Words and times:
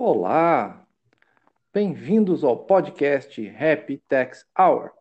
Olá! 0.00 0.86
Bem-vindos 1.74 2.44
ao 2.44 2.56
podcast 2.56 3.44
Happy 3.48 4.00
Tax 4.08 4.46
Hour, 4.56 4.92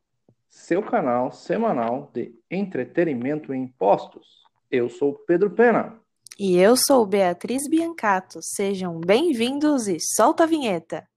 seu 0.50 0.81
canal 0.81 1.31
semanal 1.31 2.09
de 2.12 2.33
entretenimento 2.50 3.53
em 3.53 3.65
impostos. 3.65 4.25
Eu 4.71 4.89
sou 4.89 5.13
Pedro 5.13 5.51
Pena. 5.51 6.01
E 6.39 6.57
eu 6.57 6.75
sou 6.75 7.05
Beatriz 7.05 7.69
Biancato. 7.69 8.39
Sejam 8.41 8.99
bem-vindos 8.99 9.88
e 9.88 9.99
solta 9.99 10.45
a 10.45 10.47
vinheta! 10.47 11.07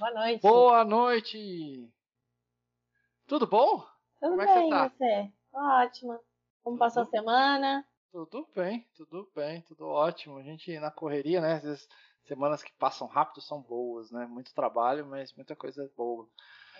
Boa 0.00 0.10
noite. 0.12 0.42
Boa 0.42 0.84
noite! 0.84 1.92
Tudo 3.26 3.46
bom? 3.46 3.78
Tudo 4.20 4.30
Como 4.30 4.42
é 4.42 4.46
que 4.46 4.54
bem, 4.54 4.64
você 4.64 4.70
tá? 4.70 4.88
você? 4.88 5.32
Ótimo. 5.52 6.20
Como 6.62 6.78
passou 6.78 7.02
a 7.02 7.06
semana? 7.06 7.86
Tudo 8.10 8.48
bem, 8.54 8.88
tudo 8.96 9.30
bem, 9.34 9.62
tudo 9.62 9.86
ótimo. 9.86 10.38
A 10.38 10.42
gente 10.42 10.78
na 10.80 10.90
correria, 10.90 11.40
né? 11.40 11.60
Vezes 11.60 11.88
semanas 12.24 12.62
que 12.62 12.72
passam 12.72 13.06
rápido 13.06 13.40
são 13.40 13.62
boas, 13.62 14.10
né? 14.10 14.26
Muito 14.26 14.52
trabalho, 14.52 15.06
mas 15.06 15.32
muita 15.34 15.54
coisa 15.54 15.88
boa. 15.96 16.28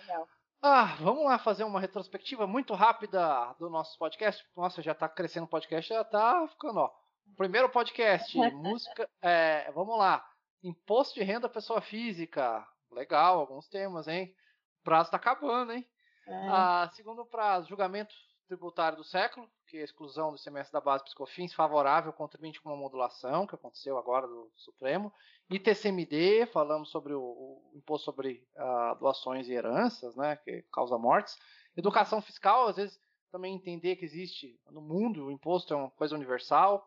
Legal. 0.01 0.27
Ah, 0.61 0.95
vamos 0.99 1.25
lá 1.25 1.39
fazer 1.39 1.63
uma 1.63 1.79
retrospectiva 1.79 2.45
muito 2.45 2.73
rápida 2.73 3.53
do 3.57 3.69
nosso 3.69 3.97
podcast. 3.97 4.45
Nossa, 4.55 4.81
já 4.81 4.93
tá 4.93 5.09
crescendo 5.09 5.45
o 5.45 5.49
podcast, 5.49 5.89
já 5.89 6.03
tá 6.03 6.47
ficando, 6.47 6.79
ó. 6.79 6.91
Primeiro 7.35 7.69
podcast, 7.69 8.37
música. 8.53 9.09
é, 9.21 9.71
vamos 9.71 9.97
lá. 9.97 10.23
Imposto 10.63 11.15
de 11.15 11.23
renda 11.23 11.49
pessoa 11.49 11.81
física. 11.81 12.65
Legal, 12.91 13.39
alguns 13.39 13.67
temas, 13.67 14.07
hein? 14.07 14.35
O 14.81 14.83
prazo 14.83 15.09
tá 15.09 15.17
acabando, 15.17 15.71
hein? 15.73 15.87
É, 16.27 16.47
Ah, 16.49 16.89
segundo 16.93 17.25
prazo, 17.25 17.67
julgamento 17.67 18.13
tributário 18.51 18.97
do 18.97 19.03
século, 19.05 19.49
que 19.65 19.77
é 19.77 19.81
a 19.81 19.85
exclusão 19.85 20.29
do 20.29 20.37
semestre 20.37 20.73
da 20.73 20.81
base 20.81 21.05
piscofins 21.05 21.53
favorável 21.53 22.11
contribuinte 22.11 22.59
com 22.59 22.67
uma 22.67 22.77
modulação, 22.77 23.47
que 23.47 23.55
aconteceu 23.55 23.97
agora 23.97 24.27
do 24.27 24.51
Supremo. 24.57 25.13
ITCMD, 25.49 26.47
falamos 26.47 26.89
sobre 26.89 27.13
o, 27.13 27.21
o 27.21 27.71
imposto 27.73 28.03
sobre 28.03 28.45
ah, 28.57 28.97
doações 28.99 29.47
e 29.47 29.53
heranças, 29.53 30.17
né, 30.17 30.35
que 30.35 30.65
causa 30.69 30.97
mortes. 30.97 31.39
Educação 31.77 32.21
fiscal, 32.21 32.67
às 32.67 32.75
vezes 32.75 32.99
também 33.31 33.55
entender 33.55 33.95
que 33.95 34.03
existe 34.03 34.59
no 34.69 34.81
mundo, 34.81 35.27
o 35.27 35.31
imposto 35.31 35.73
é 35.73 35.77
uma 35.77 35.91
coisa 35.91 36.13
universal, 36.13 36.85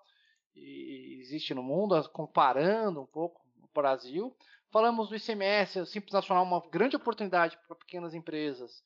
e 0.55 1.19
existe 1.23 1.55
no 1.55 1.63
mundo, 1.63 2.07
comparando 2.11 3.01
um 3.01 3.07
pouco 3.07 3.41
o 3.63 3.69
Brasil. 3.75 4.37
Falamos 4.71 5.09
do 5.09 5.17
ICMS, 5.17 5.81
o 5.81 5.87
Simples 5.87 6.13
Nacional, 6.13 6.45
uma 6.45 6.63
grande 6.69 6.95
oportunidade 6.95 7.59
para 7.67 7.75
pequenas 7.75 8.13
empresas 8.13 8.85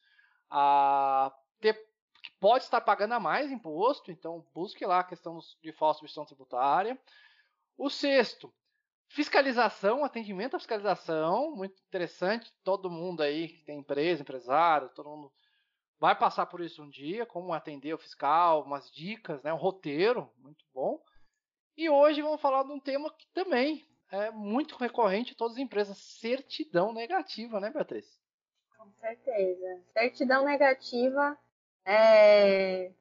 a 0.48 1.32
ter, 1.60 1.88
pode 2.41 2.64
estar 2.64 2.81
pagando 2.81 3.14
a 3.14 3.20
mais 3.20 3.50
imposto, 3.50 4.11
então 4.11 4.47
busque 4.55 4.84
lá 4.84 5.00
a 5.00 5.05
questão 5.05 5.39
de 5.62 5.72
falsa 5.72 5.98
substituição 5.98 6.25
tributária. 6.25 6.98
O 7.77 7.89
sexto, 7.89 8.53
fiscalização, 9.08 10.05
atendimento 10.05 10.56
à 10.56 10.58
fiscalização, 10.58 11.55
muito 11.55 11.80
interessante, 11.86 12.53
todo 12.64 12.91
mundo 12.91 13.22
aí 13.22 13.48
que 13.48 13.64
tem 13.64 13.78
empresa, 13.78 14.22
empresário, 14.22 14.91
todo 14.91 15.08
mundo 15.08 15.33
vai 15.98 16.17
passar 16.17 16.47
por 16.47 16.61
isso 16.61 16.83
um 16.83 16.89
dia, 16.89 17.27
como 17.27 17.53
atender 17.53 17.92
o 17.92 17.98
fiscal, 17.98 18.62
umas 18.62 18.91
dicas, 18.91 19.42
né, 19.42 19.52
um 19.52 19.56
roteiro, 19.56 20.30
muito 20.39 20.64
bom. 20.73 21.02
E 21.77 21.91
hoje 21.91 22.23
vamos 22.23 22.41
falar 22.41 22.62
de 22.64 22.73
um 22.73 22.80
tema 22.80 23.12
que 23.12 23.27
também 23.33 23.85
é 24.11 24.30
muito 24.30 24.77
recorrente 24.77 25.33
em 25.33 25.36
todas 25.36 25.57
as 25.57 25.62
empresas, 25.62 25.98
certidão 25.98 26.92
negativa, 26.92 27.61
né, 27.61 27.70
Beatriz? 27.70 28.18
com 28.89 28.92
certeza. 28.92 29.83
Certidão 29.92 30.45
negativa 30.45 31.39
é, 31.88 32.92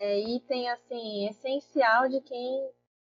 é 0.00 0.18
item 0.18 0.68
assim 0.68 1.28
essencial 1.28 2.08
de 2.08 2.20
quem 2.20 2.70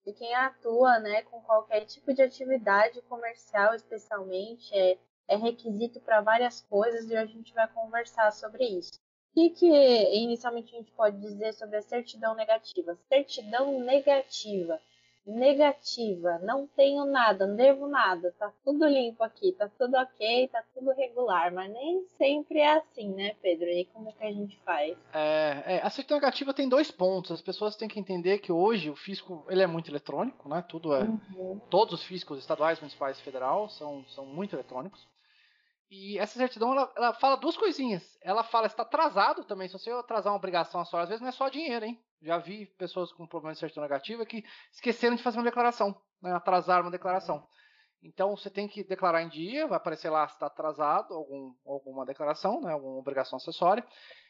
de 0.06 0.14
quem 0.14 0.36
atua, 0.36 1.00
né, 1.00 1.24
com 1.24 1.42
qualquer 1.42 1.84
tipo 1.86 2.14
de 2.14 2.22
atividade 2.22 3.02
comercial, 3.04 3.74
especialmente 3.74 4.72
é, 4.72 5.00
é 5.28 5.36
requisito 5.36 6.00
para 6.00 6.22
várias 6.22 6.62
coisas 6.62 7.06
e 7.10 7.14
hoje 7.14 7.18
a 7.18 7.26
gente 7.26 7.54
vai 7.56 7.68
conversar 7.74 8.32
sobre 8.32 8.64
isso. 8.66 9.00
O 9.32 9.34
que, 9.34 9.50
que 9.50 9.66
inicialmente 10.14 10.76
a 10.76 10.78
gente 10.78 10.92
pode 10.92 11.20
dizer 11.20 11.54
sobre 11.54 11.78
a 11.78 11.82
certidão 11.82 12.36
negativa? 12.36 12.96
Certidão 13.10 13.80
negativa. 13.82 14.80
Negativa. 15.26 16.40
Não 16.44 16.68
tenho 16.68 17.06
nada, 17.06 17.48
não 17.48 17.56
devo 17.56 17.88
nada. 17.88 18.34
Tá 18.38 18.52
tudo 18.64 18.86
limpo 18.88 19.24
aqui, 19.24 19.52
tá 19.54 19.70
tudo 19.78 19.96
ok, 19.98 20.48
tá 20.50 20.64
tudo 20.74 20.92
regular. 20.92 21.52
Mas 21.54 21.72
nem 21.72 22.06
sempre 22.18 22.60
é 22.60 22.78
assim, 22.78 23.10
né, 23.10 23.36
Pedro? 23.42 23.66
E 23.68 23.86
como 23.86 24.14
que 24.14 24.24
a 24.24 24.32
gente 24.32 24.58
faz? 24.64 24.96
É, 25.14 25.64
é, 25.66 25.82
a 25.84 25.90
certidão 25.90 26.18
negativa 26.20 26.54
tem 26.54 26.70
dois 26.70 26.92
pontos. 26.92 27.32
As 27.32 27.42
pessoas 27.42 27.76
têm 27.76 27.88
que 27.88 28.00
entender 28.00 28.38
que 28.40 28.52
hoje 28.52 28.90
o 28.90 28.96
fisco 28.96 29.46
ele 29.50 29.64
é 29.64 29.68
muito 29.68 29.90
eletrônico, 29.90 30.48
né? 30.48 30.64
Tudo 30.68 30.94
é, 30.94 31.04
Uhum. 31.06 31.60
todos 31.70 31.96
os 31.96 32.04
fiscos 32.04 32.40
estaduais, 32.40 32.80
municipais 32.80 33.18
e 33.20 33.24
federal 33.24 33.70
são, 33.70 34.04
são 34.10 34.26
muito 34.26 34.56
eletrônicos. 34.56 35.08
E 35.90 36.18
essa 36.18 36.38
certidão 36.38 36.72
ela, 36.72 36.92
ela 36.96 37.14
fala 37.14 37.36
duas 37.36 37.56
coisinhas. 37.56 38.18
Ela 38.22 38.44
fala 38.44 38.68
está 38.68 38.84
atrasado 38.84 39.44
também. 39.44 39.68
Se 39.68 39.74
você 39.74 39.92
atrasar 39.92 40.32
uma 40.34 40.38
obrigação 40.38 40.84
só, 40.84 41.00
às 41.00 41.10
vezes 41.10 41.22
não 41.22 41.30
é 41.30 41.32
só 41.32 41.48
dinheiro, 41.48 41.86
hein? 41.86 42.04
Já 42.22 42.38
vi 42.38 42.66
pessoas 42.78 43.12
com 43.12 43.28
problema 43.28 43.54
de 43.54 43.60
certidão 43.60 43.84
negativa 43.84 44.26
que 44.26 44.44
esqueceram 44.72 45.16
de 45.16 45.22
fazer 45.22 45.38
uma 45.38 45.44
declaração, 45.44 45.96
né? 46.22 46.34
atrasaram 46.34 46.86
uma 46.86 46.92
declaração. 46.92 47.48
Então 48.02 48.36
você 48.36 48.50
tem 48.50 48.68
que 48.68 48.84
declarar 48.84 49.22
em 49.22 49.30
dia, 49.30 49.68
vai 49.68 49.78
aparecer 49.78 50.10
lá 50.10 50.28
se 50.28 50.34
está 50.34 50.48
atrasado 50.48 51.14
algum, 51.14 51.54
alguma 51.66 52.06
declaração, 52.06 52.62
né? 52.62 52.72
alguma 52.72 52.98
obrigação 52.98 53.38
acessória. 53.38 53.86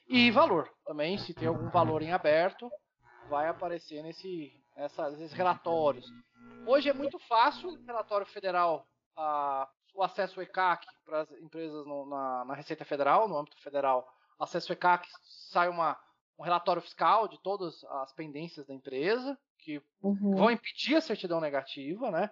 E 0.07 0.29
valor 0.31 0.69
também, 0.85 1.17
se 1.17 1.33
tem 1.33 1.47
algum 1.47 1.69
valor 1.69 2.01
em 2.01 2.11
aberto, 2.11 2.69
vai 3.29 3.47
aparecer 3.47 4.03
nesse, 4.03 4.51
nessa, 4.75 5.09
nesses 5.09 5.33
relatórios. 5.33 6.05
Hoje 6.67 6.89
é 6.89 6.94
muito 6.94 7.17
fácil, 7.19 7.71
relatório 7.85 8.25
federal, 8.25 8.88
o 9.95 10.03
acesso 10.03 10.39
ao 10.39 10.44
ECAC 10.44 10.85
para 11.06 11.22
as 11.22 11.31
empresas 11.31 11.85
no- 11.85 12.06
na, 12.06 12.45
na 12.45 12.53
Receita 12.53 12.83
Federal, 12.85 13.28
no 13.28 13.38
âmbito 13.38 13.59
federal, 13.61 14.07
acesso 14.39 14.72
ao 14.72 14.75
ECAC, 14.75 15.07
sai 15.23 15.69
uma, 15.69 15.97
um 16.38 16.44
relatório 16.44 16.81
fiscal 16.81 17.28
de 17.28 17.41
todas 17.41 17.83
as 17.85 18.11
pendências 18.13 18.66
da 18.67 18.73
empresa, 18.73 19.38
que 19.59 19.81
Uhum. 20.03 20.35
vão 20.35 20.51
impedir 20.51 20.95
a 20.95 21.01
certidão 21.01 21.39
negativa, 21.39 22.11
né? 22.11 22.29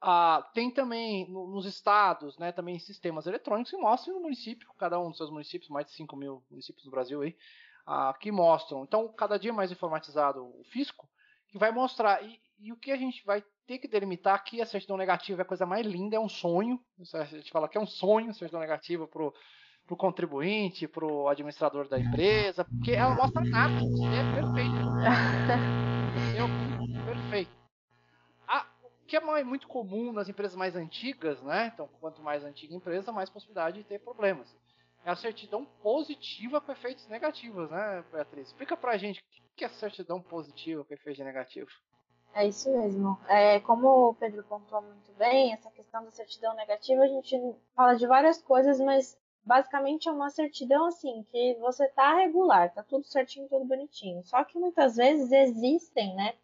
Ah, 0.00 0.50
tem 0.52 0.70
também 0.70 1.28
no- 1.30 1.46
nos 1.46 1.64
estados, 1.64 2.36
né, 2.38 2.52
também 2.52 2.78
sistemas 2.78 3.26
eletrônicos 3.26 3.70
que 3.70 3.76
mostram 3.78 4.14
no 4.16 4.20
município, 4.22 4.68
cada 4.78 5.00
um 5.00 5.08
dos 5.08 5.16
seus 5.16 5.30
municípios, 5.30 5.70
mais 5.70 5.86
de 5.86 5.92
5 5.92 6.14
mil 6.14 6.44
municípios 6.50 6.84
no 6.84 6.90
Brasil 6.90 7.22
aí, 7.22 7.34
ah, 7.86 8.12
que 8.20 8.30
mostram. 8.30 8.84
Então, 8.84 9.10
cada 9.14 9.38
dia 9.38 9.52
mais 9.52 9.72
informatizado 9.72 10.44
o 10.44 10.62
fisco, 10.64 11.08
que 11.48 11.58
vai 11.58 11.70
mostrar. 11.72 12.22
E, 12.22 12.38
e 12.58 12.72
o 12.72 12.76
que 12.76 12.90
a 12.92 12.96
gente 12.96 13.24
vai 13.24 13.42
ter 13.66 13.78
que 13.78 13.88
delimitar 13.88 14.34
aqui, 14.34 14.60
a 14.60 14.66
certidão 14.66 14.96
negativa 14.96 15.42
é 15.42 15.44
a 15.44 15.46
coisa 15.46 15.66
mais 15.66 15.86
linda, 15.86 16.16
é 16.16 16.20
um 16.20 16.28
sonho. 16.28 16.80
Isso 16.98 17.16
A 17.16 17.24
gente 17.24 17.50
fala 17.50 17.68
que 17.68 17.78
é 17.78 17.80
um 17.80 17.86
sonho 17.86 18.30
a 18.30 18.34
certidão 18.34 18.60
negativa 18.60 19.06
pro 19.06 19.32
pro 19.86 19.96
contribuinte, 19.96 20.88
pro 20.88 21.28
administrador 21.28 21.86
da 21.88 21.98
empresa, 21.98 22.64
porque 22.64 22.92
ela 22.92 23.14
mostra 23.14 23.42
nada, 23.44 23.74
você 23.80 24.06
é 24.06 24.40
perfeito. 24.40 24.74
Entendeu? 26.16 26.46
Perfeito. 27.04 27.50
Ah, 28.48 28.66
o 28.82 29.06
que 29.06 29.16
é 29.16 29.44
muito 29.44 29.68
comum 29.68 30.12
nas 30.12 30.28
empresas 30.28 30.56
mais 30.56 30.74
antigas, 30.74 31.42
né? 31.42 31.70
Então, 31.74 31.88
quanto 32.00 32.22
mais 32.22 32.42
antiga 32.44 32.72
a 32.72 32.76
empresa, 32.76 33.12
mais 33.12 33.28
possibilidade 33.28 33.78
de 33.78 33.84
ter 33.84 33.98
problemas. 33.98 34.54
É 35.04 35.10
a 35.10 35.16
certidão 35.16 35.66
positiva 35.82 36.62
com 36.62 36.72
efeitos 36.72 37.06
negativos, 37.08 37.70
né, 37.70 38.02
Beatriz? 38.10 38.48
Explica 38.48 38.74
pra 38.74 38.96
gente 38.96 39.20
o 39.20 39.54
que 39.54 39.66
é 39.66 39.68
certidão 39.68 40.22
positiva 40.22 40.82
com 40.82 40.94
efeito 40.94 41.22
negativo. 41.22 41.70
É 42.34 42.46
isso 42.48 42.70
mesmo. 42.70 43.16
É, 43.28 43.60
como 43.60 44.08
o 44.08 44.14
Pedro 44.14 44.42
pontuou 44.44 44.82
muito 44.82 45.12
bem, 45.12 45.52
essa 45.52 45.70
questão 45.70 46.04
da 46.04 46.10
certidão 46.10 46.52
negativa, 46.56 47.04
a 47.04 47.06
gente 47.06 47.38
fala 47.76 47.94
de 47.94 48.06
várias 48.08 48.42
coisas, 48.42 48.80
mas 48.80 49.16
basicamente 49.44 50.08
é 50.08 50.12
uma 50.12 50.30
certidão 50.30 50.86
assim, 50.86 51.22
que 51.30 51.54
você 51.60 51.86
tá 51.88 52.16
regular, 52.16 52.74
tá 52.74 52.82
tudo 52.82 53.06
certinho, 53.06 53.48
tudo 53.48 53.64
bonitinho. 53.64 54.24
Só 54.24 54.42
que 54.42 54.58
muitas 54.58 54.96
vezes 54.96 55.30
existem, 55.30 56.12
né, 56.16 56.34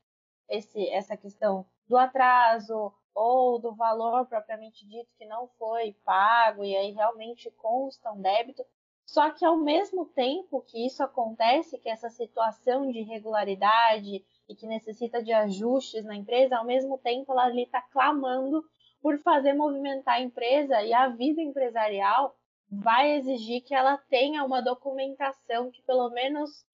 esse, 0.48 0.88
essa 0.90 1.16
questão 1.16 1.66
do 1.88 1.96
atraso 1.96 2.92
ou 3.12 3.58
do 3.58 3.75
valor 3.75 4.26
propriamente 4.26 4.87
dito 4.87 5.10
que 5.19 5.26
não 5.26 5.48
foi 5.58 5.92
pago 6.04 6.64
e 6.64 6.76
aí 6.76 6.92
realmente 6.92 7.50
consta 7.52 8.12
um 8.12 8.20
débito. 8.20 8.64
Só 9.04 9.28
que 9.31 9.44
ao 9.44 9.56
mesmo 9.56 10.06
tempo 10.06 10.62
que 10.62 10.87
isso 10.87 11.02
acontece, 11.02 11.78
que 11.78 11.88
essa 11.88 12.08
situação 12.08 12.88
de 12.92 13.00
irregularidade 13.00 14.25
e 14.50 14.55
que 14.56 14.67
necessita 14.67 15.23
de 15.23 15.32
ajustes 15.32 16.05
na 16.05 16.17
empresa, 16.17 16.58
ao 16.58 16.64
mesmo 16.64 16.99
tempo 16.99 17.31
ela 17.32 17.44
ali 17.44 17.62
está 17.62 17.81
clamando 17.81 18.64
por 19.00 19.17
fazer 19.19 19.55
movimentar 19.55 20.17
a 20.17 20.20
empresa 20.20 20.82
e 20.82 20.93
a 20.93 21.08
vida 21.08 21.41
empresarial 21.41 22.37
vai 22.69 23.12
exigir 23.12 23.62
que 23.62 23.75
ela 23.75 23.97
tenha 23.97 24.44
uma 24.44 24.61
documentação 24.61 25.70
que 25.70 25.82
pelo 25.82 26.11
menos 26.11 26.64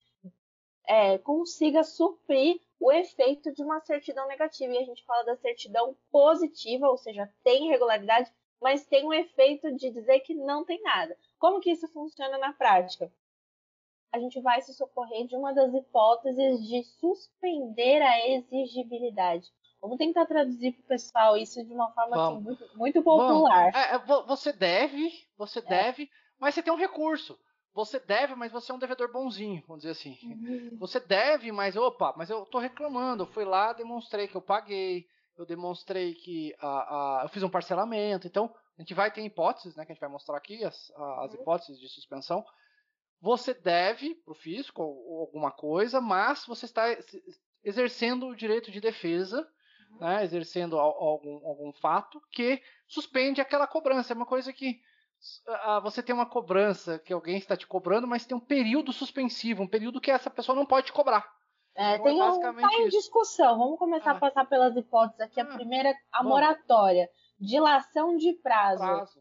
é, 0.87 1.19
consiga 1.19 1.85
suprir 1.85 2.61
o 2.81 2.91
efeito 2.91 3.53
de 3.53 3.63
uma 3.63 3.81
certidão 3.81 4.27
negativa. 4.27 4.73
E 4.73 4.79
a 4.79 4.85
gente 4.85 5.05
fala 5.05 5.25
da 5.25 5.37
certidão 5.37 5.97
positiva, 6.11 6.89
ou 6.89 6.97
seja, 6.97 7.31
tem 7.45 7.67
irregularidade, 7.67 8.33
mas 8.61 8.87
tem 8.87 9.05
o 9.05 9.13
efeito 9.13 9.75
de 9.75 9.91
dizer 9.91 10.21
que 10.21 10.35
não 10.35 10.65
tem 10.65 10.81
nada. 10.83 11.17
Como 11.39 11.61
que 11.61 11.71
isso 11.71 11.89
funciona 11.89 12.39
na 12.39 12.53
prática? 12.53 13.13
A 14.13 14.19
gente 14.19 14.41
vai 14.41 14.63
se 14.63 14.73
socorrer 14.75 15.27
de 15.27 15.37
uma 15.37 15.53
das 15.53 15.73
hipóteses 15.75 16.67
de 16.67 16.83
suspender 17.01 18.01
a 18.03 18.29
exigibilidade. 18.29 19.51
Vamos 19.81 19.99
tentar 19.99 20.27
traduzir 20.27 20.73
para 20.73 20.81
o 20.81 20.89
pessoal 20.89 21.37
isso 21.37 21.63
de 21.65 21.73
uma 21.73 21.93
forma 21.93 22.17
assim, 22.17 22.41
muito, 22.41 22.69
muito, 22.77 23.03
popular. 23.03 23.71
É, 23.75 23.99
você 24.27 24.53
deve, 24.53 25.13
você 25.37 25.59
é. 25.59 25.63
deve, 25.63 26.11
mas 26.41 26.55
você 26.55 26.63
tem 26.63 26.73
um 26.73 26.79
recurso. 26.79 27.39
Você 27.75 28.01
deve, 28.01 28.35
mas 28.35 28.51
você 28.51 28.73
é 28.73 28.75
um 28.75 28.79
devedor 28.79 29.13
bonzinho, 29.13 29.63
vamos 29.67 29.83
dizer 29.83 29.93
assim. 29.93 30.19
Uhum. 30.23 30.79
Você 30.79 30.99
deve, 30.99 31.53
mas 31.53 31.77
opa, 31.77 32.15
mas 32.17 32.31
eu 32.31 32.43
estou 32.43 32.59
reclamando. 32.59 33.25
Eu 33.25 33.27
fui 33.27 33.45
lá, 33.45 33.75
demonstrei 33.75 34.27
que 34.27 34.35
eu 34.35 34.41
paguei, 34.41 35.07
eu 35.37 35.45
demonstrei 35.45 36.15
que 36.15 36.57
a, 36.59 36.69
a, 36.69 37.25
eu 37.25 37.29
fiz 37.29 37.43
um 37.43 37.51
parcelamento. 37.51 38.27
Então, 38.27 38.51
a 38.79 38.81
gente 38.81 38.95
vai 38.95 39.11
ter 39.11 39.23
hipóteses, 39.23 39.77
né, 39.77 39.85
que 39.85 39.93
a 39.93 39.95
gente 39.95 40.01
vai 40.01 40.09
mostrar 40.09 40.39
aqui, 40.39 40.65
as, 40.65 40.91
as 40.91 41.35
uhum. 41.35 41.41
hipóteses 41.41 41.79
de 41.79 41.87
suspensão. 41.89 42.43
Você 43.21 43.55
deve 43.55 44.15
para 44.17 44.33
o 44.33 44.35
fisco 44.35 44.83
ou, 44.83 45.21
alguma 45.21 45.51
coisa, 45.51 46.01
mas 46.01 46.45
você 46.47 46.67
está 46.67 46.85
exercendo 47.65 48.29
o 48.29 48.37
direito 48.37 48.71
de 48.71 48.81
defesa, 48.81 49.47
uhum. 49.91 49.99
né, 49.99 50.25
exercendo 50.25 50.79
algum, 50.79 51.47
algum 51.47 51.73
fato 51.73 52.21
que 52.31 52.63
suspende 52.87 53.41
aquela 53.41 53.67
cobrança. 53.67 54.13
É 54.13 54.17
uma 54.17 54.27
coisa 54.27 54.53
que 54.53 54.81
você 55.83 56.03
tem 56.03 56.15
uma 56.15 56.27
cobrança 56.27 56.99
que 56.99 57.13
alguém 57.13 57.37
está 57.37 57.57
te 57.57 57.67
cobrando, 57.67 58.07
mas 58.07 58.27
tem 58.27 58.37
um 58.37 58.41
período 58.41 58.93
suspensivo, 58.93 59.63
um 59.63 59.69
período 59.69 60.01
que 60.01 60.11
essa 60.11 60.31
pessoa 60.31 60.55
não 60.55 60.67
pode 60.67 60.87
te 60.87 60.93
cobrar. 60.93 61.27
É, 61.75 61.97
então, 61.97 62.05
tem 62.05 62.21
é 62.21 62.25
um, 62.25 62.41
tá 62.41 62.75
em 62.75 62.89
discussão. 62.89 63.59
Vamos 63.59 63.79
começar 63.79 64.13
ah. 64.13 64.17
a 64.17 64.19
passar 64.19 64.47
pelas 64.47 64.75
hipóteses 64.75 65.21
aqui. 65.21 65.41
A 65.41 65.45
ah. 65.45 65.55
primeira, 65.55 65.95
a 66.11 66.23
Bom. 66.23 66.31
moratória. 66.31 67.09
Dilação 67.39 68.17
de 68.17 68.33
prazo. 68.43 68.79
prazo. 68.79 69.21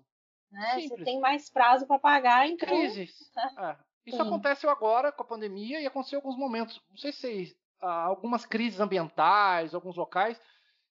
Né? 0.51 0.87
Você 0.87 1.03
tem 1.03 1.19
mais 1.19 1.49
prazo 1.49 1.85
para 1.85 1.99
pagar, 1.99 2.47
então. 2.47 2.69
Crises. 2.69 3.13
é. 3.59 3.77
Isso 4.05 4.17
Sim. 4.17 4.23
aconteceu 4.23 4.69
agora 4.69 5.11
com 5.11 5.23
a 5.23 5.27
pandemia 5.27 5.81
e 5.81 5.85
aconteceu 5.85 6.17
em 6.17 6.21
alguns 6.21 6.37
momentos. 6.37 6.81
Não 6.89 6.97
sei 6.97 7.11
se 7.11 7.57
ah, 7.81 8.03
algumas 8.03 8.45
crises 8.45 8.79
ambientais, 8.79 9.73
alguns 9.73 9.95
locais 9.95 10.39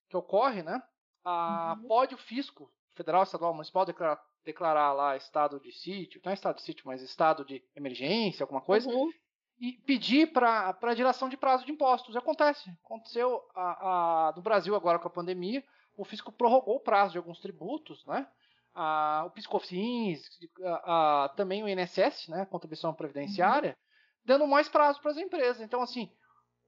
que 0.08 0.16
ocorrem, 0.16 0.62
né? 0.62 0.82
Ah, 1.24 1.76
uhum. 1.78 1.88
Pode 1.88 2.14
o 2.14 2.18
fisco, 2.18 2.70
federal, 2.94 3.22
estadual, 3.22 3.54
municipal, 3.54 3.84
declarar 3.84 4.20
declarar 4.44 4.92
lá 4.92 5.16
estado 5.16 5.58
de 5.58 5.72
sítio, 5.72 6.20
não 6.22 6.30
é 6.30 6.34
estado 6.34 6.56
de 6.56 6.62
sítio, 6.62 6.86
mas 6.86 7.02
estado 7.02 7.44
de 7.44 7.64
emergência, 7.74 8.44
alguma 8.44 8.60
coisa, 8.60 8.88
uhum. 8.88 9.10
e 9.58 9.72
pedir 9.72 10.32
para 10.32 10.76
a 10.80 10.94
dilação 10.94 11.28
de 11.28 11.36
prazo 11.36 11.64
de 11.64 11.72
impostos. 11.72 12.14
Acontece. 12.14 12.70
Aconteceu 12.84 13.42
a, 13.54 14.28
a, 14.28 14.32
no 14.36 14.42
Brasil 14.42 14.76
agora 14.76 14.98
com 14.98 15.08
a 15.08 15.10
pandemia, 15.10 15.64
o 15.96 16.04
fisco 16.04 16.30
prorrogou 16.30 16.76
o 16.76 16.80
prazo 16.80 17.12
de 17.12 17.18
alguns 17.18 17.40
tributos, 17.40 18.04
né? 18.06 18.26
A, 18.74 19.24
o 19.26 19.30
Piscofins, 19.30 20.28
a, 20.62 21.24
a, 21.24 21.28
também 21.30 21.62
o 21.62 21.68
INSS, 21.68 22.28
né? 22.28 22.44
Contribuição 22.46 22.92
previdenciária, 22.92 23.70
uhum. 23.70 23.76
dando 24.24 24.46
mais 24.46 24.68
prazo 24.68 25.00
para 25.00 25.12
as 25.12 25.16
empresas. 25.16 25.60
Então, 25.62 25.80
assim, 25.80 26.10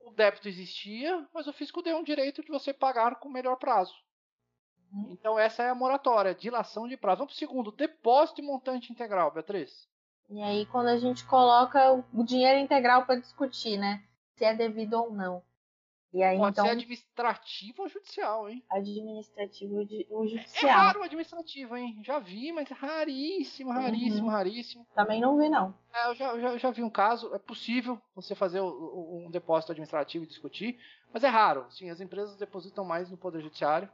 o 0.07 0.13
débito 0.13 0.49
existia, 0.49 1.27
mas 1.35 1.49
o 1.49 1.53
fisco 1.53 1.83
deu 1.83 1.97
um 1.97 2.05
direito 2.05 2.43
de 2.43 2.49
você 2.49 2.73
pagar 2.73 3.17
com 3.17 3.29
melhor 3.29 3.57
prazo. 3.57 3.93
Uhum. 4.93 5.09
Então 5.11 5.39
essa 5.39 5.65
é 5.65 5.69
a 5.69 5.75
moratória, 5.75 6.35
dilação 6.35 6.87
de 6.87 6.97
prazo. 6.97 7.19
Vamos 7.19 7.35
para 7.35 7.37
o 7.37 7.49
segundo, 7.49 7.73
depósito 7.73 8.41
e 8.41 8.45
montante 8.45 8.93
integral, 8.93 9.33
Beatriz. 9.33 9.89
E 10.31 10.41
aí 10.43 10.65
quando 10.67 10.89
a 10.89 10.99
gente 10.99 11.25
coloca 11.27 11.93
o 12.13 12.25
dinheiro 12.25 12.59
integral 12.59 13.05
para 13.05 13.21
discutir, 13.21 13.77
né? 13.77 14.03
Se 14.37 14.45
é 14.45 14.55
devido 14.55 14.95
ou 14.95 15.13
não. 15.13 15.43
E 16.13 16.23
aí, 16.23 16.39
Pode 16.39 16.53
então, 16.53 16.65
ser 16.65 16.71
administrativo 16.71 17.83
ou 17.83 17.89
judicial, 17.89 18.49
hein? 18.49 18.65
Administrativo 18.71 19.75
ou 20.11 20.25
é 20.25 20.29
judicial. 20.29 20.71
É 20.71 20.75
raro 20.75 21.01
o 21.01 21.03
administrativo, 21.03 21.77
hein? 21.77 22.01
Já 22.03 22.19
vi, 22.19 22.53
mas 22.53 22.71
é 22.71 22.75
raríssimo, 22.75 23.71
raríssimo, 23.71 24.27
uhum. 24.27 24.33
raríssimo. 24.33 24.87
Também 24.95 25.21
não 25.21 25.37
vi, 25.37 25.49
não. 25.49 25.75
É, 25.93 26.09
eu 26.09 26.15
já, 26.15 26.39
já, 26.39 26.57
já 26.57 26.71
vi 26.71 26.83
um 26.83 26.91
caso, 26.91 27.35
é 27.35 27.39
possível 27.39 28.01
você 28.15 28.35
fazer 28.35 28.61
um 28.61 29.29
depósito 29.31 29.73
administrativo 29.73 30.25
e 30.25 30.29
discutir, 30.29 30.79
mas 31.13 31.25
é 31.25 31.29
raro. 31.29 31.67
Sim, 31.71 31.91
as 31.91 32.01
empresas 32.01 32.37
depositam 32.37 32.85
mais 32.85 33.11
no 33.11 33.17
Poder 33.17 33.43
Judiciário 33.43 33.91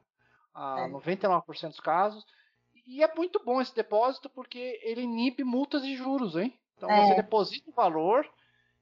a 0.54 0.80
é. 0.80 0.88
99% 0.88 1.68
dos 1.68 1.80
casos. 1.80 2.24
E 2.86 3.02
é 3.02 3.14
muito 3.14 3.42
bom 3.44 3.60
esse 3.60 3.74
depósito 3.74 4.28
porque 4.28 4.80
ele 4.82 5.02
inibe 5.02 5.44
multas 5.44 5.82
e 5.84 5.96
juros, 5.96 6.36
hein? 6.36 6.58
Então 6.76 6.90
é. 6.90 7.06
você 7.06 7.14
deposita 7.14 7.70
o 7.70 7.74
valor 7.74 8.28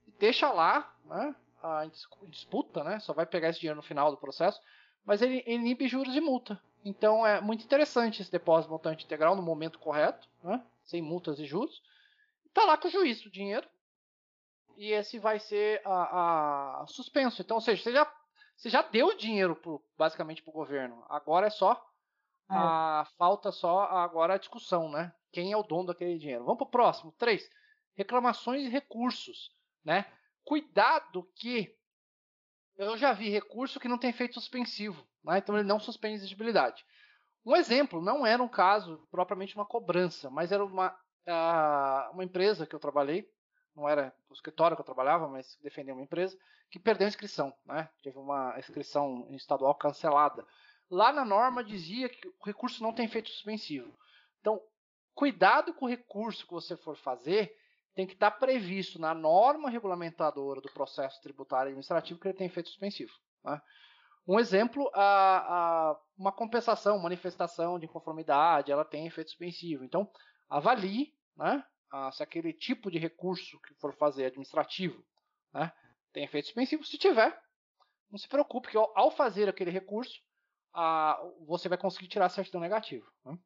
e 0.07 0.11
deixa 0.11 0.51
lá, 0.51 0.93
né? 1.05 1.35
A 1.61 1.85
disputa, 2.27 2.83
né? 2.83 2.99
Só 2.99 3.13
vai 3.13 3.25
pegar 3.25 3.49
esse 3.49 3.59
dinheiro 3.59 3.77
no 3.77 3.83
final 3.83 4.09
do 4.09 4.17
processo, 4.17 4.59
mas 5.05 5.21
ele 5.21 5.43
inibe 5.45 5.87
juros 5.87 6.15
e 6.15 6.21
multa. 6.21 6.59
Então 6.83 7.25
é 7.25 7.39
muito 7.39 7.63
interessante 7.63 8.21
esse 8.21 8.31
depósito 8.31 8.71
montante 8.71 9.05
integral 9.05 9.35
no 9.35 9.41
momento 9.41 9.79
correto, 9.79 10.27
né? 10.43 10.63
Sem 10.83 11.01
multas 11.01 11.39
e 11.39 11.45
juros. 11.45 11.81
Tá 12.53 12.65
lá 12.65 12.77
com 12.77 12.87
o 12.87 12.91
juiz 12.91 13.23
o 13.25 13.29
dinheiro. 13.29 13.67
E 14.77 14.91
esse 14.91 15.19
vai 15.19 15.39
ser 15.39 15.81
a, 15.85 16.81
a 16.81 16.87
suspenso. 16.87 17.41
Então, 17.41 17.57
ou 17.57 17.61
seja, 17.61 17.83
você 17.83 17.91
já 17.91 18.11
você 18.55 18.69
já 18.69 18.81
deu 18.83 19.15
dinheiro 19.17 19.55
pro, 19.55 19.83
basicamente 19.97 20.43
para 20.43 20.51
o 20.51 20.53
governo. 20.53 21.03
Agora 21.09 21.47
é 21.47 21.49
só 21.49 21.73
é. 21.73 21.77
a 22.49 23.07
falta 23.17 23.51
só 23.51 23.85
agora 23.85 24.35
a 24.35 24.37
discussão, 24.37 24.89
né? 24.89 25.13
Quem 25.31 25.51
é 25.51 25.57
o 25.57 25.63
dono 25.63 25.87
daquele 25.87 26.17
dinheiro? 26.17 26.43
Vamos 26.43 26.59
para 26.59 26.67
o 26.67 26.71
próximo. 26.71 27.11
Três. 27.17 27.49
Reclamações 27.95 28.63
e 28.63 28.69
recursos, 28.69 29.51
né? 29.83 30.05
Cuidado 30.43 31.23
que 31.35 31.75
eu 32.77 32.97
já 32.97 33.13
vi 33.13 33.29
recurso 33.29 33.79
que 33.79 33.87
não 33.87 33.97
tem 33.97 34.09
efeito 34.09 34.35
suspensivo, 34.35 35.05
né? 35.23 35.37
então 35.37 35.55
ele 35.55 35.67
não 35.67 35.79
suspende 35.79 36.15
a 36.15 36.17
exigibilidade. 36.17 36.83
Um 37.45 37.55
exemplo, 37.55 38.01
não 38.01 38.25
era 38.25 38.41
um 38.41 38.47
caso 38.47 39.07
propriamente 39.09 39.55
uma 39.55 39.65
cobrança, 39.65 40.29
mas 40.29 40.51
era 40.51 40.63
uma, 40.63 40.89
uh, 41.27 42.13
uma 42.13 42.23
empresa 42.23 42.65
que 42.65 42.75
eu 42.75 42.79
trabalhei, 42.79 43.27
não 43.75 43.87
era 43.87 44.13
o 44.29 44.33
escritório 44.33 44.75
que 44.75 44.81
eu 44.81 44.85
trabalhava, 44.85 45.27
mas 45.27 45.57
defendia 45.61 45.93
uma 45.93 46.03
empresa, 46.03 46.37
que 46.69 46.79
perdeu 46.79 47.05
a 47.05 47.09
inscrição, 47.09 47.53
né? 47.65 47.89
Teve 48.01 48.17
uma 48.17 48.57
inscrição 48.57 49.27
estadual 49.31 49.75
cancelada. 49.75 50.45
Lá 50.89 51.11
na 51.11 51.25
norma 51.25 51.63
dizia 51.63 52.07
que 52.09 52.27
o 52.27 52.45
recurso 52.45 52.83
não 52.83 52.93
tem 52.93 53.05
efeito 53.05 53.29
suspensivo. 53.29 53.93
Então, 54.39 54.61
cuidado 55.13 55.73
com 55.73 55.85
o 55.85 55.89
recurso 55.89 56.45
que 56.45 56.53
você 56.53 56.77
for 56.77 56.95
fazer, 56.95 57.55
tem 57.93 58.07
que 58.07 58.13
estar 58.13 58.31
previsto 58.31 58.99
na 58.99 59.13
norma 59.13 59.69
regulamentadora 59.69 60.61
do 60.61 60.71
processo 60.71 61.21
tributário 61.21 61.69
administrativo 61.69 62.19
que 62.19 62.27
ele 62.27 62.37
tem 62.37 62.47
efeito 62.47 62.69
suspensivo. 62.69 63.11
Né? 63.43 63.61
Um 64.27 64.39
exemplo, 64.39 64.89
a, 64.93 65.37
a, 65.91 65.99
uma 66.17 66.31
compensação, 66.31 66.99
manifestação 66.99 67.79
de 67.79 67.85
inconformidade, 67.85 68.71
ela 68.71 68.85
tem 68.85 69.07
efeito 69.07 69.31
suspensivo. 69.31 69.83
Então, 69.83 70.09
avalie 70.49 71.13
né, 71.35 71.63
a, 71.91 72.11
se 72.11 72.23
aquele 72.23 72.53
tipo 72.53 72.89
de 72.89 72.99
recurso 72.99 73.59
que 73.61 73.73
for 73.75 73.93
fazer 73.95 74.25
administrativo 74.25 75.03
né, 75.53 75.71
tem 76.13 76.23
efeito 76.23 76.45
suspensivo. 76.45 76.85
Se 76.85 76.97
tiver, 76.97 77.37
não 78.09 78.17
se 78.17 78.27
preocupe, 78.27 78.69
que 78.69 78.77
ao 78.77 79.11
fazer 79.11 79.49
aquele 79.49 79.71
recurso, 79.71 80.21
você 81.45 81.67
vai 81.67 81.77
conseguir 81.77 82.07
tirar 82.07 82.27
a 82.27 82.29
certidão 82.29 82.61
negativa. 82.61 83.05
Né? 83.25 83.37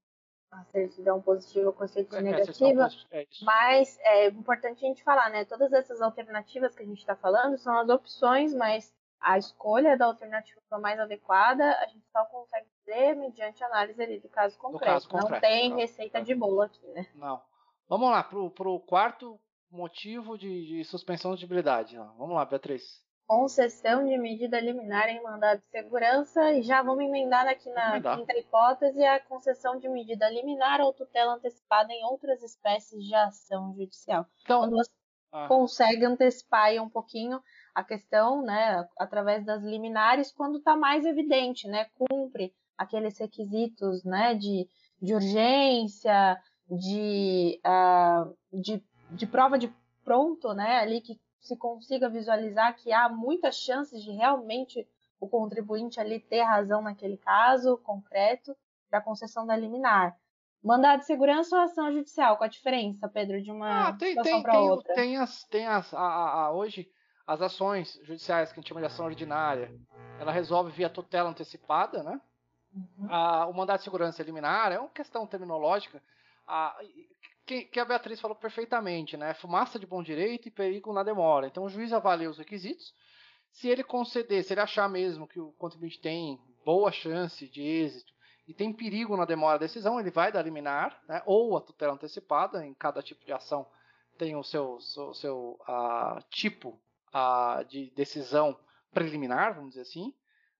A 0.56 0.64
certidão 0.72 1.22
positiva 1.22 1.72
com 1.72 1.84
a 1.84 1.88
certidão 1.88 2.20
é, 2.20 2.24
negativa. 2.24 2.90
É 3.12 3.26
mas 3.42 3.98
é 4.02 4.28
importante 4.28 4.86
a 4.86 4.88
gente 4.88 5.04
falar, 5.04 5.30
né? 5.30 5.46
Todas 5.46 5.74
essas 5.74 6.02
alternativas 6.02 6.76
que 6.76 6.84
a 6.84 6.86
gente 6.86 7.00
está 7.00 7.16
falando 7.16 7.58
são 7.58 7.78
as 7.78 7.90
opções, 7.90 8.54
mas 8.54 8.94
a 9.20 9.38
escolha 9.38 9.98
da 9.98 10.06
alternativa 10.06 10.62
mais 10.80 11.00
adequada 11.00 11.64
a 11.80 11.88
gente 11.88 12.06
só 12.12 12.24
consegue 12.26 12.68
fazer 12.80 13.16
mediante 13.16 13.64
análise 13.64 14.02
ali 14.02 14.20
do 14.20 14.30
caso 14.30 14.58
concreto. 14.58 14.86
Caso 14.86 15.10
concreto 15.10 15.34
não 15.34 15.40
tem 15.42 15.76
receita 15.76 16.22
de 16.22 16.34
bolo 16.36 16.62
aqui, 16.62 16.86
né? 16.88 17.08
Não. 17.16 17.42
Vamos 17.88 18.10
lá, 18.10 18.24
para 18.24 18.70
o 18.70 18.80
quarto 18.80 19.40
motivo 19.70 20.38
de, 20.38 20.66
de 20.66 20.84
suspensão 20.86 21.36
de 21.36 21.46
habilidade. 21.46 21.98
Vamos 22.18 22.36
lá, 22.36 22.46
Beatriz. 22.46 23.05
Concessão 23.28 24.06
de 24.06 24.18
medida 24.18 24.60
liminar 24.60 25.10
em 25.10 25.22
mandado 25.22 25.60
de 25.60 25.68
segurança. 25.68 26.54
E 26.54 26.62
já 26.62 26.82
vamos 26.82 27.04
emendar 27.04 27.48
aqui 27.48 27.70
na 27.72 28.00
quinta 28.00 28.38
hipótese 28.38 29.04
a 29.04 29.20
concessão 29.20 29.80
de 29.80 29.90
medida 29.90 30.30
liminar 30.30 30.82
ou 30.82 30.94
tutela 30.94 31.34
antecipada 31.34 31.92
em 31.92 32.04
outras 32.06 32.44
espécies 32.44 33.04
de 33.04 33.16
ação 33.16 33.74
judicial. 33.76 34.26
Então, 34.44 34.62
Quando 34.62 34.76
você 34.78 34.92
ah. 35.32 35.48
consegue 35.48 36.06
antecipar 36.06 36.72
um 36.82 36.90
pouquinho 36.90 37.42
a 37.74 37.84
questão, 37.84 38.42
né, 38.42 38.88
através 38.98 39.46
das 39.46 39.62
liminares, 39.64 40.32
quando 40.32 40.60
está 40.60 40.78
mais 40.78 41.06
evidente, 41.06 41.68
né, 41.68 41.88
cumpre 41.96 42.54
aqueles 42.78 43.18
requisitos, 43.18 44.04
né, 44.04 44.36
de, 44.36 44.68
de 45.02 45.14
urgência, 45.14 46.38
de, 46.70 47.60
uh, 47.66 48.62
de 48.62 48.82
de 49.10 49.26
prova 49.26 49.58
de 49.58 49.74
pronto, 50.04 50.54
né, 50.54 50.80
ali 50.80 51.02
que 51.02 51.20
se 51.48 51.56
consiga 51.58 52.10
visualizar 52.10 52.76
que 52.76 52.92
há 52.92 53.08
muitas 53.10 53.56
chances 53.56 54.02
de 54.04 54.12
realmente 54.12 54.88
o 55.20 55.28
contribuinte 55.28 56.00
ali 56.00 56.20
ter 56.20 56.42
razão 56.42 56.82
naquele 56.82 57.18
caso 57.18 57.78
concreto 57.78 58.56
para 58.90 59.02
concessão 59.02 59.46
da 59.46 59.56
liminar. 59.56 60.18
Mandado 60.64 61.00
de 61.00 61.06
segurança 61.06 61.56
ou 61.56 61.62
ação 61.62 61.92
judicial? 61.92 62.38
Qual 62.38 62.46
a 62.46 62.50
diferença, 62.50 63.08
Pedro, 63.08 63.42
de 63.42 63.52
uma 63.52 63.90
ah, 63.90 63.94
tem, 63.94 64.10
situação 64.10 64.42
para 64.42 64.60
outra? 64.60 64.96
Tem 64.96 65.18
as, 65.18 65.44
tem 65.44 65.68
as, 65.68 65.94
a, 65.94 66.00
a, 66.00 66.46
a, 66.46 66.52
hoje 66.52 66.90
as 67.28 67.42
ações 67.42 68.00
judiciais 68.04 68.52
que 68.52 68.60
a 68.60 68.62
gente 68.62 68.70
chama 68.70 68.82
de 68.82 68.88
ação 68.88 69.06
ordinária, 69.06 69.72
ela 70.20 70.32
resolve 70.32 70.72
via 70.72 70.90
tutela 70.90 71.30
antecipada, 71.30 72.04
né? 72.04 72.20
Uhum. 72.74 73.08
o 73.50 73.54
mandado 73.54 73.78
de 73.78 73.86
segurança 73.86 74.22
eliminar 74.22 74.70
é 74.70 74.78
uma 74.78 74.90
questão 74.90 75.26
terminológica 75.26 76.04
que, 77.46 77.66
que, 77.66 77.80
a 77.80 77.86
Beatriz 77.86 78.20
falou 78.20 78.36
perfeitamente, 78.36 79.16
né? 79.16 79.34
Fumaça 79.36 79.78
de 79.78 79.86
bom 79.86 80.02
direito 80.02 80.48
e 80.48 80.52
perigo 80.52 80.92
na 80.92 81.04
demora. 81.04 81.48
Então 81.48 81.64
o 81.64 81.70
juiz 81.70 81.94
avalia 81.94 82.30
os 82.30 82.38
requisitos. 82.38 82.94
Se 83.52 83.70
ele 83.70 83.84
conceder, 83.84 84.44
se 84.44 84.54
ele 84.54 84.62
achar 84.62 84.90
mesmo 84.90 85.28
que 85.28 85.40
o 85.40 85.52
contribuinte 85.54 86.00
tem 86.00 86.40
boa 86.66 86.92
chance 86.92 87.48
de 87.48 87.62
êxito 87.62 88.14
e 88.48 88.54
tem 88.54 88.74
perigo 88.74 89.16
na 89.16 89.26
demora 89.26 89.60
da 89.60 89.66
decisão, 89.66 90.00
ele 90.00 90.12
vai 90.12 90.32
dar 90.32 90.42
liminar, 90.42 91.02
né? 91.08 91.22
ou 91.26 91.56
a 91.56 91.62
tutela 91.62 91.94
antecipada, 91.94 92.66
em 92.66 92.74
cada 92.74 93.02
tipo 93.02 93.24
de 93.24 93.32
ação 93.32 93.66
tem 94.18 94.36
o 94.36 94.44
seu, 94.44 94.80
seu, 94.82 95.14
seu 95.14 95.60
uh, 95.68 96.22
tipo 96.30 96.80
uh, 97.14 97.64
de 97.66 97.92
decisão 97.92 98.58
preliminar, 98.94 99.54
vamos 99.54 99.72
dizer 99.72 99.82
assim, 99.82 100.14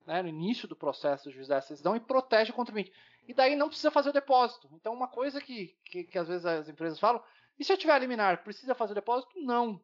né? 0.06 0.22
no 0.22 0.28
início 0.28 0.68
do 0.68 0.76
processo 0.76 1.26
do 1.26 1.32
juiz 1.32 1.48
da 1.48 1.60
decisão 1.60 1.96
e 1.96 2.00
protege 2.00 2.52
o 2.52 2.56
contribuinte. 2.56 2.92
E 3.28 3.34
daí 3.34 3.56
não 3.56 3.68
precisa 3.68 3.92
fazer 3.92 4.10
o 4.10 4.14
depósito. 4.14 4.70
Então, 4.74 4.94
uma 4.94 5.08
coisa 5.08 5.42
que, 5.42 5.76
que, 5.86 6.04
que 6.04 6.18
às 6.18 6.28
vezes 6.28 6.46
as 6.46 6.70
empresas 6.70 7.00
falam, 7.00 7.22
e 7.58 7.64
se 7.64 7.72
eu 7.72 7.78
tiver 7.78 7.94
a 7.94 8.00
liminar, 8.00 8.44
precisa 8.44 8.76
fazer 8.76 8.92
o 8.92 8.96
depósito? 8.96 9.40
Não. 9.42 9.82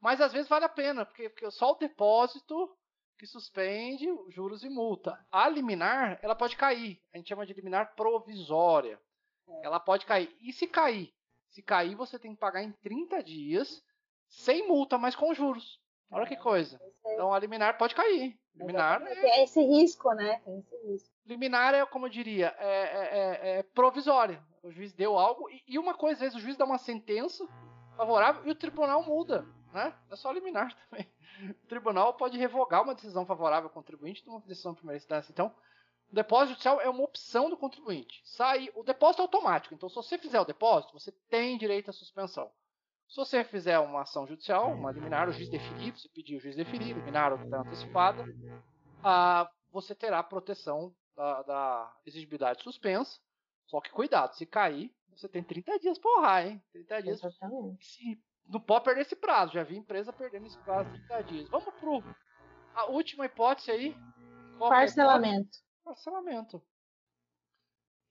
Mas 0.00 0.20
às 0.20 0.32
vezes 0.32 0.48
vale 0.48 0.64
a 0.64 0.68
pena, 0.68 1.04
porque, 1.04 1.28
porque 1.28 1.50
só 1.50 1.72
o 1.72 1.78
depósito 1.78 2.74
que 3.18 3.26
suspende 3.26 4.06
juros 4.28 4.62
e 4.62 4.68
multa. 4.68 5.18
A 5.30 5.48
liminar, 5.48 6.18
ela 6.22 6.36
pode 6.36 6.56
cair. 6.56 7.02
A 7.12 7.16
gente 7.16 7.28
chama 7.28 7.44
de 7.44 7.52
liminar 7.52 7.94
provisória. 7.96 9.00
Ela 9.62 9.80
pode 9.80 10.06
cair. 10.06 10.34
E 10.40 10.52
se 10.52 10.68
cair? 10.68 11.12
Se 11.50 11.62
cair, 11.62 11.96
você 11.96 12.18
tem 12.18 12.32
que 12.32 12.40
pagar 12.40 12.62
em 12.62 12.70
30 12.72 13.22
dias, 13.22 13.82
sem 14.28 14.68
multa, 14.68 14.96
mas 14.96 15.16
com 15.16 15.34
juros. 15.34 15.80
Olha 16.10 16.26
que 16.26 16.36
coisa. 16.36 16.80
Então 17.06 17.34
a 17.34 17.38
liminar 17.38 17.76
pode 17.76 17.94
cair. 17.94 18.38
Liminar 18.54 19.02
é... 19.02 19.20
Tem 19.20 19.42
esse 19.42 19.60
risco, 19.60 20.12
né? 20.14 20.40
Tem 20.44 20.58
esse 20.58 20.76
risco. 20.86 21.17
Liminar 21.28 21.74
é, 21.74 21.84
como 21.84 22.06
eu 22.06 22.10
diria, 22.10 22.54
é, 22.58 22.68
é, 22.68 23.18
é, 23.52 23.58
é 23.58 23.62
provisória. 23.62 24.42
O 24.62 24.70
juiz 24.70 24.94
deu 24.94 25.18
algo. 25.18 25.50
E, 25.50 25.62
e, 25.68 25.78
uma 25.78 25.92
coisa, 25.92 26.14
às 26.14 26.20
vezes, 26.20 26.36
o 26.36 26.40
juiz 26.40 26.56
dá 26.56 26.64
uma 26.64 26.78
sentença 26.78 27.46
favorável 27.96 28.46
e 28.46 28.50
o 28.50 28.54
tribunal 28.54 29.02
muda. 29.02 29.46
Né? 29.70 29.94
É 30.10 30.16
só 30.16 30.32
liminar 30.32 30.74
também. 30.88 31.06
O 31.62 31.66
tribunal 31.66 32.14
pode 32.14 32.38
revogar 32.38 32.82
uma 32.82 32.94
decisão 32.94 33.26
favorável 33.26 33.68
ao 33.68 33.74
contribuinte 33.74 34.24
de 34.24 34.30
uma 34.30 34.40
decisão 34.40 34.72
de 34.72 34.78
primeira 34.78 34.96
instância. 34.96 35.30
Então, 35.30 35.54
o 36.10 36.14
depósito 36.14 36.52
judicial 36.52 36.80
é 36.80 36.88
uma 36.88 37.04
opção 37.04 37.50
do 37.50 37.58
contribuinte. 37.58 38.22
Sai, 38.24 38.70
o 38.74 38.82
depósito 38.82 39.20
é 39.20 39.24
automático. 39.24 39.74
Então, 39.74 39.90
se 39.90 39.96
você 39.96 40.16
fizer 40.16 40.40
o 40.40 40.46
depósito, 40.46 40.98
você 40.98 41.12
tem 41.28 41.58
direito 41.58 41.90
à 41.90 41.92
suspensão. 41.92 42.50
Se 43.06 43.16
você 43.16 43.44
fizer 43.44 43.78
uma 43.78 44.00
ação 44.00 44.26
judicial, 44.26 44.72
uma 44.72 44.90
liminar, 44.90 45.28
o 45.28 45.32
juiz 45.32 45.50
definir, 45.50 45.92
você 45.92 46.08
pedir 46.08 46.36
o 46.36 46.40
juiz 46.40 46.56
definir, 46.56 46.94
liminar 46.94 47.32
ou 47.34 47.38
antecipada, 47.38 48.24
ah, 49.04 49.50
você 49.70 49.94
terá 49.94 50.22
proteção 50.22 50.94
da, 51.18 51.42
da, 51.42 51.96
exigibilidade 52.06 52.62
suspensa. 52.62 53.18
Só 53.66 53.80
que 53.80 53.90
cuidado, 53.90 54.34
se 54.34 54.46
cair, 54.46 54.94
você 55.10 55.28
tem 55.28 55.42
30 55.42 55.78
dias 55.80 55.98
para 55.98 56.18
honrar, 56.18 56.46
hein? 56.46 56.62
30 56.72 57.02
dias. 57.02 57.24
Exatamente. 57.24 57.84
Se, 57.84 58.22
não 58.46 58.60
pode 58.60 58.84
perder 58.84 59.02
esse 59.02 59.16
prazo. 59.16 59.52
Já 59.52 59.64
vi 59.64 59.76
empresa 59.76 60.12
perdendo 60.12 60.46
esse 60.46 60.58
prazo 60.58 60.90
de 60.90 60.98
30 61.06 61.22
dias. 61.24 61.48
Vamos 61.50 61.74
pro 61.74 62.02
a 62.74 62.86
última 62.86 63.26
hipótese 63.26 63.70
aí. 63.70 63.96
Qual 64.56 64.70
Parcelamento. 64.70 65.58
É 65.58 65.84
Parcelamento. 65.84 66.62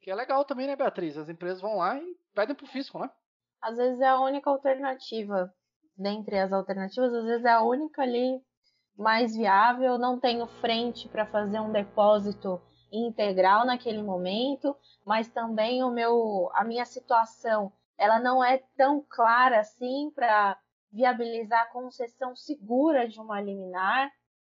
Que 0.02 0.12
é 0.12 0.16
legal 0.16 0.46
também, 0.46 0.68
né, 0.68 0.76
Beatriz? 0.76 1.18
As 1.18 1.30
empresas 1.30 1.62
vão 1.62 1.78
lá 1.78 1.98
e 1.98 2.16
pedem 2.36 2.56
pro 2.56 2.68
fisco, 2.68 3.00
né? 3.00 3.10
às 3.62 3.78
vezes 3.78 4.00
é 4.00 4.08
a 4.08 4.20
única 4.20 4.50
alternativa. 4.50 5.54
Dentre 5.98 6.38
as 6.38 6.54
alternativas, 6.54 7.14
às 7.14 7.26
vezes 7.26 7.46
é 7.46 7.52
a 7.52 7.62
única 7.62 8.04
ali 8.04 8.40
mais 8.96 9.36
viável. 9.36 9.98
Não 9.98 10.20
tenho 10.20 10.46
frente 10.46 11.10
para 11.10 11.26
fazer 11.26 11.60
um 11.60 11.72
depósito 11.72 12.62
integral 12.92 13.66
naquele 13.66 14.02
momento, 14.02 14.76
mas 15.06 15.28
também 15.28 15.84
o 15.84 15.92
meu, 15.92 16.50
a 16.54 16.64
minha 16.64 16.86
situação, 16.86 17.72
ela 17.98 18.20
não 18.20 18.44
é 18.44 18.60
tão 18.76 19.04
clara 19.08 19.60
assim 19.60 20.12
para 20.14 20.58
viabilizar 20.92 21.64
a 21.64 21.72
concessão 21.72 22.36
segura 22.36 23.08
de 23.08 23.20
uma 23.20 23.42
liminar. 23.42 24.12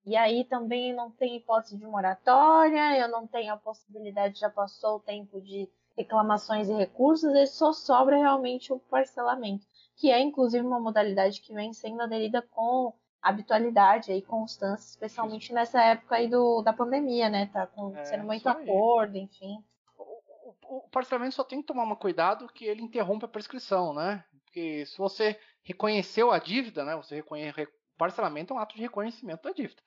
E 0.06 0.16
aí 0.16 0.44
também 0.46 0.94
não 0.94 1.12
tem 1.12 1.38
hipótese 1.38 1.78
de 1.78 1.86
moratória, 1.86 2.98
eu 2.98 3.10
não 3.10 3.28
tenho 3.28 3.54
a 3.54 3.58
possibilidade, 3.58 4.40
já 4.40 4.50
passou 4.50 4.96
o 4.96 5.00
tempo 5.02 5.42
de 5.42 5.70
reclamações 5.98 6.70
e 6.70 6.74
recursos, 6.74 7.30
ele 7.30 7.46
só 7.46 7.74
sobra 7.74 8.16
realmente 8.16 8.72
o 8.72 8.80
parcelamento, 8.80 9.68
que 9.98 10.10
é 10.10 10.20
inclusive 10.22 10.66
uma 10.66 10.80
modalidade 10.80 11.42
que 11.42 11.54
vem 11.54 11.74
sendo 11.74 12.02
aderida 12.02 12.42
com 12.42 12.94
habitualidade 13.22 14.12
e 14.12 14.22
constância, 14.22 14.90
especialmente 14.90 15.54
nessa 15.54 15.82
época 15.82 16.16
aí 16.16 16.28
do, 16.30 16.62
da 16.62 16.72
pandemia, 16.72 17.30
né? 17.30 17.48
Tá 17.48 17.70
é, 18.12 18.18
muito 18.18 18.48
acordo, 18.48 19.18
enfim. 19.18 19.64
O, 19.98 20.04
o, 20.04 20.78
o, 20.78 20.90
parcelamento 20.90 21.36
só 21.36 21.44
tem 21.44 21.62
que 21.62 21.68
tomar 21.68 21.84
um 21.84 21.96
cuidado 21.96 22.48
que 22.48 22.66
ele 22.66 22.82
interrompe 22.82 23.26
a 23.26 23.30
prescrição, 23.30 23.94
né? 23.94 24.24
Porque 24.46 24.86
se 24.86 24.98
você 24.98 25.40
reconheceu 25.64 26.32
a 26.32 26.40
dívida, 26.40 26.84
né? 26.86 26.96
Você 26.96 27.16
reconhece, 27.16 27.68
parcelamento 27.98 28.54
é 28.54 28.56
um 28.56 28.60
ato 28.60 28.76
de 28.76 28.82
reconhecimento 28.82 29.44
da 29.44 29.52
dívida. 29.52 29.82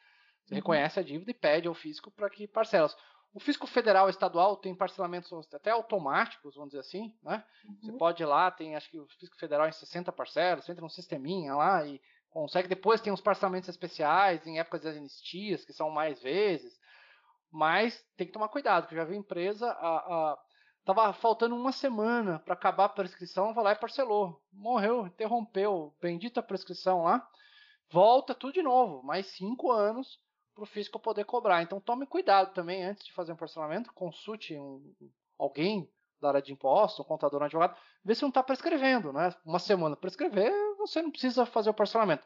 Você 0.44 0.54
uhum. 0.54 0.56
reconhece 0.56 1.00
a 1.00 1.02
dívida 1.02 1.30
e 1.30 1.34
pede 1.34 1.68
ao 1.68 1.74
fisco 1.74 2.10
para 2.10 2.28
que 2.28 2.46
parcelas. 2.46 2.96
O 3.34 3.40
fisco 3.40 3.66
federal 3.66 4.08
e 4.08 4.10
estadual 4.10 4.58
tem 4.58 4.74
parcelamentos 4.74 5.32
até 5.54 5.70
automáticos, 5.70 6.54
vamos 6.54 6.70
dizer 6.70 6.80
assim, 6.80 7.16
né? 7.22 7.42
Uhum. 7.64 7.78
Você 7.80 7.92
pode 7.92 8.22
ir 8.22 8.26
lá, 8.26 8.50
tem 8.50 8.76
acho 8.76 8.90
que 8.90 8.98
o 8.98 9.06
fisco 9.18 9.36
federal 9.38 9.66
em 9.66 9.72
60 9.72 10.12
parcelas, 10.12 10.64
você 10.64 10.72
entra 10.72 10.82
no 10.82 10.90
sisteminha 10.90 11.54
lá 11.54 11.86
e 11.86 11.98
consegue. 12.32 12.68
Depois 12.68 13.00
tem 13.00 13.12
os 13.12 13.20
parcelamentos 13.20 13.68
especiais 13.68 14.46
em 14.46 14.58
épocas 14.58 14.82
de 14.82 14.88
anistias, 14.88 15.64
que 15.64 15.72
são 15.72 15.90
mais 15.90 16.20
vezes. 16.20 16.72
Mas 17.50 18.02
tem 18.16 18.26
que 18.26 18.32
tomar 18.32 18.48
cuidado, 18.48 18.88
eu 18.90 18.96
já 18.96 19.04
vi 19.04 19.16
empresa. 19.16 19.70
A, 19.70 19.96
a, 19.96 20.38
tava 20.84 21.12
faltando 21.12 21.54
uma 21.54 21.72
semana 21.72 22.38
para 22.38 22.54
acabar 22.54 22.86
a 22.86 22.88
prescrição, 22.88 23.52
vai 23.52 23.64
lá 23.64 23.72
e 23.72 23.76
parcelou. 23.76 24.42
Morreu, 24.52 25.06
interrompeu, 25.06 25.94
bendita 26.00 26.42
prescrição 26.42 27.02
lá. 27.02 27.26
Volta 27.90 28.34
tudo 28.34 28.54
de 28.54 28.62
novo, 28.62 29.02
mais 29.02 29.26
cinco 29.26 29.70
anos 29.70 30.18
para 30.54 30.64
o 30.64 30.66
fisco 30.66 30.98
poder 30.98 31.24
cobrar. 31.24 31.62
Então 31.62 31.80
tome 31.80 32.06
cuidado 32.06 32.52
também 32.54 32.84
antes 32.84 33.04
de 33.04 33.12
fazer 33.12 33.32
um 33.32 33.36
parcelamento, 33.36 33.92
consulte 33.92 34.58
um, 34.58 34.82
alguém 35.38 35.90
da 36.20 36.28
área 36.28 36.42
de 36.42 36.52
impostos, 36.52 37.00
um 37.00 37.08
contador, 37.08 37.42
um 37.42 37.44
advogado, 37.44 37.76
vê 38.04 38.14
se 38.14 38.22
não 38.22 38.28
está 38.28 38.42
prescrevendo, 38.42 39.12
né? 39.12 39.34
Uma 39.44 39.58
semana 39.58 39.96
prescrever, 39.96 40.52
você 40.86 41.02
não 41.02 41.10
precisa 41.10 41.46
fazer 41.46 41.70
o 41.70 41.74
parcelamento. 41.74 42.24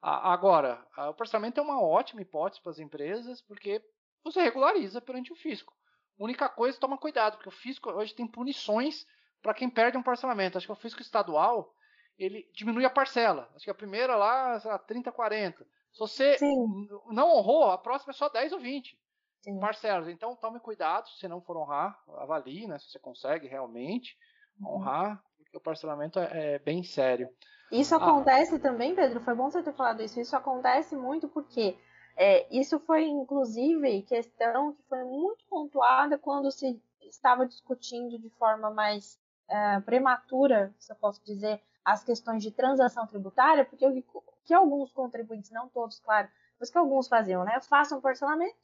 Agora, 0.00 0.86
o 1.10 1.14
parcelamento 1.14 1.58
é 1.58 1.62
uma 1.62 1.82
ótima 1.82 2.22
hipótese 2.22 2.62
para 2.62 2.70
as 2.70 2.78
empresas, 2.78 3.42
porque 3.42 3.82
você 4.22 4.40
regulariza 4.40 5.00
perante 5.00 5.32
o 5.32 5.36
fisco. 5.36 5.74
única 6.18 6.48
coisa, 6.48 6.78
toma 6.78 6.96
cuidado, 6.96 7.36
porque 7.36 7.48
o 7.48 7.52
fisco 7.52 7.90
hoje 7.90 8.14
tem 8.14 8.26
punições 8.26 9.06
para 9.42 9.54
quem 9.54 9.68
perde 9.68 9.96
um 9.96 10.02
parcelamento. 10.02 10.56
Acho 10.56 10.66
que 10.66 10.72
o 10.72 10.76
fisco 10.76 11.02
estadual, 11.02 11.74
ele 12.16 12.48
diminui 12.52 12.84
a 12.84 12.90
parcela. 12.90 13.50
Acho 13.54 13.64
que 13.64 13.70
a 13.70 13.74
primeira 13.74 14.16
lá, 14.16 14.58
sei 14.60 14.70
lá, 14.70 14.78
30, 14.78 15.12
40. 15.12 15.64
Se 15.92 15.98
você 15.98 16.38
Sim. 16.38 16.88
não 17.10 17.30
honrou, 17.30 17.70
a 17.70 17.78
próxima 17.78 18.12
é 18.12 18.14
só 18.14 18.28
10 18.28 18.52
ou 18.52 18.60
20 18.60 18.98
Sim. 19.40 19.58
parcelas. 19.58 20.08
Então 20.08 20.36
tome 20.36 20.60
cuidado, 20.60 21.08
se 21.08 21.26
não 21.26 21.40
for 21.40 21.56
honrar, 21.56 22.00
avalie, 22.18 22.66
né, 22.66 22.78
se 22.78 22.90
você 22.90 22.98
consegue 22.98 23.46
realmente 23.46 24.16
uhum. 24.60 24.76
honrar, 24.76 25.22
porque 25.36 25.56
o 25.56 25.60
parcelamento 25.60 26.18
é, 26.18 26.54
é 26.54 26.58
bem 26.58 26.82
sério. 26.82 27.28
Isso 27.70 27.94
ah. 27.94 27.98
acontece 27.98 28.56
ah. 28.56 28.58
também, 28.58 28.94
Pedro, 28.94 29.20
foi 29.20 29.34
bom 29.34 29.50
você 29.50 29.62
ter 29.62 29.72
falado 29.74 30.02
isso. 30.02 30.20
Isso 30.20 30.36
acontece 30.36 30.96
muito 30.96 31.28
porque 31.28 31.76
é, 32.16 32.46
isso 32.50 32.78
foi, 32.80 33.04
inclusive, 33.06 34.02
questão 34.02 34.72
que 34.72 34.82
foi 34.88 35.04
muito 35.04 35.44
pontuada 35.48 36.18
quando 36.18 36.50
se 36.50 36.80
estava 37.02 37.46
discutindo 37.46 38.18
de 38.18 38.28
forma 38.30 38.70
mais 38.70 39.18
é, 39.48 39.80
prematura, 39.80 40.74
se 40.78 40.92
eu 40.92 40.96
posso 40.96 41.24
dizer, 41.24 41.60
as 41.84 42.04
questões 42.04 42.42
de 42.42 42.50
transação 42.50 43.06
tributária, 43.06 43.64
porque 43.64 43.86
o 43.86 44.02
que 44.44 44.52
alguns 44.52 44.92
contribuintes, 44.92 45.50
não 45.50 45.68
todos, 45.68 46.00
claro, 46.00 46.28
mas 46.58 46.70
que 46.70 46.76
alguns 46.76 47.08
faziam, 47.08 47.44
né? 47.44 47.60
Façam 47.60 47.98
um 47.98 48.00
parcelamento, 48.00 48.56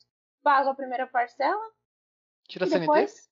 pago 0.43 0.69
a 0.69 0.75
primeira 0.75 1.07
parcela, 1.07 1.65
tira 2.49 2.67
e 2.67 2.71
depois 2.71 3.31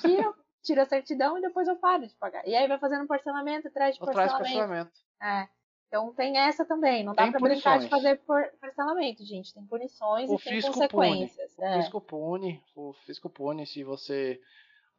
tira, 0.00 0.34
tira 0.62 0.82
a 0.82 0.86
certidão 0.86 1.38
e 1.38 1.40
depois 1.40 1.66
eu 1.68 1.76
paro 1.76 2.06
de 2.06 2.14
pagar. 2.14 2.46
E 2.46 2.54
aí 2.54 2.66
vai 2.68 2.78
fazendo 2.78 3.06
parcelamento 3.06 3.68
atrás 3.68 3.94
de 3.94 4.00
parcelamento. 4.00 4.38
parcelamento. 4.38 5.00
É. 5.22 5.48
Então 5.88 6.12
tem 6.14 6.38
essa 6.38 6.64
também. 6.64 7.02
Não 7.02 7.14
dá 7.14 7.28
para 7.30 7.40
brincar 7.40 7.78
de 7.78 7.88
fazer 7.88 8.20
parcelamento, 8.60 9.24
gente. 9.24 9.52
Tem 9.52 9.66
punições 9.66 10.30
o 10.30 10.36
e 10.36 10.38
tem 10.38 10.62
consequências. 10.62 11.54
Pune. 11.54 11.68
É. 11.68 11.76
O 11.76 11.82
fisco 11.82 12.00
pune, 12.00 12.64
o 12.76 12.92
fisco 12.92 13.28
pune 13.28 13.66
se 13.66 13.82
você 13.82 14.40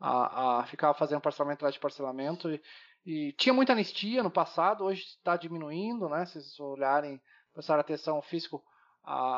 a, 0.02 0.60
a 0.60 0.66
ficar 0.66 0.94
fazendo 0.96 1.22
parcelamento 1.22 1.60
atrás 1.60 1.76
de 1.76 1.80
parcelamento. 1.80 2.52
E, 2.52 2.62
e 3.06 3.32
tinha 3.34 3.54
muita 3.54 3.72
anistia 3.72 4.22
no 4.22 4.32
passado, 4.32 4.84
hoje 4.84 5.04
está 5.04 5.38
diminuindo, 5.38 6.10
né? 6.10 6.26
Se 6.26 6.34
vocês 6.34 6.60
olharem, 6.60 7.22
prestar 7.54 7.80
atenção, 7.80 8.18
o 8.18 8.22
fisco, 8.22 8.62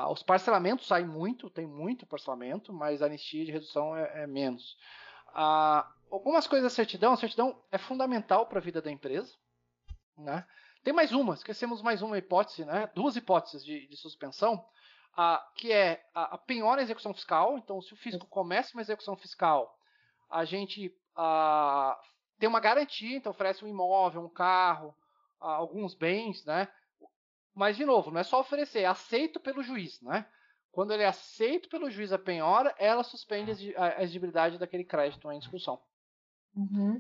os 0.09 0.23
parcelamentos 0.23 0.87
saem 0.87 1.05
muito, 1.05 1.49
tem 1.49 1.67
muito 1.67 2.05
parcelamento, 2.05 2.73
mas 2.73 3.01
a 3.01 3.05
anistia 3.05 3.45
de 3.45 3.51
redução 3.51 3.95
é, 3.95 4.23
é 4.23 4.27
menos. 4.27 4.75
Ah, 5.33 5.91
algumas 6.11 6.47
coisas 6.47 6.71
da 6.71 6.75
certidão. 6.75 7.13
A 7.13 7.17
certidão 7.17 7.59
é 7.71 7.77
fundamental 7.77 8.45
para 8.45 8.59
a 8.59 8.61
vida 8.61 8.81
da 8.81 8.91
empresa. 8.91 9.33
Né? 10.17 10.45
Tem 10.83 10.93
mais 10.93 11.11
uma, 11.11 11.33
esquecemos 11.33 11.81
mais 11.81 12.01
uma 12.01 12.17
hipótese, 12.17 12.65
né? 12.65 12.89
duas 12.93 13.15
hipóteses 13.15 13.65
de, 13.65 13.87
de 13.87 13.97
suspensão, 13.97 14.63
ah, 15.17 15.43
que 15.55 15.71
é 15.71 16.05
a, 16.13 16.35
a 16.35 16.37
penhora 16.37 16.81
e 16.81 16.83
execução 16.83 17.13
fiscal. 17.13 17.57
Então, 17.57 17.81
se 17.81 17.93
o 17.93 17.97
fisco 17.97 18.27
começa 18.27 18.73
uma 18.75 18.81
execução 18.81 19.15
fiscal, 19.15 19.75
a 20.29 20.45
gente 20.45 20.95
ah, 21.15 21.99
tem 22.37 22.47
uma 22.49 22.59
garantia, 22.59 23.17
então 23.17 23.31
oferece 23.31 23.63
um 23.63 23.67
imóvel, 23.67 24.21
um 24.21 24.29
carro, 24.29 24.95
alguns 25.39 25.93
bens, 25.93 26.45
né? 26.45 26.67
Mas, 27.53 27.75
de 27.75 27.85
novo, 27.85 28.09
não 28.09 28.19
é 28.19 28.23
só 28.23 28.39
oferecer, 28.39 28.81
é 28.81 28.85
aceito 28.85 29.39
pelo 29.39 29.61
juiz, 29.61 30.01
né? 30.01 30.25
Quando 30.73 30.91
ele 30.91 31.03
é 31.03 31.07
aceito 31.07 31.69
pelo 31.69 31.91
juiz 31.91 32.11
a 32.11 32.17
penhora, 32.17 32.73
ela 32.79 33.03
suspende 33.03 33.75
a 33.77 34.01
exigibilidade 34.01 34.57
daquele 34.57 34.83
crédito 34.83 35.31
em 35.31 35.37
discussão. 35.37 35.79
Uhum. 36.55 36.99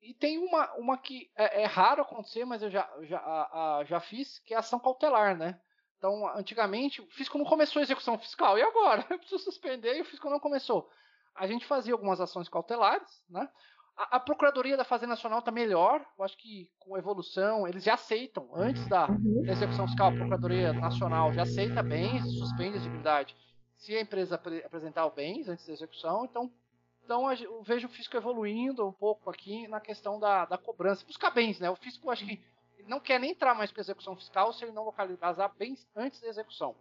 E 0.00 0.14
tem 0.14 0.38
uma, 0.38 0.72
uma 0.76 0.96
que 0.96 1.30
é, 1.36 1.62
é, 1.62 1.66
raro 1.66 2.00
acontecer, 2.00 2.46
mas 2.46 2.62
eu 2.62 2.70
já, 2.70 2.90
já, 3.02 3.18
a, 3.18 3.76
a, 3.76 3.84
já 3.84 4.00
fiz, 4.00 4.38
que 4.38 4.54
é 4.54 4.56
a 4.56 4.60
ação 4.60 4.80
cautelar, 4.80 5.36
né? 5.36 5.60
Então, 5.98 6.26
antigamente, 6.34 7.02
o 7.02 7.06
fisco 7.08 7.36
não 7.36 7.44
começou 7.44 7.80
a 7.80 7.82
execução 7.82 8.16
fiscal. 8.18 8.56
E 8.56 8.62
agora? 8.62 9.04
Eu 9.10 9.18
preciso 9.18 9.44
suspender 9.44 9.98
e 9.98 10.00
o 10.00 10.06
fisco 10.06 10.30
não 10.30 10.40
começou. 10.40 10.90
A 11.34 11.46
gente 11.46 11.66
fazia 11.66 11.92
algumas 11.92 12.22
ações 12.22 12.48
cautelares, 12.48 13.22
né? 13.28 13.46
A, 13.98 14.16
a 14.16 14.20
Procuradoria 14.20 14.76
da 14.76 14.84
Fazenda 14.84 15.10
Nacional 15.10 15.40
está 15.40 15.50
melhor. 15.50 16.00
Eu 16.16 16.24
acho 16.24 16.38
que 16.38 16.70
com 16.78 16.94
a 16.94 16.98
evolução, 17.00 17.66
eles 17.66 17.82
já 17.82 17.94
aceitam, 17.94 18.48
antes 18.54 18.86
da, 18.86 19.10
uhum. 19.10 19.42
da 19.44 19.52
execução 19.52 19.88
fiscal, 19.88 20.08
a 20.10 20.12
Procuradoria 20.12 20.72
Nacional 20.72 21.32
já 21.32 21.42
aceita 21.42 21.82
bens, 21.82 22.22
suspende 22.38 22.74
a 22.74 22.76
exigibilidade 22.76 23.36
se 23.76 23.96
a 23.96 24.00
empresa 24.00 24.40
apresentar 24.64 25.08
bens 25.10 25.48
antes 25.48 25.66
da 25.66 25.72
execução. 25.72 26.24
Então, 26.24 26.50
então 27.04 27.32
eu 27.32 27.62
vejo 27.62 27.88
o 27.88 27.90
fisco 27.90 28.16
evoluindo 28.16 28.86
um 28.86 28.92
pouco 28.92 29.30
aqui 29.30 29.66
na 29.66 29.80
questão 29.80 30.20
da, 30.20 30.44
da 30.44 30.56
cobrança. 30.56 31.04
Buscar 31.04 31.30
bens, 31.30 31.58
né? 31.58 31.68
O 31.68 31.76
fisco, 31.76 32.10
acho 32.10 32.24
que 32.24 32.40
não 32.86 33.00
quer 33.00 33.18
nem 33.18 33.32
entrar 33.32 33.54
mais 33.54 33.72
para 33.72 33.80
execução 33.80 34.14
fiscal 34.14 34.52
se 34.52 34.64
ele 34.64 34.72
não 34.72 34.84
localizar 34.84 35.48
bens 35.58 35.86
antes 35.96 36.20
da 36.20 36.28
execução. 36.28 36.74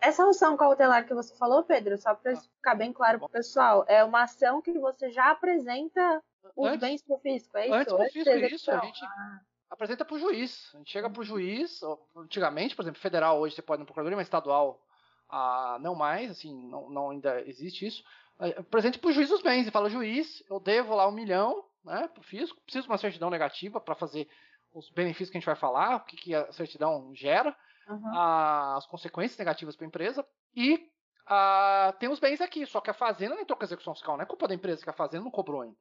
Essa 0.00 0.28
ação 0.28 0.56
cautelar 0.56 1.06
que 1.06 1.14
você 1.14 1.34
falou, 1.36 1.64
Pedro, 1.64 1.96
só 1.96 2.14
para 2.14 2.32
ah, 2.32 2.36
ficar 2.36 2.74
bem 2.74 2.92
claro 2.92 3.18
para 3.18 3.26
o 3.26 3.30
pessoal, 3.30 3.84
é 3.88 4.04
uma 4.04 4.22
ação 4.22 4.60
que 4.60 4.78
você 4.78 5.10
já 5.10 5.30
apresenta 5.30 6.22
os 6.54 6.68
antes, 6.68 6.80
bens 6.80 7.02
para 7.02 7.16
o 7.16 7.18
fisco, 7.18 7.56
é 7.58 7.66
isso? 7.66 7.74
Antes 7.74 7.92
do 7.92 8.04
fisco, 8.04 8.30
isso. 8.54 8.70
A 8.70 8.78
gente 8.78 9.04
ah. 9.04 9.40
apresenta 9.70 10.04
para 10.04 10.14
o 10.14 10.18
juiz. 10.18 10.70
A 10.74 10.78
gente 10.78 10.90
chega 10.90 11.10
para 11.10 11.20
o 11.20 11.24
juiz, 11.24 11.80
antigamente, 12.16 12.76
por 12.76 12.82
exemplo, 12.82 13.00
federal 13.00 13.40
hoje 13.40 13.54
você 13.54 13.62
pode 13.62 13.80
ir 13.80 13.82
no 13.82 13.86
procuradoria, 13.86 14.16
mas 14.16 14.26
estadual 14.26 14.80
ah, 15.28 15.78
não 15.80 15.94
mais, 15.94 16.30
assim, 16.30 16.54
não, 16.68 16.88
não 16.90 17.10
ainda 17.10 17.40
existe 17.42 17.86
isso. 17.86 18.02
Apresente 18.38 18.98
para 18.98 19.08
o 19.08 19.12
juiz 19.12 19.30
os 19.30 19.42
bens 19.42 19.66
e 19.66 19.70
fala, 19.70 19.88
juiz, 19.88 20.42
eu 20.50 20.60
devo 20.60 20.94
lá 20.94 21.08
um 21.08 21.12
milhão 21.12 21.64
né, 21.84 22.08
para 22.08 22.20
o 22.20 22.24
fisco, 22.24 22.60
preciso 22.62 22.84
de 22.84 22.90
uma 22.90 22.98
certidão 22.98 23.30
negativa 23.30 23.80
para 23.80 23.94
fazer 23.94 24.28
os 24.74 24.90
benefícios 24.90 25.30
que 25.30 25.38
a 25.38 25.40
gente 25.40 25.46
vai 25.46 25.56
falar, 25.56 25.96
o 25.96 26.00
que, 26.00 26.16
que 26.16 26.34
a 26.34 26.52
certidão 26.52 27.14
gera, 27.14 27.56
uhum. 27.88 28.14
a, 28.14 28.76
as 28.76 28.86
consequências 28.86 29.38
negativas 29.38 29.74
para 29.74 29.86
a 29.86 29.88
empresa, 29.88 30.26
e 30.54 30.90
a, 31.26 31.94
tem 31.98 32.10
os 32.10 32.20
bens 32.20 32.40
aqui, 32.42 32.66
só 32.66 32.80
que 32.80 32.90
a 32.90 32.94
fazenda 32.94 33.34
nem 33.34 33.46
com 33.46 33.54
a 33.58 33.64
execução 33.64 33.94
fiscal, 33.94 34.16
não 34.16 34.24
é 34.24 34.26
culpa 34.26 34.46
da 34.46 34.54
empresa 34.54 34.82
que 34.82 34.90
a 34.90 34.92
fazenda 34.92 35.24
não 35.24 35.30
cobrou 35.30 35.62
ainda. 35.62 35.76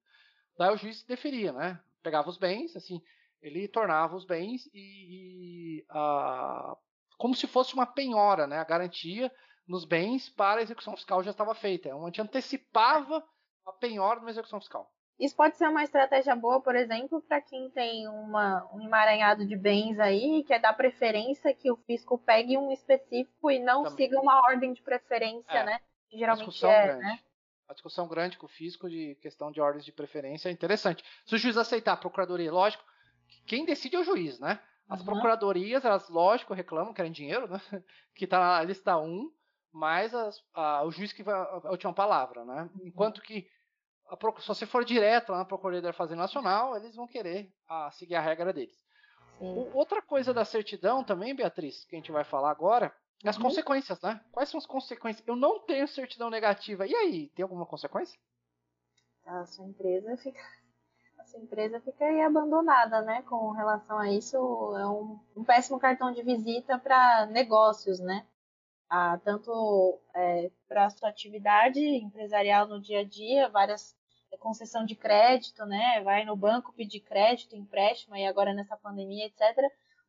Daí 0.58 0.74
o 0.74 0.78
juiz 0.78 1.04
deferia, 1.04 1.52
né? 1.52 1.80
Pegava 2.02 2.30
os 2.30 2.38
bens, 2.38 2.76
assim, 2.76 3.02
ele 3.42 3.68
tornava 3.68 4.16
os 4.16 4.26
bens 4.26 4.68
e, 4.74 5.80
e 5.80 5.86
a, 5.90 6.76
como 7.18 7.36
se 7.36 7.48
fosse 7.48 7.74
uma 7.74 7.86
penhora, 7.86 8.48
né? 8.48 8.58
A 8.60 8.64
garantia 8.64 9.32
nos 9.68 9.86
bens 9.86 10.30
para 10.30 10.60
a 10.60 10.64
execução 10.64 10.96
fiscal 10.96 11.24
já 11.24 11.32
estava 11.32 11.56
feita. 11.56 11.94
A 11.94 12.06
gente 12.06 12.22
antecipava 12.22 13.24
a 13.66 13.72
penhora 13.74 14.20
de 14.20 14.26
uma 14.26 14.32
execução 14.32 14.60
fiscal. 14.60 14.92
Isso 15.20 15.36
pode 15.36 15.56
ser 15.56 15.70
uma 15.70 15.84
estratégia 15.84 16.36
boa, 16.36 16.62
por 16.62 16.76
exemplo, 16.76 17.22
para 17.22 17.40
quem 17.40 17.70
tem 17.70 18.06
uma, 18.08 18.70
um 18.74 18.82
emaranhado 18.82 19.46
de 19.46 19.56
bens 19.56 19.98
aí 19.98 20.40
e 20.40 20.44
quer 20.44 20.60
dar 20.60 20.74
preferência 20.74 21.54
que 21.54 21.72
o 21.72 21.78
fisco 21.78 22.18
pegue 22.18 22.58
um 22.58 22.70
específico 22.72 23.50
e 23.50 23.60
não 23.60 23.84
Também. 23.84 23.98
siga 23.98 24.20
uma 24.20 24.42
ordem 24.42 24.74
de 24.74 24.82
preferência, 24.82 25.58
é, 25.58 25.64
né? 25.64 25.80
Que 26.10 26.18
geralmente 26.18 26.66
é, 26.66 26.88
grande. 26.88 27.02
né? 27.02 27.20
A 27.68 27.74
discussão 27.74 28.08
grande 28.08 28.38
com 28.38 28.46
o 28.46 28.50
fisco 28.50 28.90
de 28.90 29.16
questão 29.16 29.52
de 29.52 29.60
ordens 29.60 29.86
de 29.86 29.92
preferência 29.92 30.50
é 30.50 30.52
interessante. 30.52 31.04
Se 31.26 31.36
o 31.36 31.38
juiz 31.38 31.58
aceitar 31.58 31.94
a 31.94 31.98
procuradoria, 31.98 32.52
lógico, 32.52 32.84
quem 33.46 33.66
decide 33.66 33.96
é 33.96 34.00
o 34.00 34.04
juiz, 34.04 34.40
né? 34.40 34.60
As 34.88 35.00
uhum. 35.00 35.06
procuradorias, 35.06 35.84
elas, 35.84 36.08
lógico, 36.10 36.54
reclamam, 36.54 36.94
querem 36.94 37.12
dinheiro, 37.12 37.48
né? 37.48 37.60
Que 38.14 38.26
está 38.26 38.40
na 38.40 38.64
lista 38.64 38.98
1, 38.98 39.32
mas 39.72 40.14
as, 40.14 40.42
a, 40.54 40.84
o 40.84 40.92
juiz 40.92 41.12
que 41.12 41.24
vai 41.24 41.34
a 41.36 41.72
última 41.72 41.94
palavra, 41.94 42.46
né? 42.46 42.70
Uhum. 42.76 42.88
Enquanto 42.88 43.22
que 43.22 43.48
a, 44.08 44.42
se 44.42 44.48
você 44.48 44.66
for 44.66 44.86
direto 44.86 45.32
lá 45.32 45.40
na 45.40 45.46
Procuradoria 45.46 45.90
da 45.90 45.94
Fazenda 45.94 46.22
Nacional, 46.22 46.76
eles 46.78 46.96
vão 46.96 47.08
querer 47.08 47.52
a, 47.68 47.90
seguir 47.92 48.16
a 48.16 48.22
regra 48.22 48.54
deles. 48.54 48.76
O, 49.40 49.76
outra 49.78 50.02
coisa 50.02 50.34
da 50.34 50.46
certidão 50.46 51.04
também, 51.04 51.36
Beatriz, 51.36 51.84
que 51.86 51.96
a 51.96 52.00
gente 52.00 52.12
vai 52.12 52.24
falar 52.24 52.52
agora, 52.52 52.96
é 53.26 53.30
as 53.30 53.38
uhum. 53.38 53.44
consequências, 53.44 54.00
né? 54.02 54.22
Quais 54.32 54.50
são 54.50 54.58
as 54.58 54.66
consequências? 54.66 55.28
Eu 55.28 55.36
não 55.36 55.60
tenho 55.60 55.88
certidão 55.88 56.30
negativa. 56.30 56.86
E 56.86 56.96
aí, 56.96 57.30
tem 57.30 57.44
alguma 57.44 57.66
consequência? 57.66 58.20
A 59.26 59.46
sua 59.46 59.66
empresa 59.66 60.16
fica. 60.18 60.40
A 61.18 61.24
sua 61.26 61.40
empresa 61.40 61.82
fica 61.82 62.06
aí 62.06 62.22
abandonada, 62.22 63.02
né? 63.02 63.24
Com 63.24 63.50
relação 63.52 63.98
a 63.98 64.12
isso, 64.12 64.38
é 64.78 64.88
um, 64.88 65.20
um 65.36 65.44
péssimo 65.44 65.80
cartão 65.80 66.12
de 66.12 66.22
visita 66.22 66.78
para 66.78 67.26
negócios, 67.26 68.00
né? 68.00 68.28
Ah, 68.88 69.20
tanto 69.24 70.00
é, 70.14 70.52
para 70.68 70.86
a 70.86 70.90
sua 70.92 71.10
atividade 71.10 71.80
empresarial 71.80 72.68
no 72.68 72.80
dia 72.80 73.00
a 73.00 73.04
dia, 73.04 73.50
várias 73.50 73.96
é, 74.32 74.38
concessão 74.38 74.86
de 74.86 74.96
crédito, 74.96 75.66
né? 75.66 76.02
Vai 76.04 76.24
no 76.26 76.36
banco 76.36 76.72
pedir 76.74 77.00
crédito, 77.00 77.56
empréstimo, 77.56 78.16
e 78.16 78.28
agora 78.28 78.54
nessa 78.54 78.78
pandemia, 78.78 79.26
etc. 79.26 79.42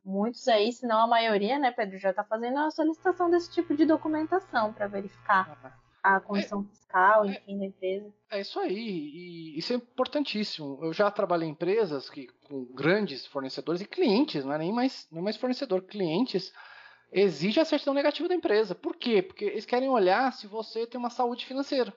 Muitos 0.07 0.47
aí, 0.47 0.71
se 0.71 0.87
não 0.87 1.01
a 1.01 1.07
maioria, 1.07 1.59
né, 1.59 1.69
Pedro, 1.69 1.97
já 1.97 2.11
está 2.11 2.23
fazendo 2.23 2.57
a 2.59 2.71
solicitação 2.71 3.29
desse 3.29 3.51
tipo 3.51 3.75
de 3.75 3.85
documentação 3.85 4.71
para 4.71 4.87
verificar 4.87 5.77
a 6.01 6.17
condição 6.21 6.61
é, 6.61 6.63
fiscal, 6.73 7.25
é, 7.25 7.31
enfim, 7.31 7.59
da 7.59 7.65
empresa. 7.65 8.13
É 8.31 8.39
isso 8.39 8.57
aí, 8.57 8.71
e 8.73 9.59
isso 9.59 9.73
é 9.73 9.75
importantíssimo. 9.75 10.79
Eu 10.81 10.93
já 10.93 11.11
trabalhei 11.11 11.49
em 11.49 11.51
empresas 11.51 12.09
que, 12.09 12.27
com 12.47 12.63
grandes 12.73 13.25
fornecedores 13.25 13.81
e 13.81 13.85
clientes, 13.85 14.45
não 14.45 14.53
é 14.53 14.57
nem 14.57 14.71
mais, 14.71 15.09
não 15.11 15.19
é 15.19 15.23
mais 15.23 15.35
fornecedor, 15.35 15.81
clientes 15.81 16.53
exige 17.11 17.59
a 17.59 17.65
certidão 17.65 17.93
negativa 17.93 18.29
da 18.29 18.35
empresa. 18.35 18.73
Por 18.73 18.95
quê? 18.95 19.21
Porque 19.21 19.43
eles 19.43 19.65
querem 19.65 19.89
olhar 19.89 20.31
se 20.31 20.47
você 20.47 20.87
tem 20.87 20.97
uma 20.97 21.09
saúde 21.09 21.45
financeira. 21.45 21.93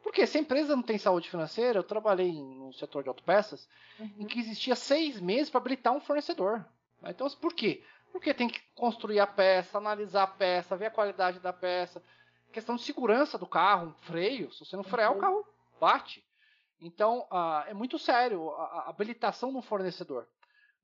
Porque 0.00 0.24
se 0.28 0.38
a 0.38 0.40
empresa 0.40 0.76
não 0.76 0.82
tem 0.84 0.96
saúde 0.96 1.28
financeira, 1.28 1.80
eu 1.80 1.84
trabalhei 1.84 2.32
no 2.32 2.72
setor 2.72 3.02
de 3.02 3.08
autopeças, 3.08 3.68
uhum. 3.98 4.10
em 4.20 4.26
que 4.26 4.38
existia 4.38 4.76
seis 4.76 5.20
meses 5.20 5.50
para 5.50 5.58
habilitar 5.58 5.92
um 5.92 6.00
fornecedor. 6.00 6.64
Então, 7.10 7.28
por 7.30 7.54
quê? 7.54 7.82
Porque 8.10 8.34
tem 8.34 8.48
que 8.48 8.60
construir 8.74 9.20
a 9.20 9.26
peça, 9.26 9.78
analisar 9.78 10.24
a 10.24 10.26
peça, 10.26 10.76
ver 10.76 10.86
a 10.86 10.90
qualidade 10.90 11.40
da 11.40 11.52
peça. 11.52 12.02
Questão 12.52 12.76
de 12.76 12.82
segurança 12.82 13.38
do 13.38 13.46
carro, 13.46 13.88
um 13.88 13.94
freio. 14.02 14.52
Se 14.52 14.64
você 14.64 14.76
não 14.76 14.84
frear, 14.84 15.10
uhum. 15.10 15.18
o 15.18 15.20
carro 15.20 15.46
bate. 15.80 16.24
Então, 16.80 17.26
uh, 17.30 17.64
é 17.66 17.74
muito 17.74 17.98
sério 17.98 18.50
a, 18.50 18.64
a 18.64 18.90
habilitação 18.90 19.56
um 19.56 19.62
fornecedor. 19.62 20.28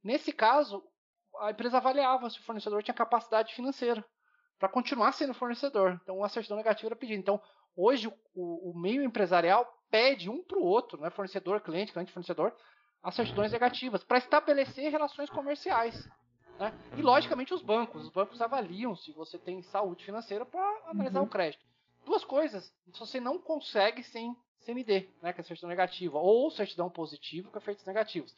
Nesse 0.02 0.32
caso, 0.32 0.82
a 1.40 1.50
empresa 1.50 1.76
avaliava 1.76 2.30
se 2.30 2.38
o 2.38 2.42
fornecedor 2.42 2.82
tinha 2.82 2.94
capacidade 2.94 3.54
financeira 3.54 4.04
para 4.58 4.68
continuar 4.68 5.12
sendo 5.12 5.34
fornecedor. 5.34 6.00
Então, 6.02 6.24
a 6.24 6.28
certidão 6.28 6.56
negativa 6.56 6.88
era 6.88 6.96
pedida. 6.96 7.20
Então, 7.20 7.40
hoje, 7.76 8.08
o, 8.34 8.70
o 8.70 8.78
meio 8.78 9.02
empresarial 9.02 9.66
pede 9.90 10.30
um 10.30 10.42
para 10.42 10.58
o 10.58 10.64
outro, 10.64 11.00
né, 11.00 11.10
fornecedor, 11.10 11.60
cliente, 11.60 11.92
cliente, 11.92 12.12
fornecedor, 12.12 12.54
as 13.02 13.14
certidões 13.14 13.52
negativas 13.52 14.02
para 14.02 14.18
estabelecer 14.18 14.90
relações 14.90 15.30
comerciais. 15.30 16.08
Né? 16.58 16.72
E, 16.96 17.02
logicamente, 17.02 17.54
os 17.54 17.62
bancos. 17.62 18.04
Os 18.04 18.10
bancos 18.10 18.40
avaliam 18.42 18.96
se 18.96 19.12
você 19.12 19.38
tem 19.38 19.62
saúde 19.62 20.04
financeira 20.04 20.44
para 20.44 20.60
analisar 20.86 21.20
uhum. 21.20 21.26
o 21.26 21.30
crédito. 21.30 21.64
Duas 22.04 22.24
coisas. 22.24 22.72
Se 22.92 22.98
você 22.98 23.20
não 23.20 23.38
consegue 23.38 24.02
sem 24.02 24.36
CND, 24.60 25.08
né, 25.22 25.32
que 25.32 25.40
é 25.40 25.44
certidão 25.44 25.68
negativa, 25.68 26.18
ou 26.18 26.50
certidão 26.50 26.90
positiva 26.90 27.50
com 27.50 27.58
efeitos 27.58 27.84
negativos 27.84 28.34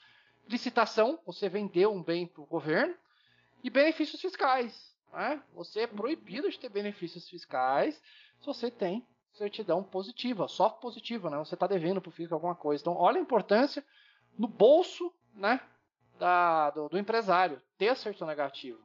licitação, 0.50 1.18
você 1.24 1.48
vendeu 1.48 1.92
um 1.92 2.02
bem 2.02 2.26
para 2.26 2.42
o 2.42 2.46
governo, 2.46 2.94
e 3.62 3.70
benefícios 3.70 4.20
fiscais. 4.20 4.94
Né? 5.12 5.42
Você 5.54 5.80
é 5.80 5.86
proibido 5.86 6.50
de 6.50 6.58
ter 6.58 6.68
benefícios 6.68 7.28
fiscais 7.28 7.94
se 8.40 8.46
você 8.46 8.70
tem 8.70 9.06
certidão 9.32 9.82
positiva, 9.82 10.48
só 10.48 10.68
positiva, 10.68 11.30
né? 11.30 11.38
Você 11.38 11.54
está 11.54 11.66
devendo 11.66 12.00
para 12.00 12.08
o 12.08 12.12
fisco 12.12 12.34
alguma 12.34 12.54
coisa. 12.54 12.82
Então, 12.82 12.96
olha 12.96 13.18
a 13.18 13.22
importância 13.22 13.84
no 14.38 14.48
bolso, 14.48 15.12
né, 15.34 15.60
da, 16.18 16.70
do, 16.70 16.88
do 16.88 16.98
empresário 16.98 17.60
ter 17.78 17.88
a 17.88 17.94
certidão 17.94 18.28
negativa. 18.28 18.78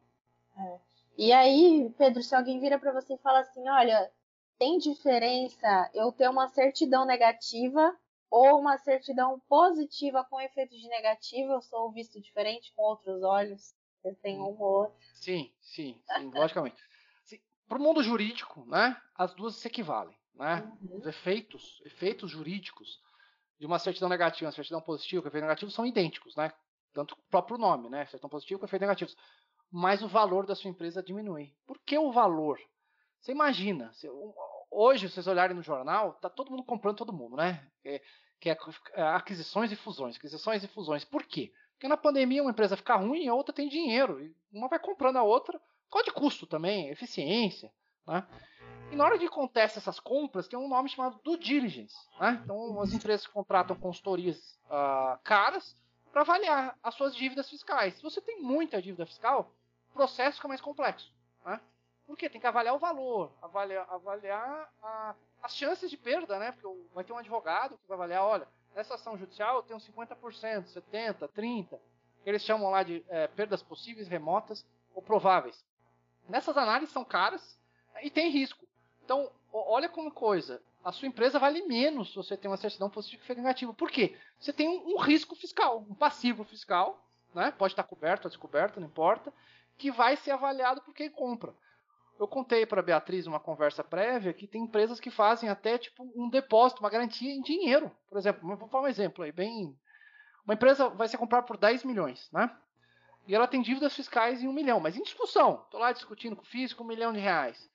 É. 0.57 0.79
E 1.17 1.31
aí, 1.31 1.93
Pedro, 1.97 2.21
se 2.21 2.35
alguém 2.35 2.59
vira 2.59 2.77
para 2.77 2.91
você 2.91 3.13
e 3.13 3.19
fala 3.19 3.39
assim, 3.39 3.67
olha, 3.69 4.11
tem 4.57 4.77
diferença 4.77 5.89
eu 5.93 6.11
ter 6.11 6.29
uma 6.29 6.47
certidão 6.49 7.05
negativa 7.05 7.95
ou 8.29 8.59
uma 8.59 8.77
certidão 8.77 9.39
positiva 9.47 10.25
com 10.29 10.41
efeito 10.41 10.75
de 10.75 10.87
negativo, 10.87 11.53
eu 11.53 11.61
sou 11.61 11.91
visto 11.91 12.19
diferente 12.19 12.73
com 12.75 12.83
outros 12.83 13.23
olhos. 13.23 13.73
Você 14.01 14.13
tem 14.15 14.37
um 14.37 14.43
ou 14.43 14.59
outro. 14.59 14.95
Sim, 15.13 15.51
sim, 15.61 15.99
sim 16.05 16.31
logicamente. 16.33 16.81
Para 17.67 17.79
o 17.79 17.81
mundo 17.81 18.03
jurídico, 18.03 18.63
né, 18.65 19.01
as 19.15 19.33
duas 19.33 19.55
se 19.55 19.67
equivalem. 19.67 20.15
Né? 20.35 20.61
Uhum. 20.81 20.97
Os 20.97 21.07
efeitos, 21.07 21.81
efeitos 21.85 22.29
jurídicos 22.29 23.01
de 23.59 23.65
uma 23.65 23.79
certidão 23.79 24.09
negativa 24.09 24.47
uma 24.47 24.55
certidão 24.55 24.81
positiva 24.81 25.21
com 25.21 25.27
efeito 25.27 25.43
negativo 25.43 25.71
são 25.71 25.85
idênticos, 25.85 26.35
né? 26.35 26.51
Tanto 26.93 27.13
o 27.13 27.29
próprio 27.29 27.57
nome, 27.57 27.89
né? 27.89 28.05
Certidão 28.05 28.29
positiva 28.29 28.59
com 28.59 28.65
efeito 28.65 28.81
negativo. 28.81 29.11
Mas 29.71 30.01
o 30.01 30.07
valor 30.07 30.45
da 30.45 30.55
sua 30.55 30.69
empresa 30.69 31.03
diminui. 31.03 31.53
Por 31.65 31.79
que 31.79 31.97
o 31.97 32.11
valor? 32.11 32.59
Você 33.19 33.31
imagina, 33.31 33.91
hoje, 34.69 35.07
se 35.07 35.15
vocês 35.15 35.27
olharem 35.27 35.55
no 35.55 35.63
jornal, 35.63 36.13
tá 36.13 36.29
todo 36.29 36.51
mundo 36.51 36.63
comprando 36.63 36.97
todo 36.97 37.13
mundo, 37.13 37.35
né? 37.35 37.67
É, 37.83 38.01
que 38.39 38.49
é, 38.49 38.57
é 38.93 39.01
aquisições 39.01 39.71
e 39.71 39.75
fusões, 39.75 40.15
aquisições 40.15 40.63
e 40.63 40.67
fusões. 40.67 41.03
Por 41.03 41.23
quê? 41.23 41.51
Porque 41.73 41.87
na 41.87 41.97
pandemia 41.97 42.41
uma 42.41 42.51
empresa 42.51 42.77
fica 42.77 42.95
ruim 42.95 43.25
e 43.25 43.27
a 43.27 43.33
outra 43.33 43.53
tem 43.53 43.67
dinheiro. 43.67 44.23
E 44.23 44.35
uma 44.51 44.67
vai 44.67 44.79
comprando 44.79 45.17
a 45.17 45.23
outra, 45.23 45.59
qual 45.89 46.03
de 46.03 46.11
custo 46.11 46.45
também, 46.45 46.89
eficiência. 46.89 47.71
Né? 48.07 48.25
E 48.95 48.97
na 48.97 49.03
hora 49.03 49.17
de 49.17 49.25
acontecer 49.25 49.79
essas 49.79 49.99
compras, 49.99 50.47
tem 50.47 50.57
um 50.57 50.69
nome 50.69 50.87
chamado 50.87 51.19
due 51.21 51.37
diligence. 51.37 51.97
Né? 52.17 52.39
Então 52.41 52.79
as 52.79 52.93
empresas 52.93 53.27
contratam 53.27 53.75
consultorias 53.75 54.57
uh, 54.67 55.19
caras 55.21 55.75
para 56.13 56.21
avaliar 56.21 56.79
as 56.81 56.95
suas 56.95 57.13
dívidas 57.13 57.49
fiscais. 57.49 57.95
Se 57.95 58.01
você 58.01 58.21
tem 58.21 58.41
muita 58.41 58.81
dívida 58.81 59.05
fiscal, 59.05 59.51
o 59.91 59.93
processo 59.93 60.37
fica 60.37 60.47
mais 60.47 60.61
complexo. 60.61 61.13
Né? 61.45 61.59
Porque 62.07 62.29
tem 62.29 62.39
que 62.39 62.47
avaliar 62.47 62.73
o 62.73 62.79
valor, 62.79 63.33
avaliar, 63.41 63.85
avaliar 63.89 64.69
a, 64.81 65.13
as 65.43 65.53
chances 65.53 65.91
de 65.91 65.97
perda, 65.97 66.39
né? 66.39 66.53
Porque 66.53 66.65
vai 66.93 67.03
ter 67.03 67.11
um 67.11 67.17
advogado 67.17 67.77
que 67.77 67.87
vai 67.89 67.97
avaliar, 67.97 68.23
olha, 68.23 68.47
nessa 68.73 68.95
ação 68.95 69.17
judicial 69.17 69.57
eu 69.57 69.63
tenho 69.63 69.79
50%, 69.79 70.73
70%, 70.73 71.29
30%, 71.35 71.67
que 72.23 72.29
eles 72.29 72.43
chamam 72.43 72.71
lá 72.71 72.81
de 72.81 73.03
é, 73.09 73.27
perdas 73.27 73.61
possíveis, 73.61 74.07
remotas 74.07 74.65
ou 74.93 75.01
prováveis. 75.01 75.65
Nessas 76.29 76.55
análises 76.55 76.93
são 76.93 77.03
caras 77.03 77.59
e 78.01 78.09
tem 78.09 78.29
risco. 78.29 78.64
Então, 79.05 79.31
olha 79.53 79.87
como 79.87 80.11
coisa, 80.11 80.61
a 80.83 80.91
sua 80.91 81.07
empresa 81.07 81.37
vale 81.37 81.61
menos 81.61 82.09
se 82.09 82.15
você 82.15 82.35
tem 82.35 82.49
uma 82.49 82.57
certidão 82.57 82.89
positiva 82.89 83.23
que 83.23 83.35
negativa. 83.35 83.73
Por 83.73 83.89
quê? 83.89 84.17
Você 84.39 84.51
tem 84.51 84.67
um, 84.67 84.95
um 84.95 84.99
risco 84.99 85.35
fiscal, 85.35 85.85
um 85.87 85.93
passivo 85.93 86.43
fiscal, 86.43 86.99
né? 87.33 87.51
pode 87.51 87.73
estar 87.73 87.83
coberto 87.83 88.25
ou 88.25 88.29
descoberto, 88.29 88.79
não 88.79 88.87
importa, 88.87 89.31
que 89.77 89.91
vai 89.91 90.15
ser 90.15 90.31
avaliado 90.31 90.81
por 90.81 90.93
quem 90.93 91.09
compra. 91.09 91.53
Eu 92.17 92.27
contei 92.27 92.65
para 92.65 92.79
a 92.79 92.83
Beatriz 92.83 93.27
uma 93.27 93.39
conversa 93.39 93.83
prévia 93.83 94.33
que 94.33 94.47
tem 94.47 94.63
empresas 94.63 94.99
que 94.99 95.11
fazem 95.11 95.49
até 95.49 95.77
tipo 95.77 96.03
um 96.15 96.29
depósito, 96.29 96.81
uma 96.81 96.89
garantia 96.89 97.31
em 97.31 97.41
dinheiro. 97.41 97.91
Por 98.09 98.17
exemplo, 98.17 98.55
vou 98.57 98.67
falar 98.69 98.85
um 98.85 98.87
exemplo 98.87 99.23
aí, 99.23 99.31
bem. 99.31 99.77
Uma 100.45 100.53
empresa 100.53 100.89
vai 100.89 101.07
ser 101.07 101.17
comprada 101.17 101.45
por 101.45 101.57
10 101.57 101.83
milhões, 101.83 102.29
né? 102.31 102.49
E 103.27 103.35
ela 103.35 103.47
tem 103.47 103.61
dívidas 103.61 103.95
fiscais 103.95 104.41
em 104.41 104.47
um 104.47 104.53
milhão, 104.53 104.79
mas 104.79 104.95
em 104.95 105.03
discussão. 105.03 105.61
Estou 105.65 105.79
lá 105.79 105.91
discutindo 105.91 106.35
com 106.35 106.43
o 106.43 106.45
físico 106.45 106.83
um 106.83 106.87
milhão 106.87 107.11
de 107.11 107.19
reais. 107.19 107.69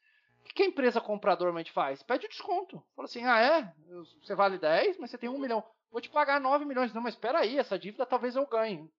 O 0.51 0.55
que 0.55 0.65
a 0.65 0.67
empresa 0.67 1.01
comprador 1.01 1.47
normalmente 1.47 1.71
faz? 1.71 2.03
Pede 2.03 2.27
o 2.27 2.29
desconto. 2.29 2.83
Fala 2.97 3.07
assim: 3.07 3.25
ah, 3.25 3.41
é? 3.41 3.73
Você 4.21 4.35
vale 4.35 4.59
10, 4.59 4.99
mas 4.99 5.11
você 5.11 5.17
tem 5.17 5.29
um 5.29 5.39
milhão. 5.39 5.65
Vou 5.93 6.01
te 6.01 6.11
pagar 6.11 6.41
9 6.41 6.65
milhões. 6.65 6.93
Não, 6.93 7.01
mas 7.01 7.15
espera 7.15 7.39
aí, 7.39 7.57
essa 7.57 7.79
dívida 7.79 8.05
talvez 8.05 8.35
eu 8.35 8.47
ganhe. 8.47 8.83
O 8.83 8.91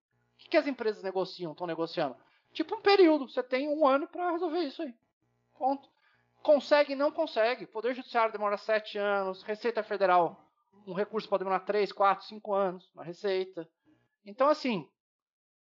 que, 0.50 0.56
as 0.56 0.66
empresas 0.66 1.02
negociam, 1.02 1.52
estão 1.52 1.66
negociando? 1.66 2.16
Tipo 2.52 2.76
um 2.76 2.80
período. 2.80 3.28
Você 3.28 3.42
tem 3.42 3.68
um 3.68 3.86
ano 3.86 4.08
para 4.08 4.30
resolver 4.30 4.60
isso 4.60 4.82
aí. 4.82 4.94
Ponto. 5.58 5.88
Consegue, 6.42 6.94
não 6.94 7.12
consegue. 7.12 7.66
Poder 7.66 7.94
Judiciário 7.94 8.32
demora 8.32 8.56
sete 8.56 8.98
anos. 8.98 9.42
Receita 9.42 9.82
Federal, 9.82 10.42
um 10.86 10.94
recurso 10.94 11.28
pode 11.28 11.44
demorar 11.44 11.60
três, 11.60 11.92
quatro, 11.92 12.26
cinco 12.26 12.54
anos 12.54 12.90
na 12.94 13.02
Receita. 13.02 13.68
Então, 14.24 14.48
assim, 14.48 14.88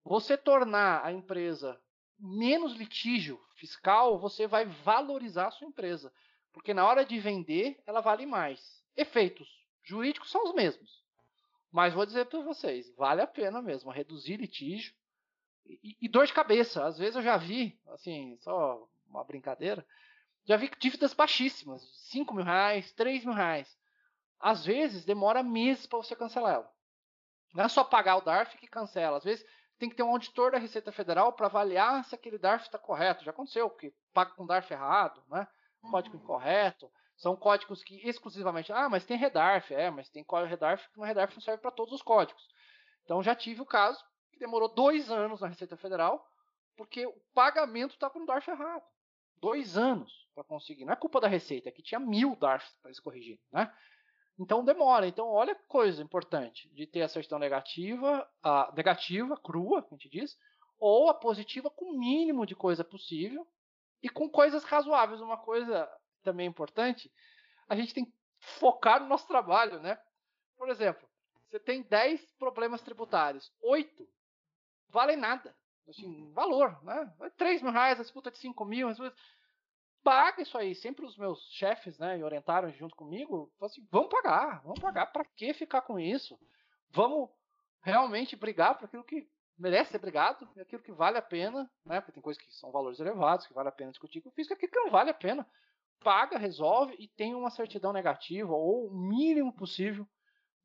você 0.02 0.36
tornar 0.36 1.04
a 1.04 1.12
empresa 1.12 1.78
menos 2.18 2.74
litígio 2.74 3.40
fiscal, 3.54 4.18
você 4.18 4.46
vai 4.46 4.64
valorizar 4.64 5.48
a 5.48 5.50
sua 5.50 5.66
empresa. 5.66 6.12
Porque 6.52 6.72
na 6.72 6.86
hora 6.86 7.04
de 7.04 7.18
vender, 7.18 7.82
ela 7.86 8.00
vale 8.00 8.26
mais. 8.26 8.82
Efeitos 8.96 9.48
jurídicos 9.82 10.30
são 10.30 10.44
os 10.44 10.54
mesmos. 10.54 11.02
Mas 11.70 11.92
vou 11.92 12.06
dizer 12.06 12.26
para 12.26 12.40
vocês, 12.40 12.94
vale 12.96 13.20
a 13.20 13.26
pena 13.26 13.60
mesmo 13.60 13.90
reduzir 13.90 14.36
litígio 14.36 14.94
e, 15.66 15.96
e, 16.00 16.08
dor 16.08 16.26
de 16.26 16.32
cabeça. 16.32 16.84
Às 16.84 16.98
vezes 16.98 17.16
eu 17.16 17.22
já 17.22 17.36
vi, 17.36 17.78
assim, 17.88 18.36
só 18.40 18.88
uma 19.08 19.24
brincadeira, 19.24 19.84
já 20.44 20.56
vi 20.56 20.70
dívidas 20.78 21.14
baixíssimas, 21.14 21.82
5 22.10 22.32
mil 22.34 22.44
reais, 22.44 22.92
3 22.92 23.24
mil 23.24 23.34
reais. 23.34 23.76
Às 24.38 24.64
vezes 24.64 25.04
demora 25.04 25.42
meses 25.42 25.86
para 25.86 25.98
você 25.98 26.14
cancelar 26.14 26.54
ela. 26.54 26.74
Não 27.54 27.64
é 27.64 27.68
só 27.68 27.82
pagar 27.82 28.16
o 28.16 28.20
DARF 28.20 28.58
que 28.58 28.66
cancela. 28.66 29.16
Às 29.16 29.24
vezes 29.24 29.46
tem 29.78 29.88
que 29.88 29.96
ter 29.96 30.02
um 30.02 30.10
auditor 30.10 30.52
da 30.52 30.58
Receita 30.58 30.92
Federal 30.92 31.32
para 31.32 31.46
avaliar 31.46 32.04
se 32.04 32.14
aquele 32.14 32.38
DARF 32.38 32.66
está 32.66 32.78
correto. 32.78 33.24
Já 33.24 33.30
aconteceu, 33.30 33.68
porque 33.68 33.92
paga 34.12 34.32
com 34.32 34.46
DARF 34.46 34.72
errado, 34.72 35.22
né? 35.28 35.46
código 35.90 36.16
uhum. 36.16 36.22
incorreto. 36.22 36.90
São 37.16 37.36
códigos 37.36 37.82
que 37.82 37.96
exclusivamente. 38.08 38.72
Ah, 38.72 38.88
mas 38.88 39.04
tem 39.04 39.16
redarf. 39.16 39.72
É, 39.72 39.90
mas 39.90 40.08
tem 40.08 40.24
redarf 40.46 40.88
que 40.90 40.98
uma 40.98 41.06
redarf 41.06 41.34
não 41.34 41.42
serve 41.42 41.60
para 41.60 41.70
todos 41.70 41.94
os 41.94 42.02
códigos. 42.02 42.48
Então 43.04 43.22
já 43.22 43.34
tive 43.34 43.60
o 43.60 43.66
caso 43.66 44.02
que 44.32 44.38
demorou 44.38 44.68
dois 44.68 45.10
anos 45.10 45.40
na 45.40 45.48
Receita 45.48 45.76
Federal 45.76 46.26
porque 46.76 47.06
o 47.06 47.14
pagamento 47.32 47.94
está 47.94 48.10
com 48.10 48.20
o 48.20 48.26
DARF 48.26 48.50
errado 48.50 48.84
dois 49.44 49.76
anos 49.76 50.26
para 50.34 50.42
conseguir. 50.42 50.86
Não 50.86 50.94
é 50.94 50.96
culpa 50.96 51.20
da 51.20 51.28
Receita, 51.28 51.68
é 51.68 51.72
que 51.72 51.82
tinha 51.82 52.00
mil 52.00 52.34
DARFs 52.34 52.74
para 52.80 52.90
eles 52.90 52.98
corrigirem, 52.98 53.40
né? 53.52 53.70
Então 54.38 54.64
demora. 54.64 55.06
Então 55.06 55.28
olha 55.28 55.54
que 55.54 55.66
coisa 55.66 56.02
importante 56.02 56.68
de 56.70 56.86
ter 56.86 57.02
a 57.02 57.08
certidão 57.08 57.38
negativa, 57.38 58.28
a 58.42 58.72
negativa, 58.74 59.36
crua, 59.36 59.86
a 59.86 59.94
gente 59.94 60.08
diz, 60.08 60.36
ou 60.78 61.08
a 61.08 61.14
positiva 61.14 61.70
com 61.70 61.86
o 61.86 61.98
mínimo 61.98 62.44
de 62.44 62.54
coisa 62.54 62.84
possível 62.84 63.46
e 64.02 64.08
com 64.08 64.28
coisas 64.28 64.64
razoáveis. 64.64 65.20
Uma 65.20 65.36
coisa 65.38 65.88
também 66.22 66.46
importante, 66.46 67.12
a 67.68 67.76
gente 67.76 67.94
tem 67.94 68.04
que 68.04 68.12
focar 68.58 69.00
no 69.00 69.08
nosso 69.08 69.26
trabalho, 69.28 69.80
né? 69.80 69.98
Por 70.56 70.68
exemplo, 70.68 71.06
você 71.48 71.60
tem 71.60 71.82
10 71.82 72.32
problemas 72.32 72.82
tributários, 72.82 73.52
8 73.62 74.08
valem 74.88 75.16
nada. 75.16 75.54
Assim, 75.88 76.32
valor, 76.32 76.82
né? 76.82 77.12
3 77.36 77.60
mil 77.60 77.72
reais, 77.72 78.00
a 78.00 78.02
disputa 78.02 78.30
de 78.30 78.38
5 78.38 78.64
mil, 78.64 78.88
paga 80.04 80.42
isso 80.42 80.56
aí. 80.56 80.74
Sempre 80.74 81.04
os 81.04 81.16
meus 81.16 81.40
chefes, 81.50 81.98
né, 81.98 82.22
orientaram 82.22 82.70
junto 82.70 82.94
comigo, 82.94 83.50
assim, 83.62 83.84
vamos 83.90 84.10
pagar, 84.10 84.62
vamos 84.62 84.78
pagar, 84.78 85.06
para 85.06 85.24
que 85.24 85.54
ficar 85.54 85.80
com 85.80 85.98
isso? 85.98 86.38
Vamos 86.90 87.30
realmente 87.82 88.36
brigar 88.36 88.76
por 88.76 88.84
aquilo 88.84 89.02
que 89.02 89.26
merece 89.58 89.90
ser 89.90 89.98
brigado 89.98 90.48
e 90.54 90.60
aquilo 90.60 90.82
que 90.82 90.92
vale 90.92 91.16
a 91.16 91.22
pena, 91.22 91.70
né? 91.84 92.00
Porque 92.00 92.12
tem 92.12 92.22
coisas 92.22 92.42
que 92.42 92.52
são 92.54 92.70
valores 92.70 93.00
elevados, 93.00 93.46
que 93.46 93.54
vale 93.54 93.68
a 93.68 93.72
pena 93.72 93.90
discutir 93.90 94.20
com 94.20 94.28
o 94.28 94.32
físico, 94.32 94.54
aquilo 94.54 94.72
que 94.72 94.80
não 94.80 94.90
vale 94.90 95.10
a 95.10 95.14
pena. 95.14 95.46
Paga, 96.00 96.36
resolve 96.36 96.94
e 96.98 97.08
tem 97.08 97.34
uma 97.34 97.50
certidão 97.50 97.92
negativa 97.92 98.52
ou 98.52 98.88
o 98.88 98.94
mínimo 98.94 99.52
possível 99.52 100.06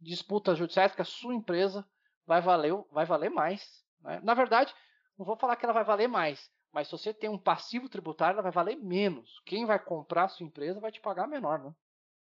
disputas 0.02 0.58
judiciais 0.58 0.94
que 0.94 1.02
a 1.02 1.06
sua 1.06 1.34
empresa 1.34 1.88
vai 2.26 2.42
valer, 2.42 2.74
vai 2.92 3.06
valer 3.06 3.30
mais. 3.30 3.84
Né? 4.02 4.20
Na 4.24 4.34
verdade, 4.34 4.74
não 5.18 5.26
vou 5.26 5.38
falar 5.38 5.56
que 5.56 5.66
ela 5.66 5.74
vai 5.74 5.84
valer 5.84 6.08
mais, 6.08 6.50
mas 6.72 6.88
se 6.88 6.92
você 6.92 7.14
tem 7.14 7.30
um 7.30 7.38
passivo 7.38 7.90
tributário, 7.90 8.36
ela 8.36 8.44
vai 8.44 8.52
valer 8.52 8.76
menos. 8.78 9.42
Quem 9.46 9.66
vai 9.66 9.80
comprar 9.80 10.26
a 10.26 10.28
sua 10.28 10.46
empresa 10.46 10.80
vai 10.80 10.92
te 10.92 11.02
pagar 11.02 11.28
menor, 11.28 11.60
né? 11.60 11.74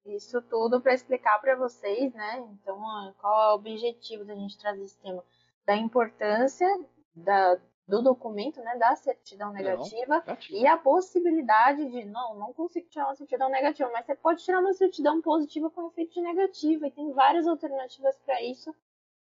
Isso 0.05 0.41
tudo 0.43 0.79
para 0.79 0.93
explicar 0.93 1.39
para 1.39 1.55
vocês, 1.55 2.13
né? 2.13 2.39
Então, 2.39 2.79
qual 3.19 3.43
é 3.43 3.51
o 3.51 3.55
objetivo 3.55 4.23
da 4.23 4.35
gente 4.35 4.57
trazer 4.57 4.83
esse 4.83 4.97
tema? 4.99 5.23
Da 5.65 5.75
importância 5.75 6.67
da, 7.13 7.59
do 7.87 8.01
documento, 8.01 8.61
né, 8.61 8.77
da 8.77 8.95
certidão 8.95 9.51
negativa 9.51 10.23
não, 10.25 10.37
e 10.49 10.67
a 10.67 10.77
possibilidade 10.77 11.89
de, 11.89 12.05
não, 12.05 12.35
não 12.35 12.53
consigo 12.53 12.87
tirar 12.87 13.05
uma 13.05 13.15
certidão 13.15 13.49
negativa, 13.49 13.89
mas 13.91 14.05
você 14.05 14.15
pode 14.15 14.43
tirar 14.43 14.59
uma 14.59 14.73
certidão 14.73 15.21
positiva 15.21 15.69
com 15.69 15.87
efeito 15.87 16.13
de 16.13 16.21
negativa 16.21 16.87
e 16.87 16.91
tem 16.91 17.11
várias 17.11 17.47
alternativas 17.47 18.17
para 18.25 18.41
isso. 18.41 18.73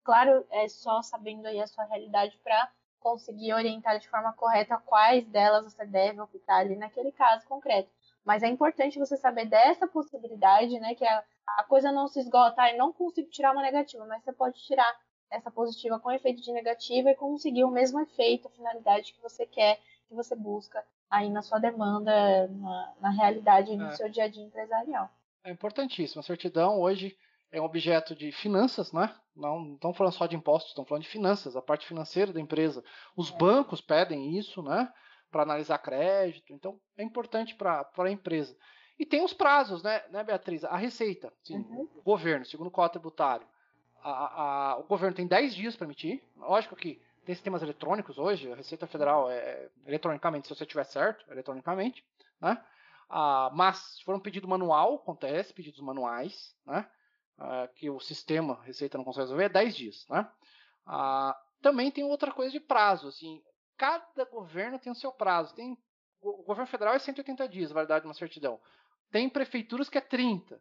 Claro, 0.04 0.46
é 0.50 0.68
só 0.68 1.02
sabendo 1.02 1.46
aí 1.46 1.60
a 1.60 1.66
sua 1.66 1.84
realidade 1.84 2.38
para 2.42 2.70
conseguir 3.00 3.52
orientar 3.52 3.98
de 3.98 4.08
forma 4.08 4.32
correta 4.32 4.76
quais 4.84 5.26
delas 5.26 5.64
você 5.64 5.84
deve 5.86 6.20
optar 6.20 6.58
ali 6.58 6.76
naquele 6.76 7.12
caso 7.12 7.46
concreto. 7.46 7.90
Mas 8.24 8.42
é 8.42 8.48
importante 8.48 8.98
você 8.98 9.16
saber 9.16 9.46
dessa 9.46 9.86
possibilidade, 9.86 10.78
né? 10.80 10.94
Que 10.94 11.06
a, 11.06 11.24
a 11.58 11.64
coisa 11.64 11.90
não 11.90 12.08
se 12.08 12.20
esgota 12.20 12.68
e 12.70 12.76
não 12.76 12.92
consigo 12.92 13.30
tirar 13.30 13.52
uma 13.52 13.62
negativa, 13.62 14.04
mas 14.06 14.22
você 14.22 14.32
pode 14.32 14.60
tirar 14.64 14.98
essa 15.30 15.50
positiva 15.50 15.98
com 15.98 16.10
efeito 16.10 16.42
de 16.42 16.52
negativa 16.52 17.10
e 17.10 17.14
conseguir 17.14 17.64
o 17.64 17.70
mesmo 17.70 18.00
efeito, 18.00 18.48
a 18.48 18.50
finalidade 18.50 19.12
que 19.12 19.22
você 19.22 19.46
quer, 19.46 19.78
que 20.08 20.14
você 20.14 20.34
busca 20.34 20.84
aí 21.10 21.30
na 21.30 21.42
sua 21.42 21.58
demanda, 21.58 22.48
na, 22.48 22.94
na 23.00 23.10
realidade 23.10 23.76
no 23.76 23.86
é. 23.86 23.92
seu 23.92 24.08
dia 24.08 24.24
a 24.24 24.28
dia 24.28 24.44
empresarial. 24.44 25.10
É 25.44 25.50
importantíssimo. 25.50 26.20
A 26.20 26.24
certidão 26.24 26.80
hoje 26.80 27.16
é 27.50 27.60
um 27.60 27.64
objeto 27.64 28.14
de 28.14 28.30
finanças, 28.32 28.92
né? 28.92 29.14
Não 29.34 29.74
estão 29.74 29.94
falando 29.94 30.12
só 30.12 30.26
de 30.26 30.36
impostos, 30.36 30.70
estão 30.70 30.84
falando 30.84 31.02
de 31.02 31.08
finanças, 31.08 31.56
a 31.56 31.62
parte 31.62 31.86
financeira 31.86 32.32
da 32.32 32.40
empresa. 32.40 32.84
Os 33.16 33.30
bancos 33.30 33.80
pedem 33.80 34.36
isso, 34.36 34.62
né? 34.62 34.92
Para 35.30 35.42
analisar 35.42 35.78
crédito. 35.78 36.52
Então, 36.52 36.80
é 36.96 37.02
importante 37.02 37.54
para 37.54 37.88
a 37.96 38.10
empresa. 38.10 38.56
E 38.98 39.06
tem 39.06 39.24
os 39.24 39.32
prazos, 39.32 39.82
né, 39.82 40.02
né 40.10 40.24
Beatriz? 40.24 40.64
A 40.64 40.76
Receita, 40.76 41.32
sim, 41.44 41.58
uhum. 41.58 41.88
o 41.94 42.02
governo, 42.02 42.44
segundo 42.44 42.66
o 42.66 42.70
Código 42.70 42.94
Tributário, 42.94 43.46
a, 44.02 44.72
a, 44.72 44.78
o 44.78 44.84
governo 44.84 45.14
tem 45.14 45.26
10 45.26 45.54
dias 45.54 45.76
para 45.76 45.84
emitir. 45.84 46.22
Lógico 46.36 46.74
que 46.74 47.00
tem 47.24 47.34
sistemas 47.34 47.62
eletrônicos 47.62 48.18
hoje, 48.18 48.50
a 48.50 48.56
Receita 48.56 48.86
Federal 48.86 49.30
é 49.30 49.68
eletronicamente, 49.86 50.48
se 50.48 50.54
você 50.54 50.66
tiver 50.66 50.84
certo, 50.84 51.24
eletronicamente, 51.30 52.04
né? 52.40 52.60
Ah, 53.08 53.50
mas 53.54 53.76
se 53.78 54.04
for 54.04 54.14
um 54.14 54.20
pedido 54.20 54.48
manual, 54.48 54.96
acontece, 54.96 55.54
pedidos 55.54 55.80
manuais, 55.80 56.54
né? 56.66 56.86
Uh, 57.38 57.72
que 57.74 57.88
o 57.88 58.00
sistema 58.00 58.60
Receita 58.62 58.98
não 58.98 59.04
consegue 59.04 59.24
resolver 59.24 59.44
é 59.44 59.48
10 59.48 59.76
dias. 59.76 60.06
Né? 60.08 60.28
Uh, 60.86 61.34
também 61.62 61.90
tem 61.90 62.04
outra 62.04 62.32
coisa 62.32 62.50
de 62.50 62.60
prazo. 62.60 63.08
Assim, 63.08 63.42
cada 63.76 64.24
governo 64.24 64.78
tem 64.78 64.92
o 64.92 64.96
seu 64.96 65.12
prazo. 65.12 65.54
Tem, 65.54 65.76
o 66.20 66.42
governo 66.42 66.66
federal 66.66 66.94
é 66.94 66.98
180 66.98 67.48
dias, 67.48 67.70
a 67.70 67.74
validade 67.74 68.02
de 68.02 68.08
uma 68.08 68.14
certidão. 68.14 68.60
Tem 69.10 69.28
prefeituras 69.28 69.88
que 69.88 69.98
é 69.98 70.02
30. 70.02 70.60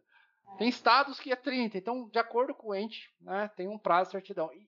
Tem 0.56 0.68
estados 0.68 1.20
que 1.20 1.30
é 1.30 1.36
30. 1.36 1.76
Então, 1.76 2.08
de 2.08 2.18
acordo 2.18 2.54
com 2.54 2.68
o 2.68 2.74
ente, 2.74 3.14
né, 3.20 3.48
tem 3.56 3.68
um 3.68 3.78
prazo 3.78 4.08
de 4.08 4.12
certidão. 4.12 4.50
E 4.54 4.66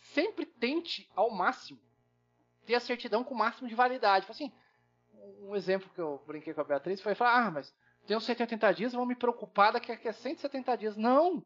sempre 0.00 0.44
tente 0.44 1.10
ao 1.16 1.30
máximo 1.30 1.80
ter 2.66 2.74
a 2.74 2.80
certidão 2.80 3.24
com 3.24 3.34
o 3.34 3.38
máximo 3.38 3.68
de 3.68 3.74
validade. 3.74 4.26
Assim, 4.28 4.52
um 5.40 5.54
exemplo 5.54 5.88
que 5.94 6.00
eu 6.00 6.22
brinquei 6.26 6.52
com 6.52 6.60
a 6.60 6.64
Beatriz 6.64 7.00
foi 7.00 7.14
falar: 7.14 7.46
ah, 7.46 7.50
mas 7.50 7.74
uns 8.10 8.24
180 8.24 8.74
dias, 8.74 8.92
vou 8.92 9.06
me 9.06 9.14
preocupar 9.14 9.72
daqui 9.72 9.92
a 9.92 10.12
170 10.12 10.76
dias. 10.76 10.96
Não! 10.96 11.42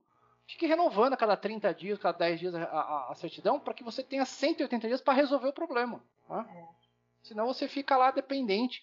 Fique 0.47 0.67
renovando 0.67 1.13
a 1.13 1.17
cada 1.17 1.37
30 1.37 1.73
dias, 1.75 1.99
cada 1.99 2.19
10 2.19 2.41
dias 2.41 2.55
a, 2.55 2.63
a, 2.63 3.13
a 3.13 3.15
certidão 3.15 3.61
para 3.61 3.75
que 3.75 3.85
você 3.85 4.03
tenha 4.03 4.25
180 4.25 4.89
dias 4.89 5.01
para 5.01 5.13
resolver 5.13 5.49
o 5.49 5.53
problema. 5.53 6.03
Tá? 6.27 6.47
É. 6.51 6.65
Senão 7.23 7.47
você 7.47 7.69
fica 7.69 7.97
lá 7.97 8.11
dependente. 8.11 8.83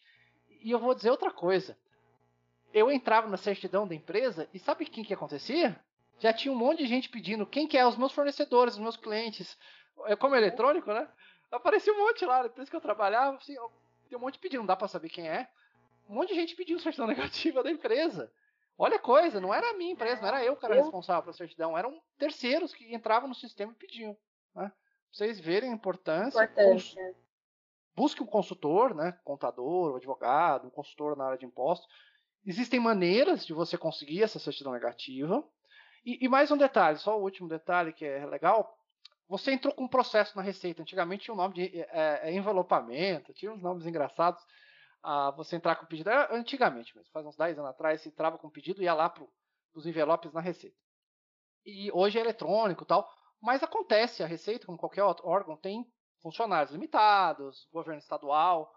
E 0.62 0.72
eu 0.72 0.80
vou 0.80 0.94
dizer 0.94 1.10
outra 1.10 1.32
coisa. 1.32 1.76
Eu 2.72 2.92
entrava 2.92 3.28
na 3.28 3.38
certidão 3.38 3.88
da 3.88 3.96
empresa 3.96 4.48
e 4.54 4.60
sabe 4.60 4.86
quem 4.86 5.04
que 5.04 5.14
acontecia? 5.14 5.80
Já 6.20 6.32
tinha 6.32 6.52
um 6.52 6.58
monte 6.58 6.80
de 6.80 6.88
gente 6.88 7.10
pedindo 7.10 7.46
quem 7.46 7.68
que 7.68 7.78
é 7.78 7.86
os 7.86 7.98
meus 7.98 8.12
fornecedores, 8.12 8.76
os 8.76 8.80
meus 8.80 8.96
clientes. 8.96 9.58
É 10.06 10.16
como 10.16 10.36
eletrônico, 10.36 10.94
né? 10.94 11.08
Aparecia 11.52 11.94
um 11.94 11.98
monte 11.98 12.26
lá, 12.26 12.46
isso 12.58 12.70
que 12.70 12.76
eu 12.76 12.82
trabalhava, 12.82 13.38
assim, 13.38 13.56
tem 14.10 14.18
um 14.18 14.22
monte 14.22 14.34
de 14.34 14.40
pedido, 14.40 14.60
não 14.60 14.68
dá 14.68 14.76
para 14.76 14.88
saber 14.88 15.10
quem 15.10 15.28
é. 15.28 15.48
Um 16.08 16.16
monte 16.16 16.30
de 16.30 16.36
gente 16.36 16.56
pediu 16.56 16.78
certidão 16.80 17.08
negativa 17.08 17.64
da 17.64 17.72
empresa. 17.72 18.32
Olha 18.78 18.98
a 18.98 19.00
coisa, 19.00 19.40
não 19.40 19.54
era 19.54 19.70
a 19.70 19.74
minha 19.74 19.94
empresa, 19.94 20.22
não 20.22 20.28
era 20.28 20.44
eu 20.44 20.56
que 20.58 20.66
era 20.66 20.76
responsável 20.76 21.24
pela 21.24 21.34
certidão, 21.34 21.78
eram 21.78 22.02
terceiros 22.18 22.74
que 22.74 22.94
entravam 22.94 23.30
no 23.30 23.36
sistema 23.36 23.72
e 23.72 23.76
pediam. 23.76 24.12
Né? 24.54 24.68
Pra 24.68 24.72
vocês 25.12 25.40
verem 25.40 25.72
a 25.72 25.74
importância. 25.74 26.44
Importância. 26.44 27.16
Busque 27.96 28.22
um 28.22 28.26
consultor, 28.26 28.94
né? 28.94 29.18
Contador, 29.24 29.94
um 29.94 29.96
advogado, 29.96 30.68
um 30.68 30.70
consultor 30.70 31.16
na 31.16 31.26
área 31.26 31.38
de 31.38 31.46
impostos. 31.46 31.88
Existem 32.46 32.80
maneiras 32.80 33.46
de 33.46 33.54
você 33.54 33.78
conseguir 33.78 34.22
essa 34.22 34.40
certidão 34.40 34.74
negativa. 34.74 35.42
E, 36.06 36.26
e 36.26 36.28
mais 36.28 36.52
um 36.52 36.58
detalhe, 36.58 36.98
só 36.98 37.18
o 37.18 37.24
último 37.24 37.48
detalhe 37.48 37.94
que 37.94 38.06
é 38.06 38.26
legal. 38.26 38.78
Você 39.28 39.52
entrou 39.52 39.74
com 39.74 39.86
um 39.86 39.88
processo 39.88 40.36
na 40.36 40.44
Receita. 40.44 40.82
Antigamente 40.82 41.24
tinha 41.24 41.34
o 41.34 41.38
um 41.38 41.42
nome 41.42 41.56
de 41.56 41.80
é, 41.80 42.20
é, 42.24 42.34
envelopamento, 42.34 43.34
tinha 43.34 43.52
uns 43.52 43.62
nomes 43.62 43.88
engraçados. 43.88 44.46
Ah, 45.08 45.30
você 45.30 45.56
entrar 45.56 45.76
com 45.76 45.86
pedido. 45.86 46.10
Era 46.10 46.36
antigamente 46.36 46.96
mesmo, 46.96 47.12
faz 47.12 47.24
uns 47.28 47.38
10 47.38 47.60
anos 47.60 47.70
atrás, 47.70 48.02
você 48.02 48.10
entrava 48.10 48.40
com 48.40 48.50
pedido 48.50 48.82
e 48.82 48.86
ia 48.86 48.94
lá 48.96 49.08
para 49.08 49.24
os 49.76 49.86
envelopes 49.86 50.34
na 50.34 50.42
Receita. 50.42 50.76
E 51.64 51.92
hoje 51.92 52.18
é 52.18 52.22
eletrônico 52.22 52.84
tal. 52.86 53.08
Mas 53.40 53.62
acontece, 53.62 54.24
a 54.24 54.26
Receita, 54.26 54.66
como 54.66 54.80
qualquer 54.80 55.04
outro 55.04 55.28
órgão, 55.28 55.56
tem 55.56 55.86
funcionários 56.24 56.72
limitados, 56.72 57.68
governo 57.72 58.00
estadual. 58.00 58.74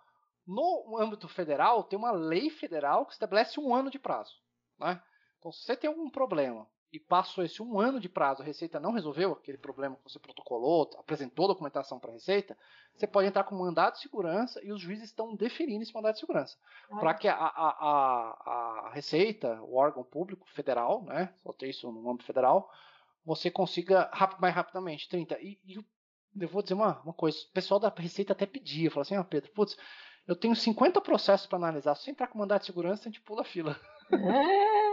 No 0.47 0.99
âmbito 1.01 1.27
federal, 1.29 1.85
tem 1.85 1.99
uma 1.99 2.11
lei 2.11 2.51
federal 2.51 3.07
que 3.07 3.15
estabelece 3.15 3.59
um 3.59 3.75
ano 3.75 3.91
de 3.91 3.99
prazo. 3.99 4.35
Né? 4.79 5.03
Então, 5.39 5.51
se 5.51 5.63
você 5.63 5.75
tem 5.75 5.89
algum 5.89 6.11
problema 6.11 6.69
e 6.93 6.99
passou 6.99 7.45
esse 7.45 7.63
um 7.63 7.79
ano 7.79 8.01
de 8.01 8.09
prazo, 8.09 8.43
a 8.43 8.45
Receita 8.45 8.81
não 8.81 8.93
resolveu 8.93 9.33
aquele 9.33 9.59
problema 9.59 9.97
que 9.97 10.11
você 10.11 10.19
protocolou, 10.19 10.91
apresentou 10.99 11.47
documentação 11.47 11.99
para 11.99 12.11
a 12.11 12.15
Receita, 12.15 12.57
você 12.95 13.07
pode 13.07 13.29
entrar 13.29 13.45
com 13.45 13.55
mandado 13.55 13.95
de 13.95 14.01
segurança 14.01 14.65
e 14.65 14.73
os 14.73 14.81
juízes 14.81 15.07
estão 15.07 15.35
deferindo 15.37 15.83
esse 15.83 15.95
mandado 15.95 16.15
de 16.15 16.21
segurança. 16.21 16.57
Ah. 16.91 16.97
Para 16.97 17.15
que 17.15 17.29
a, 17.29 17.35
a, 17.35 17.69
a, 17.69 18.87
a, 18.87 18.91
Receita, 18.93 19.61
o 19.63 19.77
órgão 19.77 20.03
público 20.03 20.49
federal, 20.51 21.03
né, 21.03 21.33
só 21.43 21.53
tem 21.53 21.69
isso 21.69 21.91
no 21.93 22.11
âmbito 22.11 22.25
federal, 22.25 22.71
você 23.25 23.51
consiga 23.51 24.11
mais 24.41 24.55
rapidamente, 24.55 25.09
30. 25.09 25.39
E, 25.41 25.59
e 25.67 25.75
eu 26.41 26.49
vou 26.49 26.63
dizer 26.63 26.75
uma, 26.75 27.01
uma 27.03 27.13
coisa, 27.13 27.39
o 27.39 27.53
pessoal 27.53 27.79
da 27.79 27.93
Receita 27.95 28.33
até 28.33 28.47
pedia, 28.47 28.91
falou 28.91 29.03
assim, 29.03 29.15
ah, 29.15 29.25
Pedro, 29.25 29.51
putz, 29.53 29.77
eu 30.27 30.35
tenho 30.35 30.57
50 30.57 31.01
processos 31.03 31.47
para 31.47 31.59
analisar, 31.59 31.95
se 31.95 32.05
você 32.05 32.11
entrar 32.11 32.29
com 32.29 32.39
mandado 32.39 32.61
de 32.61 32.67
segurança, 32.67 33.03
a 33.03 33.11
gente 33.11 33.21
pula 33.21 33.43
a 33.43 33.45
fila. 33.45 33.79
É 34.11 34.88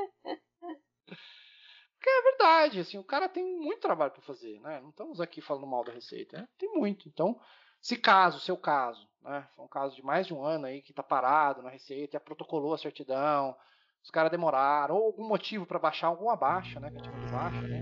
verdade, 2.45 2.79
assim, 2.79 2.97
o 2.97 3.03
cara 3.03 3.27
tem 3.27 3.43
muito 3.57 3.81
trabalho 3.81 4.11
para 4.11 4.21
fazer, 4.21 4.59
né? 4.61 4.79
Não 4.79 4.89
estamos 4.89 5.19
aqui 5.19 5.41
falando 5.41 5.65
mal 5.65 5.83
da 5.83 5.91
Receita, 5.91 6.37
né? 6.37 6.47
tem 6.57 6.71
muito. 6.73 7.07
Então, 7.07 7.39
se 7.81 7.97
caso, 7.97 8.39
seu 8.39 8.55
caso, 8.55 9.07
né? 9.21 9.47
Foi 9.55 9.65
um 9.65 9.67
caso 9.67 9.95
de 9.95 10.03
mais 10.03 10.27
de 10.27 10.33
um 10.33 10.43
ano 10.43 10.67
aí 10.67 10.81
que 10.81 10.91
está 10.91 11.01
parado 11.01 11.61
na 11.61 11.69
Receita, 11.69 12.19
protocolou 12.19 12.73
a 12.73 12.77
certidão, 12.77 13.55
os 14.03 14.11
caras 14.11 14.31
demoraram, 14.31 14.95
ou 14.95 15.05
algum 15.07 15.27
motivo 15.27 15.65
para 15.65 15.79
baixar 15.79 16.07
alguma 16.07 16.35
baixa, 16.35 16.79
né? 16.79 16.91
Que 16.91 17.01
de 17.01 17.31
baixa, 17.31 17.61
né? 17.61 17.81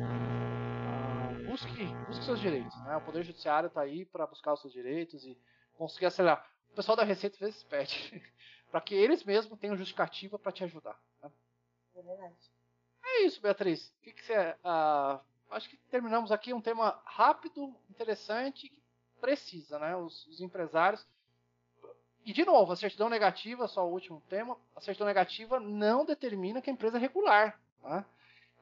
Ah, 0.87 1.49
busque, 1.49 1.85
busque 2.07 2.23
seus 2.23 2.39
direitos, 2.39 2.75
né? 2.85 2.95
O 2.97 3.01
Poder 3.01 3.23
Judiciário 3.23 3.67
está 3.67 3.81
aí 3.81 4.05
para 4.05 4.25
buscar 4.25 4.53
os 4.53 4.61
seus 4.61 4.71
direitos 4.71 5.25
e 5.25 5.37
conseguir 5.73 6.05
acelerar. 6.05 6.49
O 6.71 6.75
pessoal 6.75 6.95
da 6.95 7.03
Receita 7.03 7.35
às 7.35 7.39
vezes 7.39 7.63
pede 7.63 8.23
para 8.71 8.79
que 8.79 8.95
eles 8.95 9.23
mesmos 9.23 9.59
tenham 9.59 9.75
justificativa 9.75 10.39
para 10.39 10.51
te 10.51 10.63
ajudar. 10.63 10.97
Né? 11.21 11.29
É 11.95 12.01
verdade 12.01 12.52
é 13.03 13.21
isso, 13.25 13.41
Beatriz. 13.41 13.93
O 13.99 14.01
que, 14.01 14.23
você. 14.23 14.55
Uh, 14.63 15.19
acho 15.51 15.69
que 15.69 15.77
terminamos 15.89 16.31
aqui 16.31 16.53
um 16.53 16.61
tema 16.61 16.99
rápido, 17.05 17.75
interessante, 17.89 18.69
que 18.69 18.81
precisa, 19.19 19.79
né? 19.79 19.95
Os, 19.95 20.25
os, 20.27 20.41
empresários. 20.41 21.05
E 22.25 22.31
de 22.31 22.45
novo, 22.45 22.71
a 22.71 22.75
certidão 22.75 23.09
negativa, 23.09 23.67
só 23.67 23.85
o 23.85 23.91
último 23.91 24.21
tema, 24.29 24.57
a 24.75 24.81
certidão 24.81 25.07
negativa 25.07 25.59
não 25.59 26.05
determina 26.05 26.61
que 26.61 26.69
a 26.69 26.73
empresa 26.73 26.97
é 26.97 26.99
regular. 26.99 27.59
Tá? 27.81 28.05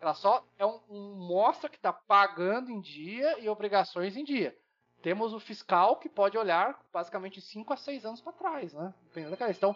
Ela 0.01 0.15
só 0.15 0.43
é 0.57 0.65
um, 0.65 0.79
um 0.89 1.15
mostra 1.15 1.69
que 1.69 1.75
está 1.75 1.93
pagando 1.93 2.71
em 2.71 2.81
dia 2.81 3.39
e 3.39 3.47
obrigações 3.47 4.17
em 4.17 4.23
dia. 4.23 4.57
Temos 5.01 5.33
o 5.33 5.39
fiscal 5.39 5.97
que 5.97 6.09
pode 6.09 6.37
olhar 6.37 6.79
basicamente 6.91 7.39
5 7.39 7.73
a 7.73 7.77
6 7.77 8.05
anos 8.05 8.21
para 8.21 8.33
trás, 8.33 8.73
né? 8.73 8.93
Dependendo 9.03 9.35
da 9.35 9.49
Então, 9.49 9.75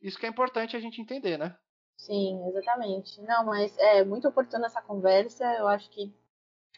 isso 0.00 0.18
que 0.18 0.26
é 0.26 0.28
importante 0.28 0.76
a 0.76 0.80
gente 0.80 1.00
entender, 1.00 1.36
né? 1.36 1.56
Sim, 1.96 2.46
exatamente. 2.48 3.20
Não, 3.22 3.44
mas 3.44 3.76
é 3.78 4.04
muito 4.04 4.28
oportuna 4.28 4.66
essa 4.66 4.82
conversa. 4.82 5.44
Eu 5.54 5.66
acho 5.66 5.90
que 5.90 6.14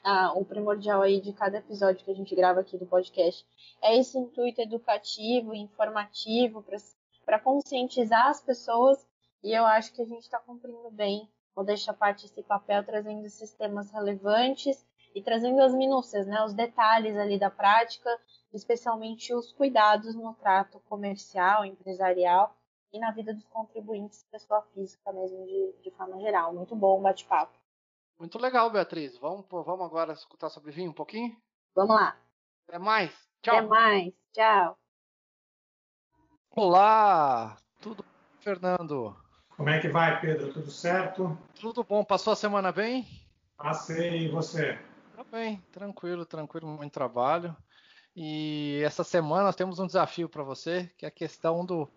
ah, 0.05 0.33
o 0.35 0.45
primordial 0.45 1.03
aí 1.03 1.21
de 1.21 1.33
cada 1.33 1.59
episódio 1.59 2.05
que 2.05 2.11
a 2.11 2.15
gente 2.15 2.35
grava 2.35 2.61
aqui 2.61 2.79
do 2.79 2.87
podcast 2.87 3.45
é 3.83 3.97
esse 3.99 4.17
intuito 4.17 4.61
educativo, 4.61 5.55
informativo, 5.55 6.65
para 7.25 7.39
conscientizar 7.39 8.29
as 8.29 8.41
pessoas. 8.41 9.07
E 9.43 9.53
eu 9.53 9.67
acho 9.67 9.93
que 9.93 10.03
a 10.03 10.07
gente 10.07 10.23
está 10.23 10.39
cumprindo 10.39 10.91
bem, 10.91 11.29
deixar 11.65 11.93
parte 11.93 12.25
esse 12.25 12.43
papel, 12.43 12.85
trazendo 12.85 13.29
sistemas 13.29 13.91
relevantes 13.91 14.87
e 15.15 15.23
trazendo 15.23 15.61
as 15.61 15.75
minúcias, 15.75 16.27
né, 16.27 16.45
os 16.45 16.55
detalhes 16.55 17.17
ali 17.17 17.39
da 17.39 17.51
prática, 17.51 18.09
especialmente 18.53 19.35
os 19.35 19.53
cuidados 19.53 20.15
no 20.15 20.35
trato 20.35 20.81
comercial, 20.89 21.65
empresarial 21.65 22.57
e 22.93 22.99
na 22.99 23.11
vida 23.11 23.35
dos 23.35 23.45
contribuintes, 23.49 24.25
pessoa 24.31 24.63
física 24.75 25.13
mesmo, 25.13 25.47
de, 25.47 25.75
de 25.83 25.91
forma 25.91 26.19
geral. 26.21 26.55
Muito 26.55 26.75
bom 26.75 26.99
o 26.99 27.03
bate-papo. 27.03 27.53
Muito 28.19 28.39
legal, 28.39 28.71
Beatriz. 28.71 29.17
Vamos, 29.19 29.47
vamos 29.51 29.87
agora 29.87 30.13
escutar 30.13 30.49
sobre 30.49 30.73
vinho 30.73 30.91
um 30.91 30.95
pouquinho? 30.95 31.37
Vamos 31.75 31.95
lá. 31.95 32.17
Até 32.67 32.79
mais. 32.79 33.13
Tchau. 33.43 33.57
Até 33.57 33.67
mais. 33.67 34.13
Tchau. 34.33 34.79
Olá, 36.51 37.57
tudo 37.81 38.03
bom, 38.03 38.09
Fernando? 38.41 39.17
Como 39.57 39.69
é 39.69 39.81
que 39.81 39.89
vai, 39.89 40.21
Pedro? 40.21 40.53
Tudo 40.53 40.71
certo? 40.71 41.39
Tudo 41.61 41.85
bom. 41.85 42.05
Passou 42.05 42.33
a 42.33 42.37
semana 42.37 42.73
bem? 42.73 43.07
Passei. 43.57 44.25
E 44.25 44.29
você? 44.29 44.79
Tá 45.15 45.23
bem. 45.25 45.61
Tranquilo, 45.73 46.27
tranquilo. 46.27 46.67
Muito 46.67 46.93
trabalho. 46.93 47.57
E 48.17 48.81
essa 48.85 49.05
semana 49.05 49.45
nós 49.45 49.57
temos 49.57 49.79
um 49.79 49.87
desafio 49.87 50.29
para 50.29 50.43
você, 50.43 50.91
que 50.99 51.05
é 51.05 51.09
a 51.09 51.13
questão 51.13 51.65
do 51.65 51.89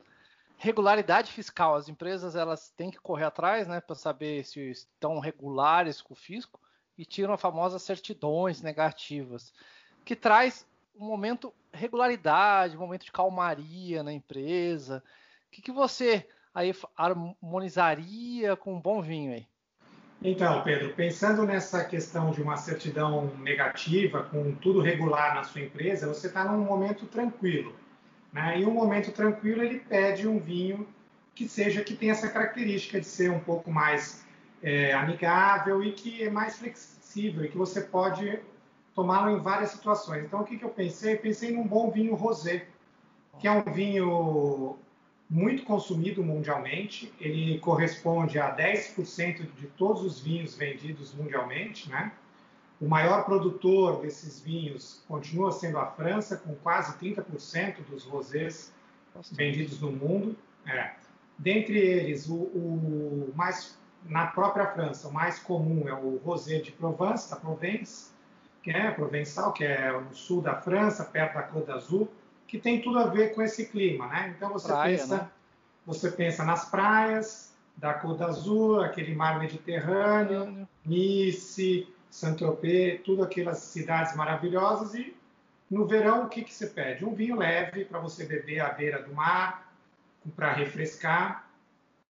regularidade 0.61 1.31
fiscal. 1.31 1.75
As 1.75 1.89
empresas 1.89 2.35
elas 2.35 2.69
têm 2.69 2.91
que 2.91 2.99
correr 2.99 3.25
atrás, 3.25 3.67
né, 3.67 3.81
para 3.81 3.95
saber 3.95 4.45
se 4.45 4.69
estão 4.69 5.19
regulares 5.19 6.01
com 6.01 6.13
o 6.13 6.17
fisco 6.17 6.59
e 6.95 7.03
tiram 7.03 7.33
as 7.33 7.41
famosas 7.41 7.81
certidões 7.81 8.61
negativas, 8.61 9.51
que 10.05 10.15
traz 10.15 10.67
um 10.95 11.05
momento 11.05 11.51
regularidade, 11.73 12.77
um 12.77 12.79
momento 12.79 13.05
de 13.05 13.11
calmaria 13.11 14.03
na 14.03 14.13
empresa. 14.13 15.03
O 15.47 15.51
que, 15.51 15.63
que 15.63 15.71
você 15.71 16.27
aí 16.53 16.71
harmonizaria 16.95 18.55
com 18.55 18.75
um 18.75 18.79
bom 18.79 19.01
vinho 19.01 19.33
aí? 19.33 19.47
Então, 20.23 20.61
Pedro, 20.61 20.93
pensando 20.93 21.43
nessa 21.43 21.83
questão 21.83 22.29
de 22.29 22.39
uma 22.43 22.55
certidão 22.55 23.35
negativa, 23.37 24.21
com 24.21 24.53
tudo 24.53 24.79
regular 24.79 25.33
na 25.33 25.43
sua 25.43 25.61
empresa, 25.61 26.07
você 26.07 26.27
está 26.27 26.45
num 26.45 26.63
momento 26.63 27.07
tranquilo. 27.07 27.73
Né? 28.31 28.61
E 28.61 28.65
um 28.65 28.71
momento 28.71 29.11
tranquilo 29.11 29.63
ele 29.63 29.79
pede 29.79 30.27
um 30.27 30.39
vinho 30.39 30.87
que 31.35 31.47
seja 31.47 31.83
que 31.83 31.95
tenha 31.95 32.11
essa 32.11 32.29
característica 32.29 32.99
de 32.99 33.05
ser 33.05 33.31
um 33.31 33.39
pouco 33.39 33.71
mais 33.71 34.25
é, 34.61 34.93
amigável 34.93 35.83
e 35.83 35.91
que 35.91 36.23
é 36.23 36.29
mais 36.29 36.57
flexível 36.57 37.45
e 37.45 37.49
que 37.49 37.57
você 37.57 37.81
pode 37.81 38.39
tomá-lo 38.93 39.35
em 39.35 39.39
várias 39.39 39.71
situações. 39.71 40.23
Então 40.25 40.41
o 40.41 40.43
que, 40.43 40.57
que 40.57 40.65
eu 40.65 40.69
pensei? 40.69 41.15
Pensei 41.15 41.51
num 41.51 41.65
bom 41.65 41.89
vinho 41.89 42.15
rosé, 42.15 42.67
que 43.39 43.47
é 43.47 43.51
um 43.51 43.63
vinho 43.63 44.77
muito 45.29 45.63
consumido 45.63 46.21
mundialmente, 46.21 47.11
ele 47.19 47.57
corresponde 47.59 48.37
a 48.37 48.53
10% 48.53 49.47
de 49.55 49.67
todos 49.67 50.03
os 50.03 50.19
vinhos 50.19 50.55
vendidos 50.55 51.13
mundialmente, 51.13 51.89
né? 51.89 52.11
O 52.81 52.87
maior 52.87 53.25
produtor 53.25 54.01
desses 54.01 54.41
vinhos 54.41 55.03
continua 55.07 55.51
sendo 55.51 55.77
a 55.77 55.85
França, 55.85 56.35
com 56.35 56.55
quase 56.55 56.97
30% 56.97 57.83
dos 57.87 58.03
rosés 58.05 58.73
vendidos 59.31 59.79
no 59.79 59.91
mundo. 59.91 60.35
É. 60.65 60.93
Dentre 61.37 61.77
eles, 61.77 62.27
o, 62.27 62.35
o, 62.35 63.33
mais 63.35 63.77
na 64.03 64.25
própria 64.27 64.65
França, 64.65 65.07
o 65.07 65.13
mais 65.13 65.37
comum 65.37 65.87
é 65.87 65.93
o 65.93 66.17
rosé 66.25 66.59
de 66.59 66.71
Provence, 66.71 67.29
da 67.29 67.35
Provence, 67.35 68.09
que 68.63 68.71
é 68.71 68.89
provençal, 68.89 69.53
que 69.53 69.63
é 69.63 69.91
no 69.91 70.13
sul 70.15 70.41
da 70.41 70.55
França, 70.55 71.05
perto 71.05 71.35
da 71.35 71.43
Côte 71.43 71.67
d'Azur, 71.67 72.07
que 72.47 72.57
tem 72.57 72.81
tudo 72.81 72.97
a 72.97 73.05
ver 73.05 73.35
com 73.35 73.43
esse 73.43 73.67
clima, 73.67 74.07
né? 74.07 74.33
Então 74.35 74.51
você 74.51 74.67
Praia, 74.67 74.97
pensa, 74.97 75.17
né? 75.17 75.29
você 75.85 76.11
pensa 76.11 76.43
nas 76.43 76.69
praias 76.69 77.53
da 77.77 77.93
Côte 77.93 78.19
d'Azur, 78.19 78.83
aquele 78.83 79.13
mar 79.13 79.39
Mediterrâneo, 79.39 80.67
Nice, 80.83 81.87
Saint-Tropez, 82.11 83.01
tudo 83.03 83.23
aquelas 83.23 83.59
cidades 83.59 84.15
maravilhosas 84.15 84.93
e 84.93 85.15
no 85.69 85.87
verão 85.87 86.25
o 86.25 86.29
que 86.29 86.43
que 86.43 86.53
você 86.53 86.67
pede? 86.67 87.05
Um 87.05 87.15
vinho 87.15 87.37
leve 87.37 87.85
para 87.85 87.99
você 87.99 88.25
beber 88.25 88.59
à 88.59 88.69
beira 88.69 89.01
do 89.01 89.15
mar, 89.15 89.73
para 90.35 90.51
refrescar 90.51 91.49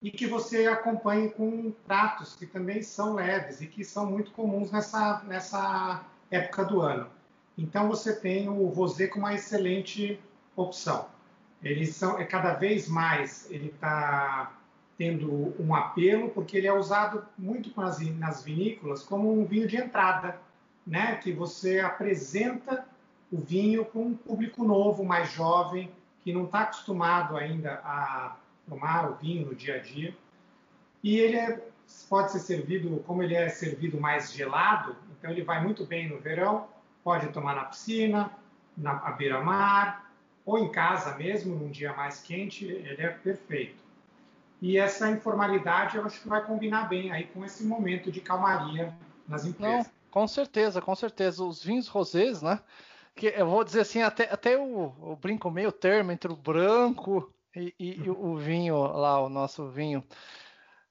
e 0.01 0.11
que 0.11 0.27
você 0.27 0.67
acompanhe 0.67 1.29
com 1.31 1.71
pratos 1.87 2.35
que 2.35 2.47
também 2.47 2.83
são 2.83 3.15
leves 3.15 3.61
e 3.61 3.67
que 3.67 3.85
são 3.85 4.07
muito 4.07 4.33
comuns 4.33 4.73
nessa 4.73 5.23
nessa 5.25 6.05
época 6.31 6.65
do 6.65 6.81
ano. 6.81 7.09
Então 7.57 7.87
você 7.87 8.17
tem 8.17 8.49
o 8.49 8.67
rosé 8.69 9.07
como 9.07 9.27
uma 9.27 9.35
excelente 9.35 10.19
opção. 10.57 11.07
Eles 11.63 11.95
são 11.95 12.19
é 12.19 12.25
cada 12.25 12.55
vez 12.55 12.89
mais 12.89 13.47
ele 13.51 13.69
está 13.69 14.51
tendo 15.03 15.53
um 15.59 15.75
apelo 15.75 16.29
porque 16.29 16.57
ele 16.57 16.69
é 16.69 16.73
usado 16.73 17.27
muito 17.37 17.73
nas, 17.77 18.45
vinícolas 18.45 19.03
como 19.03 19.33
um 19.33 19.45
vinho 19.45 19.67
de 19.67 19.77
entrada, 19.77 20.39
né? 20.87 21.17
Que 21.17 21.33
você 21.33 21.81
apresenta 21.81 22.87
o 23.33 23.39
vinho 23.39 23.85
para 23.85 24.01
um 24.01 24.15
público 24.15 24.63
novo, 24.63 25.05
mais 25.05 25.33
jovem, 25.33 25.91
que 26.21 26.33
não 26.33 26.45
está 26.45 26.61
acostumado 26.61 27.37
ainda 27.37 27.81
a 27.85 28.37
tomar 28.69 29.11
o 29.11 29.17
vinho 29.17 29.47
no 29.47 29.57
dia 29.57 29.75
a 29.75 29.79
dia. 29.81 30.17
E 31.03 31.19
ele 31.19 31.37
é, 31.37 31.61
pode 32.09 32.31
ser 32.31 32.39
servido, 32.39 33.03
como 33.05 33.25
ele 33.25 33.35
é 33.35 33.49
servido 33.49 34.01
mais 34.01 34.33
gelado, 34.33 34.95
então 35.19 35.33
ele 35.33 35.43
vai 35.43 35.61
muito 35.61 35.85
bem 35.85 36.09
no 36.09 36.21
verão, 36.21 36.69
pode 37.03 37.27
tomar 37.31 37.57
na 37.57 37.65
piscina, 37.65 38.31
na 38.77 38.95
beira-mar, 39.11 40.13
ou 40.47 40.61
em 40.61 40.71
casa 40.71 41.17
mesmo, 41.17 41.57
num 41.57 41.73
dia 41.73 41.93
mais 41.93 42.21
quente, 42.21 42.67
ele 42.67 43.03
é 43.03 43.09
perfeito. 43.09 43.82
E 44.63 44.79
essa 44.79 45.11
informalidade 45.11 45.97
eu 45.97 46.07
acho 46.07 46.23
que 46.23 46.29
vai 46.29 46.47
combinar 46.47 46.89
bem 46.89 47.11
aí 47.11 47.25
com 47.25 47.45
esse 47.45 47.65
momento 47.65 48.13
de 48.13 48.21
calmaria 48.21 48.97
nas 49.27 49.45
empresas. 49.45 49.87
Não, 49.87 49.93
com 50.09 50.29
certeza, 50.29 50.81
com 50.81 50.95
certeza. 50.95 51.43
Os 51.43 51.65
vinhos 51.65 51.89
rosés, 51.89 52.41
né? 52.41 52.61
Que 53.17 53.27
eu 53.27 53.45
vou 53.45 53.65
dizer 53.65 53.81
assim, 53.81 54.03
até, 54.03 54.33
até 54.33 54.57
o, 54.57 54.95
o 55.01 55.17
brinco 55.17 55.51
meio 55.51 55.73
termo 55.73 56.13
entre 56.13 56.33
o 56.33 56.37
branco 56.37 57.35
e, 57.57 57.75
e, 57.77 58.05
e, 58.05 58.09
o 58.09 58.37
vinho 58.37 58.77
lá, 58.77 59.21
o 59.21 59.29
nosso 59.29 59.69
vinho 59.69 60.05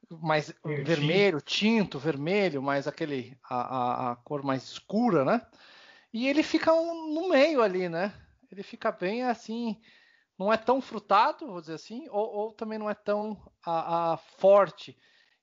mais 0.09 0.53
vermelho, 0.65 1.39
tinto, 1.39 1.97
vermelho, 1.97 2.61
mais 2.61 2.89
aquele 2.89 3.37
a, 3.49 3.55
a, 3.55 4.11
a, 4.11 4.15
cor 4.17 4.43
mais 4.43 4.63
escura, 4.63 5.23
né? 5.23 5.41
E 6.11 6.27
ele 6.27 6.43
fica 6.43 6.73
um, 6.73 7.13
no 7.13 7.29
meio 7.29 7.61
ali, 7.61 7.87
né? 7.87 8.13
Ele 8.51 8.63
fica 8.63 8.91
bem 8.91 9.23
assim, 9.23 9.79
não 10.41 10.51
é 10.51 10.57
tão 10.57 10.81
frutado, 10.81 11.45
vou 11.45 11.61
dizer 11.61 11.75
assim, 11.75 12.07
ou, 12.09 12.35
ou 12.35 12.51
também 12.51 12.79
não 12.79 12.89
é 12.89 12.95
tão 12.95 13.37
a, 13.63 14.13
a 14.13 14.17
forte. 14.17 14.97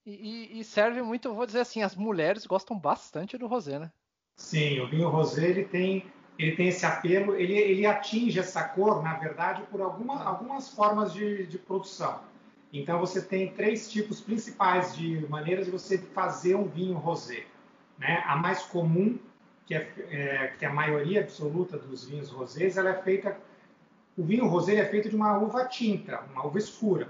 E, 0.05 0.59
e, 0.59 0.65
serve 0.65 1.03
muito, 1.03 1.33
vou 1.33 1.47
dizer 1.47 1.61
assim, 1.61 1.83
as 1.83 1.95
mulheres 1.95 2.47
gostam 2.47 2.77
bastante 2.77 3.39
do 3.39 3.47
rosé, 3.47 3.79
né? 3.79 3.93
Sim, 4.37 4.81
o 4.81 4.89
vinho 4.89 5.09
rosé 5.09 5.47
ele 5.47 5.65
tem, 5.65 6.05
ele 6.37 6.57
tem 6.57 6.69
esse 6.69 6.85
apelo, 6.85 7.37
ele, 7.37 7.53
ele 7.53 7.87
atinge 7.87 8.41
essa 8.41 8.65
cor, 8.65 9.01
na 9.01 9.15
verdade, 9.15 9.63
por 9.71 9.81
alguma, 9.81 10.25
algumas 10.25 10.69
formas 10.69 11.13
de, 11.13 11.47
de 11.47 11.59
produção. 11.59 12.21
Então 12.73 12.99
você 12.99 13.23
tem 13.23 13.53
três 13.53 13.89
tipos 13.91 14.21
principais 14.21 14.97
de 14.97 15.25
maneiras 15.29 15.67
de 15.67 15.71
você 15.71 15.99
fazer 15.99 16.57
um 16.57 16.67
vinho 16.67 16.97
rosé. 16.97 17.47
Né? 17.99 18.23
A 18.27 18.35
mais 18.37 18.63
comum 18.63 19.17
que 19.65 19.75
é, 19.75 19.93
é, 20.11 20.55
que 20.59 20.65
a 20.65 20.73
maioria 20.73 21.21
absoluta 21.21 21.77
dos 21.77 22.05
vinhos 22.09 22.31
rosés 22.31 22.77
ela 22.77 22.91
é 22.91 23.03
feita 23.03 23.39
o 24.19 24.25
vinho 24.25 24.49
rosé 24.49 24.75
é 24.75 24.85
feito 24.85 25.09
de 25.09 25.15
uma 25.15 25.39
uva 25.39 25.65
tinta, 25.65 26.21
uma 26.33 26.45
uva 26.45 26.59
escura. 26.59 27.09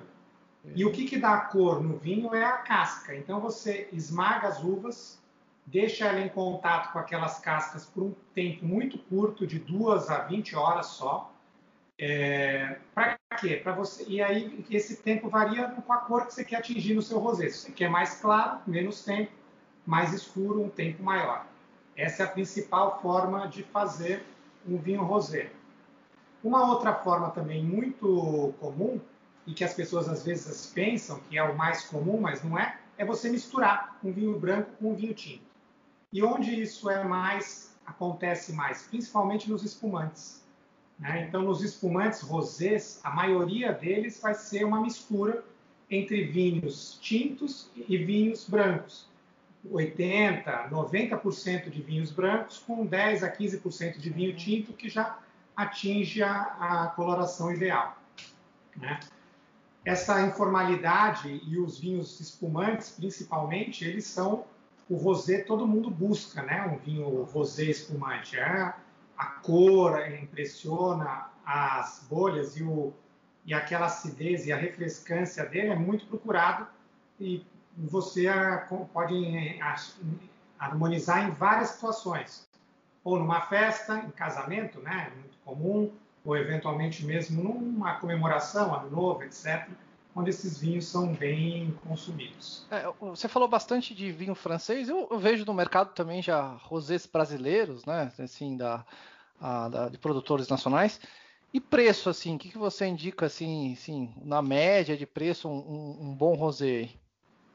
E 0.75 0.85
o 0.85 0.93
que, 0.93 1.07
que 1.07 1.19
dá 1.19 1.39
cor 1.41 1.83
no 1.83 1.97
vinho 1.97 2.35
é 2.35 2.45
a 2.45 2.59
casca. 2.59 3.17
Então 3.17 3.41
você 3.41 3.89
esmaga 3.91 4.49
as 4.49 4.63
uvas, 4.63 5.19
deixa 5.65 6.05
ela 6.05 6.21
em 6.21 6.29
contato 6.29 6.93
com 6.93 6.99
aquelas 6.99 7.39
cascas 7.39 7.87
por 7.87 8.03
um 8.03 8.15
tempo 8.35 8.67
muito 8.67 8.99
curto, 8.99 9.47
de 9.47 9.59
duas 9.59 10.11
a 10.11 10.19
20 10.19 10.55
horas 10.55 10.87
só. 10.87 11.33
É, 11.99 12.77
para 12.95 13.17
quê? 13.41 13.57
Para 13.57 13.73
você. 13.73 14.05
E 14.07 14.21
aí 14.21 14.67
esse 14.71 14.97
tempo 14.97 15.31
varia 15.31 15.67
com 15.69 15.91
a 15.91 15.97
cor 15.97 16.27
que 16.27 16.35
você 16.35 16.45
quer 16.45 16.57
atingir 16.57 16.93
no 16.93 17.01
seu 17.01 17.19
rosé. 17.19 17.49
Se 17.49 17.59
você 17.61 17.73
quer 17.73 17.89
mais 17.89 18.21
claro, 18.21 18.61
menos 18.67 19.03
tempo, 19.03 19.33
mais 19.87 20.13
escuro, 20.13 20.63
um 20.63 20.69
tempo 20.69 21.03
maior. 21.03 21.47
Essa 21.97 22.25
é 22.25 22.27
a 22.27 22.29
principal 22.29 23.01
forma 23.01 23.49
de 23.49 23.63
fazer 23.63 24.23
um 24.69 24.77
vinho 24.77 25.03
rosé. 25.03 25.51
Uma 26.43 26.71
outra 26.71 26.95
forma 26.95 27.31
também 27.31 27.63
muito 27.63 28.55
comum 28.61 29.01
e 29.47 29.53
que 29.53 29.65
as 29.65 29.75
pessoas 29.75 30.09
às 30.09 30.25
vezes 30.25 30.67
pensam 30.67 31.21
que 31.29 31.39
é 31.39 31.43
o 31.43 31.57
mais 31.57 31.85
comum, 31.85 32.21
mas 32.21 32.43
não 32.43 32.59
é, 32.59 32.79
é 32.97 33.05
você 33.05 33.29
misturar 33.31 33.99
um 34.05 34.13
vinho 34.13 34.39
branco 34.39 34.71
com 34.79 34.93
um 34.93 34.95
vinho 34.95 35.15
tinto. 35.15 35.49
E 36.13 36.23
onde 36.23 36.61
isso 36.61 36.89
é 36.89 37.03
mais 37.03 37.77
acontece 37.85 38.53
mais, 38.53 38.83
principalmente 38.83 39.51
nos 39.51 39.65
espumantes. 39.65 40.45
Né? 40.99 41.27
Então, 41.27 41.43
nos 41.43 41.63
espumantes 41.63 42.21
rosés, 42.21 43.01
a 43.03 43.11
maioria 43.11 43.73
deles 43.73 44.21
vai 44.21 44.35
ser 44.35 44.65
uma 44.65 44.81
mistura 44.81 45.43
entre 45.91 46.25
vinhos 46.25 46.99
tintos 47.01 47.71
e 47.75 47.97
vinhos 47.97 48.47
brancos. 48.49 49.09
80%, 49.67 50.71
90% 50.71 51.71
de 51.71 51.83
vinhos 51.83 52.11
brancos, 52.11 52.59
com 52.59 52.85
10 52.87 53.25
a 53.25 53.33
15% 53.33 53.99
de 53.99 54.11
vinho 54.11 54.35
tinto, 54.37 54.73
que 54.73 54.89
já 54.89 55.19
atinge 55.59 56.23
a, 56.23 56.43
a 56.61 56.87
coloração 56.95 57.53
ideal. 57.53 57.99
Né? 58.77 59.01
Essa 59.85 60.23
informalidade 60.25 61.41
e 61.45 61.59
os 61.59 61.81
vinhos 61.81 62.21
espumantes, 62.21 62.91
principalmente, 62.91 63.85
eles 63.85 64.07
são 64.07 64.45
o 64.89 64.97
rosé, 64.97 65.43
todo 65.43 65.67
mundo 65.67 65.91
busca, 65.91 66.43
né? 66.43 66.65
Um 66.65 66.79
vinho 66.79 67.23
rosé 67.25 67.65
espumante. 67.65 68.39
É, 68.39 68.73
a 69.17 69.27
cor 69.43 70.01
impressiona, 70.13 71.29
as 71.45 72.07
bolhas 72.09 72.57
e, 72.57 72.63
o, 72.63 72.95
e 73.45 73.53
aquela 73.53 73.87
acidez 73.87 74.47
e 74.47 74.53
a 74.53 74.57
refrescância 74.57 75.45
dele 75.45 75.69
é 75.69 75.77
muito 75.77 76.07
procurado 76.07 76.69
e 77.19 77.45
você 77.77 78.27
pode 78.93 79.59
harmonizar 80.59 81.29
em 81.29 81.31
várias 81.31 81.71
situações. 81.71 82.49
Ou 83.03 83.19
numa 83.19 83.41
festa, 83.43 83.99
em 83.99 84.11
casamento, 84.11 84.81
né, 84.81 85.13
comum, 85.49 85.91
ou 86.25 86.37
eventualmente 86.37 87.05
mesmo 87.05 87.43
numa 87.43 87.95
comemoração, 87.95 88.75
ano 88.75 88.91
novo, 88.91 89.23
etc., 89.23 89.67
onde 90.15 90.31
esses 90.31 90.59
vinhos 90.59 90.87
são 90.87 91.15
bem 91.15 91.75
consumidos. 91.87 92.67
É, 92.71 92.85
você 93.01 93.29
falou 93.29 93.49
bastante 93.49 93.95
de 93.95 94.11
vinho 94.11 94.35
francês, 94.35 94.89
eu, 94.89 95.09
eu, 95.11 95.19
vejo 95.19 95.45
no 95.45 95.55
mercado 95.55 95.95
também 95.95 96.21
já 96.21 96.43
rosés 96.65 97.07
brasileiros, 97.07 97.85
né, 97.85 98.13
assim, 98.19 98.57
da, 98.57 98.85
a, 99.41 99.69
da, 99.69 99.89
de 99.89 99.97
produtores 99.97 100.49
nacionais. 100.49 101.01
E 101.55 101.61
preço, 101.61 102.11
assim, 102.11 102.37
o 102.37 102.39
que, 102.39 102.51
que 102.51 102.59
você 102.59 102.87
indica, 102.87 103.25
assim, 103.25 103.73
assim, 103.73 104.13
na 104.23 104.43
média 104.43 104.97
de 104.97 105.07
preço, 105.07 105.49
um, 105.49 105.97
um, 106.01 106.15
bom 106.15 106.35
rosé? 106.35 106.91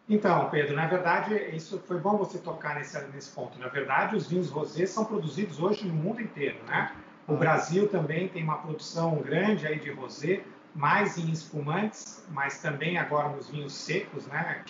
Então, 0.10 0.49
Pedro, 0.49 0.75
na 0.75 0.88
verdade, 0.88 1.36
isso 1.56 1.77
foi 1.79 1.99
bom 1.99 2.17
você 2.17 2.39
tocar 2.39 2.75
nesse, 2.75 3.00
nesse 3.10 3.29
ponto. 3.29 3.60
Na 3.60 3.67
verdade, 3.67 4.15
os 4.15 4.27
vinhos 4.27 4.50
rosés 4.50 4.89
são 4.89 5.06
produzidos 5.06 5.60
hoje 5.60 5.85
no 5.85 5.94
mundo 5.94 6.21
inteiro, 6.21 6.58
né? 6.65 6.91
O 7.28 7.38
Brasil 7.38 7.88
também 7.88 8.28
tem 8.28 8.44
uma 8.44 8.58
produção 8.58 9.15
grande 9.15 9.65
aí 9.65 9.80
de 9.80 9.92
rosé, 9.92 10.44
mais 10.76 11.17
em 11.17 11.32
espumantes, 11.32 12.26
mas 12.30 12.62
também 12.62 12.98
agora 12.98 13.30
nos 13.30 13.50
vinhos 13.50 13.74
secos, 13.74 14.28
né? 14.28 14.63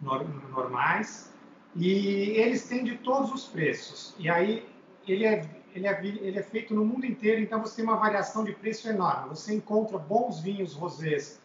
Normais. 0.00 1.32
E 1.74 2.30
eles 2.38 2.68
têm 2.68 2.84
de 2.84 2.98
todos 2.98 3.32
os 3.32 3.46
preços. 3.46 4.14
E 4.18 4.28
aí 4.28 4.68
ele 5.06 5.24
é, 5.24 5.48
ele 5.74 5.86
é, 5.86 6.00
ele 6.04 6.38
é 6.38 6.42
feito 6.42 6.74
no 6.74 6.84
mundo 6.84 7.04
inteiro, 7.06 7.40
então 7.40 7.60
você 7.60 7.76
tem 7.76 7.84
uma 7.84 7.96
variação 7.96 8.44
de 8.44 8.52
preço 8.52 8.88
enorme. 8.88 9.30
Você 9.30 9.54
encontra 9.54 9.98
bons 9.98 10.40
vinhos 10.40 10.74
rosés 10.74 11.40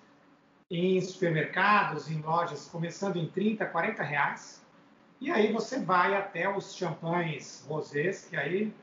em 0.70 1.00
supermercados, 1.02 2.10
em 2.10 2.22
lojas, 2.22 2.68
começando 2.68 3.18
em 3.18 3.28
30, 3.28 3.66
40 3.66 4.04
reais. 4.04 4.64
E 5.20 5.32
aí 5.32 5.52
você 5.52 5.80
vai 5.80 6.16
até 6.16 6.50
os 6.50 6.76
champanhes 6.76 7.66
rosés, 7.68 8.28
que 8.30 8.36
aí 8.36 8.74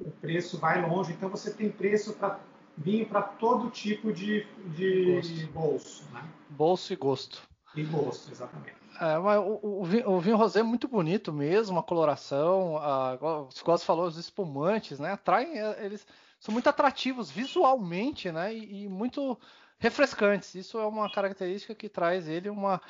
o 0.00 0.10
preço 0.10 0.58
vai 0.58 0.80
longe. 0.86 1.12
Então 1.12 1.28
você 1.28 1.52
tem 1.52 1.70
preço 1.70 2.14
para 2.14 2.38
vinho 2.76 3.06
para 3.06 3.22
todo 3.22 3.70
tipo 3.70 4.12
de, 4.12 4.46
de 4.74 5.46
bolso. 5.52 6.04
Né? 6.12 6.22
Bolso 6.50 6.92
e 6.92 6.96
gosto. 6.96 7.42
E 7.74 7.82
gosto, 7.84 8.30
exatamente. 8.30 8.74
É, 9.00 9.18
mas 9.18 9.38
o, 9.38 9.60
o, 9.62 9.84
vinho, 9.84 10.10
o, 10.10 10.20
vinho, 10.20 10.36
rosé 10.36 10.60
é 10.60 10.62
muito 10.62 10.88
bonito 10.88 11.32
mesmo, 11.32 11.78
a 11.78 11.82
coloração, 11.82 12.78
a, 12.78 13.14
o 13.20 13.48
você 13.50 13.84
falou, 13.84 14.06
os 14.06 14.16
espumantes, 14.16 14.98
né? 14.98 15.12
Atraem, 15.12 15.58
é, 15.58 15.84
eles 15.84 16.06
são 16.40 16.52
muito 16.52 16.68
atrativos 16.68 17.30
visualmente, 17.30 18.32
né? 18.32 18.54
E, 18.54 18.84
e, 18.84 18.88
muito 18.88 19.38
refrescantes. 19.78 20.54
Isso 20.54 20.78
é 20.78 20.86
uma 20.86 21.12
característica 21.12 21.74
que 21.74 21.90
traz 21.90 22.26
ele 22.26 22.48
uma, 22.48 22.80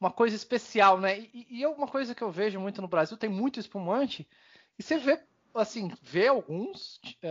uma 0.00 0.10
coisa 0.10 0.36
especial, 0.36 1.00
né? 1.00 1.18
E, 1.18 1.46
e 1.50 1.64
é 1.64 1.68
uma 1.68 1.88
coisa 1.88 2.14
que 2.14 2.22
eu 2.22 2.30
vejo 2.30 2.60
muito 2.60 2.80
no 2.80 2.88
Brasil, 2.88 3.16
tem 3.16 3.30
muito 3.30 3.58
espumante, 3.58 4.28
e 4.78 4.82
você 4.82 4.98
vê 4.98 5.20
assim, 5.56 5.90
vê 6.02 6.28
alguns 6.28 7.00
é, 7.22 7.28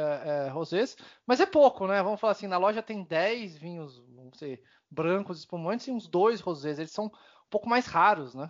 é, 0.48 0.50
rosés, 0.50 0.96
mas 1.26 1.40
é 1.40 1.46
pouco, 1.46 1.88
né? 1.88 2.02
Vamos 2.02 2.20
falar 2.20 2.32
assim, 2.32 2.48
na 2.48 2.58
loja 2.58 2.82
tem 2.82 3.04
10 3.04 3.58
vinhos, 3.58 4.04
vamos 4.16 4.34
dizer, 4.34 4.62
brancos 4.90 5.40
espumantes 5.40 5.88
e 5.88 5.92
uns 5.92 6.08
dois 6.08 6.42
rosés. 6.42 6.80
Eles 6.80 6.92
são 6.92 7.06
um 7.06 7.50
pouco 7.50 7.70
mais 7.70 7.86
raros, 7.86 8.34
né? 8.34 8.50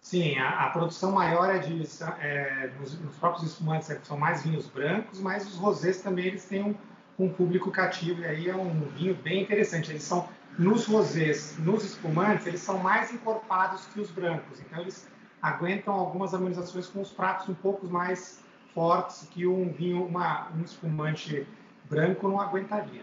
Sim, 0.00 0.38
a, 0.38 0.66
a 0.66 0.70
produção 0.70 1.12
maior 1.12 1.50
é 1.50 1.58
de 1.58 1.82
é, 2.20 2.70
nos, 2.78 2.98
nos, 3.00 3.16
próprios 3.16 3.50
espumantes 3.50 3.90
é, 3.90 3.98
são 4.02 4.16
mais 4.16 4.42
vinhos 4.42 4.66
brancos, 4.68 5.20
mas 5.20 5.46
os 5.46 5.56
rosés 5.56 6.00
também 6.00 6.26
eles 6.26 6.44
têm 6.44 6.62
um, 6.62 6.74
um, 7.18 7.28
público 7.28 7.70
cativo 7.70 8.22
e 8.22 8.26
aí 8.26 8.48
é 8.48 8.56
um 8.56 8.80
vinho 8.90 9.14
bem 9.14 9.42
interessante. 9.42 9.90
Eles 9.90 10.04
são 10.04 10.28
nos 10.58 10.86
rosés, 10.86 11.58
nos 11.58 11.84
espumantes, 11.84 12.46
eles 12.46 12.60
são 12.60 12.78
mais 12.78 13.12
encorpados 13.12 13.86
que 13.86 14.00
os 14.00 14.10
brancos, 14.10 14.60
então 14.60 14.80
eles 14.80 15.08
aguentam 15.42 15.94
algumas 15.94 16.34
harmonizações 16.34 16.86
com 16.86 17.00
os 17.00 17.12
pratos 17.12 17.48
um 17.48 17.54
pouco 17.54 17.86
mais 17.86 18.42
fortes 18.78 19.26
que 19.32 19.44
um 19.44 19.72
vinho, 19.72 20.06
uma, 20.06 20.48
um 20.54 20.62
espumante 20.62 21.44
branco 21.90 22.28
não 22.28 22.40
aguentaria. 22.40 23.02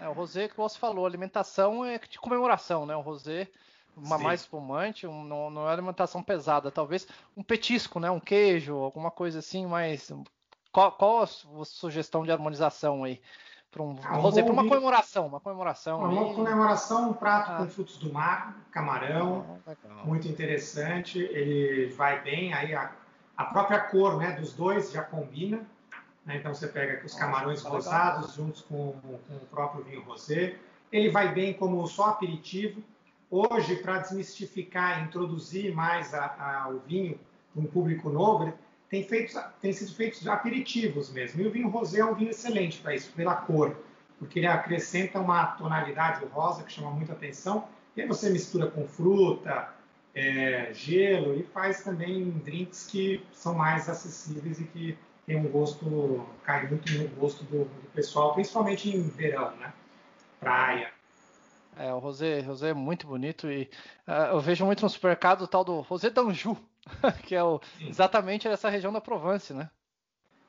É, 0.00 0.08
o 0.08 0.12
rosé 0.12 0.48
que 0.48 0.56
você 0.56 0.76
falou, 0.76 1.06
alimentação 1.06 1.84
é 1.84 1.98
de 1.98 2.18
comemoração, 2.18 2.84
né? 2.84 2.96
O 2.96 3.00
rosé, 3.00 3.46
uma 3.96 4.18
Sim. 4.18 4.24
mais 4.24 4.40
espumante, 4.40 5.06
um, 5.06 5.22
não, 5.22 5.50
não 5.50 5.68
é 5.68 5.72
alimentação 5.72 6.20
pesada, 6.20 6.72
talvez 6.72 7.06
um 7.36 7.44
petisco, 7.44 8.00
né? 8.00 8.10
Um 8.10 8.18
queijo, 8.18 8.74
alguma 8.74 9.12
coisa 9.12 9.38
assim, 9.38 9.66
mas 9.66 10.12
qual, 10.72 10.90
qual 10.90 11.22
a 11.22 11.26
sua 11.28 11.64
sugestão 11.64 12.24
de 12.24 12.32
harmonização 12.32 13.04
aí? 13.04 13.20
Para 13.70 13.82
um, 13.84 13.94
ah, 14.02 14.16
rosé, 14.16 14.42
para 14.42 14.52
uma 14.52 14.66
comemoração, 14.66 15.28
uma 15.28 15.38
comemoração. 15.38 16.00
Uma, 16.00 16.34
comemoração, 16.34 17.10
um 17.10 17.12
prato 17.12 17.52
ah. 17.52 17.56
com 17.58 17.68
frutos 17.68 17.98
do 17.98 18.12
mar, 18.12 18.66
camarão, 18.72 19.60
ah, 19.64 20.04
muito 20.04 20.26
interessante. 20.26 21.20
Ele 21.20 21.86
vai 21.92 22.20
bem 22.20 22.52
aí 22.52 22.74
a, 22.74 22.90
a 23.38 23.44
própria 23.44 23.78
cor, 23.78 24.18
né, 24.18 24.32
dos 24.32 24.52
dois 24.52 24.90
já 24.90 25.00
combina. 25.00 25.64
Né? 26.26 26.38
Então 26.38 26.52
você 26.52 26.66
pega 26.66 27.06
os 27.06 27.14
camarões 27.14 27.62
rosados 27.62 28.34
juntos 28.34 28.62
com, 28.62 28.92
com, 29.00 29.36
o 29.36 29.46
próprio 29.48 29.84
vinho 29.84 30.02
rosé. 30.02 30.56
Ele 30.90 31.08
vai 31.08 31.32
bem 31.32 31.54
como 31.54 31.86
só 31.86 32.06
aperitivo. 32.06 32.82
Hoje, 33.30 33.76
para 33.76 34.00
desmistificar, 34.00 35.04
introduzir 35.04 35.72
mais 35.72 36.12
a, 36.12 36.64
a, 36.64 36.68
o 36.68 36.80
vinho 36.80 37.20
para 37.52 37.62
um 37.62 37.66
público 37.66 38.10
novo, 38.10 38.52
tem, 38.90 39.04
feito, 39.04 39.38
tem 39.60 39.72
sido 39.72 39.94
feitos 39.94 40.26
aperitivos 40.26 41.12
mesmo. 41.12 41.40
E 41.40 41.46
o 41.46 41.50
vinho 41.50 41.68
rosé 41.68 42.00
é 42.00 42.04
um 42.04 42.14
vinho 42.14 42.30
excelente 42.30 42.80
para 42.80 42.94
isso, 42.94 43.12
pela 43.12 43.36
cor, 43.36 43.76
porque 44.18 44.40
ele 44.40 44.48
acrescenta 44.48 45.20
uma 45.20 45.46
tonalidade 45.46 46.24
rosa 46.24 46.64
que 46.64 46.72
chama 46.72 46.90
muita 46.90 47.12
atenção. 47.12 47.68
E 47.94 48.00
aí 48.00 48.08
você 48.08 48.30
mistura 48.30 48.66
com 48.66 48.88
fruta, 48.88 49.68
é, 50.18 50.74
gelo 50.74 51.38
e 51.38 51.44
faz 51.44 51.84
também 51.84 52.30
drinks 52.44 52.88
que 52.90 53.24
são 53.32 53.54
mais 53.54 53.88
acessíveis 53.88 54.60
e 54.60 54.64
que 54.64 54.98
tem 55.24 55.36
um 55.36 55.48
gosto, 55.48 56.26
cai 56.42 56.66
muito 56.66 56.92
no 56.92 57.08
gosto 57.10 57.44
do, 57.44 57.66
do 57.66 57.90
pessoal, 57.94 58.34
principalmente 58.34 58.90
em 58.90 59.08
verão, 59.08 59.54
né? 59.56 59.72
Praia. 60.40 60.90
É, 61.76 61.92
o 61.94 62.00
rosé, 62.00 62.40
rosé 62.40 62.70
é 62.70 62.74
muito 62.74 63.06
bonito 63.06 63.48
e 63.48 63.70
uh, 64.08 64.32
eu 64.32 64.40
vejo 64.40 64.66
muito 64.66 64.82
no 64.82 64.90
supermercado 64.90 65.42
o 65.42 65.46
tal 65.46 65.62
do 65.62 65.80
rosé 65.82 66.10
d'Anjou, 66.10 66.58
que 67.22 67.36
é 67.36 67.44
o, 67.44 67.60
exatamente 67.80 68.48
essa 68.48 68.68
região 68.68 68.92
da 68.92 69.00
Provence, 69.00 69.54
né? 69.54 69.70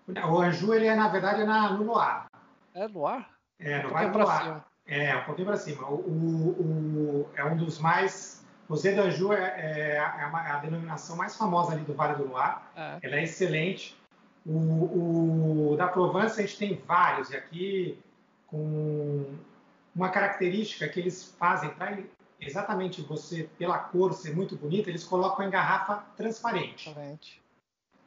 O 0.08 0.40
Anjou, 0.40 0.74
ele 0.74 0.88
é, 0.88 0.96
na 0.96 1.10
verdade, 1.10 1.42
é 1.42 1.46
na, 1.46 1.74
no 1.74 1.84
Loire. 1.84 2.26
É 2.74 2.88
Loire? 2.88 3.26
É, 3.60 3.84
no 3.84 3.90
um 3.90 3.92
Vale 3.92 4.10
do 4.10 4.18
Loire. 4.18 4.62
É, 4.88 5.16
um 5.16 5.24
pouquinho 5.26 5.48
para 5.48 5.58
cima. 5.58 5.88
O, 5.88 5.94
o, 5.94 7.28
o, 7.28 7.30
é 7.36 7.46
um 7.46 7.56
dos 7.56 7.78
mais... 7.78 8.39
Rosé 8.70 8.92
d'Anjou 8.94 9.34
é, 9.34 9.44
é, 9.44 9.96
é, 9.98 10.26
uma, 10.28 10.48
é, 10.48 10.52
a 10.52 10.58
denominação 10.58 11.16
mais 11.16 11.36
famosa 11.36 11.72
ali 11.74 11.84
do 11.84 11.94
Vale 11.94 12.16
do 12.16 12.28
Loire. 12.28 12.58
É. 12.76 13.00
Ela 13.02 13.16
é 13.16 13.24
excelente. 13.24 13.98
O, 14.46 15.72
o, 15.72 15.76
da 15.76 15.88
Provence 15.88 16.40
a 16.40 16.46
gente 16.46 16.58
tem 16.58 16.82
vários, 16.88 17.32
e 17.32 17.36
aqui 17.36 18.00
com 18.48 19.26
uma 19.96 20.10
característica 20.10 20.88
que 20.88 21.00
eles 21.00 21.36
fazem 21.38 21.72
para 21.72 21.98
exatamente 22.40 23.02
você, 23.02 23.50
pela 23.58 23.78
cor 23.78 24.14
ser 24.14 24.36
muito 24.36 24.56
bonita, 24.56 24.90
eles 24.90 25.04
colocam 25.04 25.46
em 25.46 25.50
garrafa 25.50 26.04
transparente. 26.16 26.86
transparente. 26.86 27.42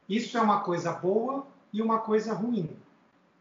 Isso 0.07 0.37
é 0.37 0.41
uma 0.41 0.61
coisa 0.61 0.91
boa 0.93 1.45
e 1.71 1.81
uma 1.81 1.99
coisa 1.99 2.33
ruim. 2.33 2.69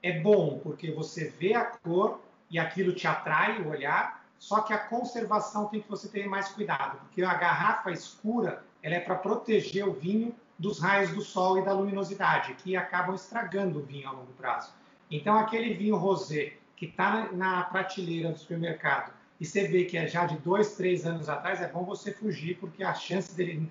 É 0.03 0.21
bom 0.21 0.59
porque 0.63 0.91
você 0.91 1.29
vê 1.29 1.55
a 1.55 1.65
cor 1.65 2.21
e 2.51 2.59
aquilo 2.59 2.93
te 2.93 3.07
atrai 3.07 3.63
o 3.63 3.69
olhar, 3.69 4.22
só 4.43 4.61
que 4.61 4.73
a 4.73 4.79
conservação 4.79 5.69
tem 5.69 5.81
que 5.81 5.89
você 5.89 6.09
ter 6.09 6.27
mais 6.27 6.49
cuidado, 6.49 6.99
porque 6.99 7.23
a 7.23 7.33
garrafa 7.33 7.93
escura 7.93 8.65
ela 8.83 8.97
é 8.97 8.99
para 8.99 9.15
proteger 9.15 9.87
o 9.87 9.93
vinho 9.93 10.35
dos 10.59 10.81
raios 10.81 11.13
do 11.13 11.21
sol 11.21 11.59
e 11.61 11.65
da 11.65 11.73
luminosidade, 11.73 12.55
que 12.55 12.75
acabam 12.75 13.15
estragando 13.15 13.79
o 13.79 13.83
vinho 13.83 14.09
a 14.09 14.11
longo 14.11 14.33
prazo. 14.33 14.73
Então, 15.09 15.39
aquele 15.39 15.75
vinho 15.75 15.95
rosé 15.97 16.55
que 16.75 16.87
está 16.87 17.31
na 17.31 17.63
prateleira 17.63 18.33
do 18.33 18.39
supermercado 18.41 19.13
e 19.39 19.47
você 19.47 19.69
vê 19.69 19.85
que 19.85 19.97
é 19.97 20.09
já 20.09 20.27
de 20.27 20.37
dois, 20.39 20.75
três 20.75 21.07
anos 21.07 21.29
atrás, 21.29 21.63
é 21.63 21.69
bom 21.69 21.85
você 21.85 22.13
fugir, 22.13 22.59
porque 22.59 22.83
a 22.83 22.95
chance 22.95 23.33
dele 23.37 23.71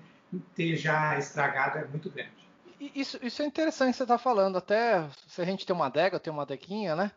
ter 0.54 0.74
já 0.76 1.18
estragado 1.18 1.76
é 1.76 1.84
muito 1.84 2.08
grande. 2.08 2.48
Isso, 2.80 3.18
isso 3.22 3.42
é 3.42 3.44
interessante 3.44 3.94
você 3.94 4.04
estar 4.04 4.14
tá 4.14 4.18
falando. 4.18 4.56
Até 4.56 5.06
se 5.28 5.42
a 5.42 5.44
gente 5.44 5.66
tem 5.66 5.76
uma 5.76 5.86
adega, 5.86 6.18
tem 6.18 6.32
uma 6.32 6.44
adeguinha, 6.44 6.96
né? 6.96 7.12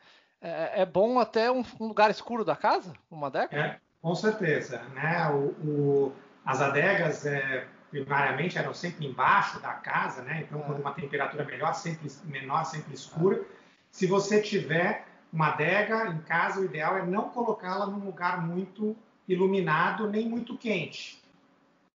É, 0.45 0.81
é 0.81 0.85
bom 0.85 1.19
até 1.19 1.51
um, 1.51 1.63
um, 1.79 1.87
lugar 1.87 2.11
escuro 2.11 2.45
da 2.45 2.55
casa, 2.55 2.93
uma 3.09 3.27
adega? 3.27 3.57
É, 3.57 3.79
com 3.99 4.13
certeza. 4.13 4.79
Né? 4.93 5.27
O, 5.29 5.67
o, 5.67 6.13
as 6.45 6.61
adegas, 6.61 7.25
é, 7.25 7.65
primariamente 7.89 8.57
eram 8.57 8.73
sempre 8.73 9.07
embaixo 9.07 9.59
da 9.59 9.73
casa, 9.73 10.21
né? 10.21 10.45
Então, 10.45 10.61
quando 10.61 10.79
uma 10.79 10.93
temperatura 10.93 11.43
melhor, 11.43 11.73
sempre 11.73 12.11
menor, 12.25 12.63
sempre 12.65 12.93
escura. 12.93 13.41
Se 13.89 14.05
você 14.05 14.39
tiver 14.39 15.05
uma 15.33 15.47
adega 15.47 16.09
em 16.09 16.19
casa, 16.19 16.59
o 16.59 16.65
ideal 16.65 16.97
é 16.97 17.05
não 17.05 17.29
colocá-la 17.29 17.87
num 17.87 18.05
lugar 18.05 18.45
muito 18.45 18.95
iluminado 19.27 20.07
nem 20.07 20.29
muito 20.29 20.55
quente. 20.57 21.21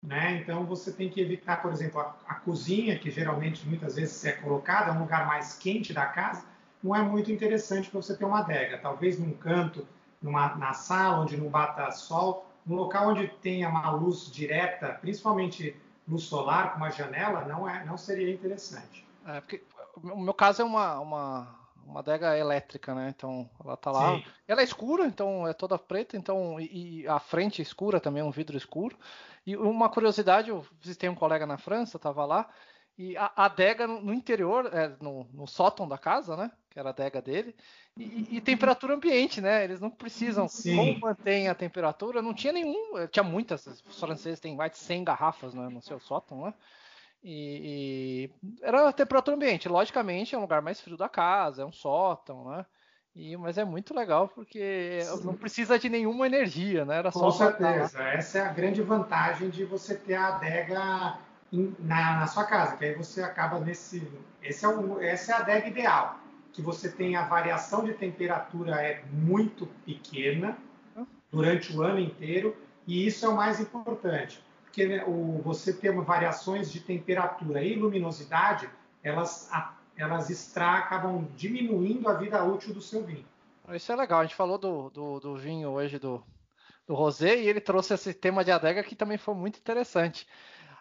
Né? 0.01 0.39
Então 0.39 0.65
você 0.65 0.91
tem 0.91 1.09
que 1.09 1.19
evitar, 1.19 1.61
por 1.61 1.71
exemplo, 1.71 1.99
a, 1.99 2.15
a, 2.27 2.35
cozinha, 2.35 2.97
que 2.99 3.09
geralmente 3.09 3.67
muitas 3.67 3.95
vezes 3.95 4.23
é 4.23 4.33
colocada 4.33 4.91
um 4.91 4.99
lugar 4.99 5.25
mais 5.25 5.57
quente 5.57 5.93
da 5.93 6.05
casa, 6.05 6.45
não 6.83 6.95
é 6.95 7.01
muito 7.01 7.31
interessante 7.31 7.89
para 7.89 8.01
você 8.01 8.15
ter 8.15 8.25
uma 8.25 8.39
adega. 8.39 8.77
Talvez 8.77 9.19
num 9.19 9.33
canto, 9.33 9.87
numa, 10.21 10.55
na 10.55 10.73
sala 10.73 11.21
onde 11.21 11.37
não 11.37 11.49
bata 11.49 11.91
sol, 11.91 12.45
num 12.65 12.75
local 12.75 13.09
onde 13.09 13.27
tenha 13.41 13.69
uma 13.69 13.91
luz 13.91 14.31
direta, 14.31 14.97
principalmente 15.01 15.75
luz 16.07 16.23
solar 16.23 16.71
com 16.71 16.77
uma 16.77 16.91
janela 16.91 17.45
não 17.45 17.67
é 17.67 17.83
não 17.85 17.97
seria 17.97 18.31
interessante. 18.31 19.05
É, 19.25 19.41
porque 19.41 19.63
o 20.03 20.19
meu 20.19 20.33
caso 20.33 20.61
é 20.61 20.65
uma, 20.65 20.99
uma, 20.99 21.55
uma 21.85 21.99
adega 21.99 22.37
elétrica, 22.37 22.93
né? 22.93 23.13
Então 23.15 23.49
ela 23.63 23.77
tá 23.77 23.91
lá. 23.91 24.15
Sim. 24.15 24.25
Ela 24.47 24.61
é 24.61 24.63
escura, 24.63 25.05
então 25.05 25.47
é 25.47 25.53
toda 25.53 25.77
preta, 25.77 26.17
então 26.17 26.59
e, 26.59 27.01
e, 27.01 27.07
a 27.07 27.19
frente 27.19 27.61
escura 27.61 27.99
também, 27.99 28.23
um 28.23 28.31
vidro 28.31 28.57
escuro. 28.57 28.97
E 29.45 29.55
uma 29.55 29.89
curiosidade, 29.89 30.49
eu 30.49 30.65
visitei 30.81 31.07
um 31.07 31.15
colega 31.15 31.45
na 31.45 31.57
França, 31.57 31.99
tava 31.99 32.25
lá, 32.25 32.49
e 32.97 33.17
a, 33.17 33.31
a 33.35 33.45
adega 33.45 33.85
no, 33.85 34.01
no 34.01 34.13
interior, 34.13 34.69
é, 34.73 34.95
no, 35.01 35.27
no 35.33 35.47
sótão 35.47 35.87
da 35.87 35.97
casa, 35.97 36.37
né? 36.37 36.51
Que 36.69 36.79
era 36.79 36.89
a 36.89 36.91
adega 36.91 37.21
dele, 37.21 37.55
e, 37.97 38.37
e, 38.37 38.41
temperatura 38.41 38.93
ambiente, 38.93 39.39
né? 39.39 39.63
Eles 39.63 39.79
não 39.79 39.89
precisam. 39.89 40.47
Sim. 40.49 40.75
Como 40.75 40.99
mantém 40.99 41.47
a 41.47 41.55
temperatura? 41.55 42.21
Não 42.21 42.33
tinha 42.33 42.51
nenhum. 42.51 42.97
Eh, 42.97 43.07
tinha 43.07 43.23
muitas. 43.23 43.65
Os 43.65 43.99
franceses 43.99 44.39
têm 44.39 44.55
mais 44.55 44.73
de 44.73 44.79
100 44.79 45.03
garrafas 45.05 45.53
né, 45.53 45.69
no 45.69 45.81
seu 45.81 45.99
sótão, 45.99 46.45
né? 46.45 46.53
E, 47.23 48.29
e, 48.43 48.61
era 48.61 48.89
a 48.89 48.93
temperatura 48.93 49.37
ambiente. 49.37 49.69
Logicamente, 49.69 50.35
é 50.35 50.37
um 50.37 50.41
lugar 50.41 50.61
mais 50.61 50.81
frio 50.81 50.97
da 50.97 51.07
casa, 51.07 51.61
é 51.61 51.65
um 51.65 51.71
sótão, 51.71 52.49
né? 52.49 52.65
E, 53.15 53.37
mas 53.37 53.57
é 53.57 53.63
muito 53.63 53.93
legal 53.93 54.27
porque 54.27 54.99
Sim. 55.01 55.23
não 55.23 55.33
precisa 55.33 55.79
de 55.79 55.87
nenhuma 55.87 56.25
energia, 56.25 56.83
né? 56.83 56.97
Era 56.97 57.13
Com 57.13 57.31
certeza. 57.31 58.03
Essa 58.03 58.39
é 58.39 58.41
a 58.41 58.51
grande 58.51 58.81
vantagem 58.81 59.49
de 59.49 59.63
você 59.63 59.95
ter 59.95 60.15
a 60.15 60.35
adega 60.35 61.17
na, 61.51 62.19
na, 62.19 62.27
sua 62.27 62.43
casa, 62.43 62.75
que 62.77 62.85
aí 62.85 62.95
você 62.95 63.21
acaba 63.21 63.59
nesse. 63.59 64.07
Esse 64.41 64.65
é 64.65 64.67
o, 64.67 65.01
essa 65.01 65.31
é 65.31 65.35
a 65.35 65.39
adega 65.39 65.67
ideal 65.67 66.19
que 66.55 66.61
você 66.61 66.89
tem 66.89 67.17
a 67.17 67.25
variação 67.25 67.83
de 67.83 67.93
temperatura 67.93 68.81
é 68.81 69.03
muito 69.11 69.67
pequena 69.85 70.57
durante 71.29 71.75
o 71.75 71.81
ano 71.83 71.99
inteiro 71.99 72.55
e 72.87 73.05
isso 73.05 73.25
é 73.25 73.29
o 73.29 73.35
mais 73.35 73.59
importante, 73.59 74.41
porque 74.63 74.87
né, 74.87 75.03
o, 75.05 75.41
você 75.43 75.73
ter 75.73 75.91
variações 75.91 76.71
de 76.71 76.79
temperatura 76.79 77.61
e 77.61 77.75
luminosidade, 77.75 78.69
elas, 79.03 79.49
a, 79.51 79.75
elas 79.97 80.29
extra, 80.29 80.75
acabam 80.77 81.27
diminuindo 81.35 82.07
a 82.07 82.13
vida 82.13 82.41
útil 82.41 82.73
do 82.73 82.81
seu 82.81 83.03
vinho. 83.03 83.25
Isso 83.73 83.91
é 83.91 83.95
legal. 83.95 84.21
A 84.21 84.23
gente 84.23 84.35
falou 84.35 84.57
do, 84.57 84.89
do, 84.91 85.19
do 85.19 85.35
vinho 85.35 85.69
hoje 85.71 85.99
do, 85.99 86.23
do 86.87 86.93
Rosé 86.93 87.35
e 87.35 87.49
ele 87.49 87.59
trouxe 87.59 87.95
esse 87.95 88.13
tema 88.13 88.45
de 88.45 88.51
adega 88.51 88.83
que 88.83 88.95
também 88.95 89.17
foi 89.17 89.33
muito 89.33 89.59
interessante. 89.59 90.25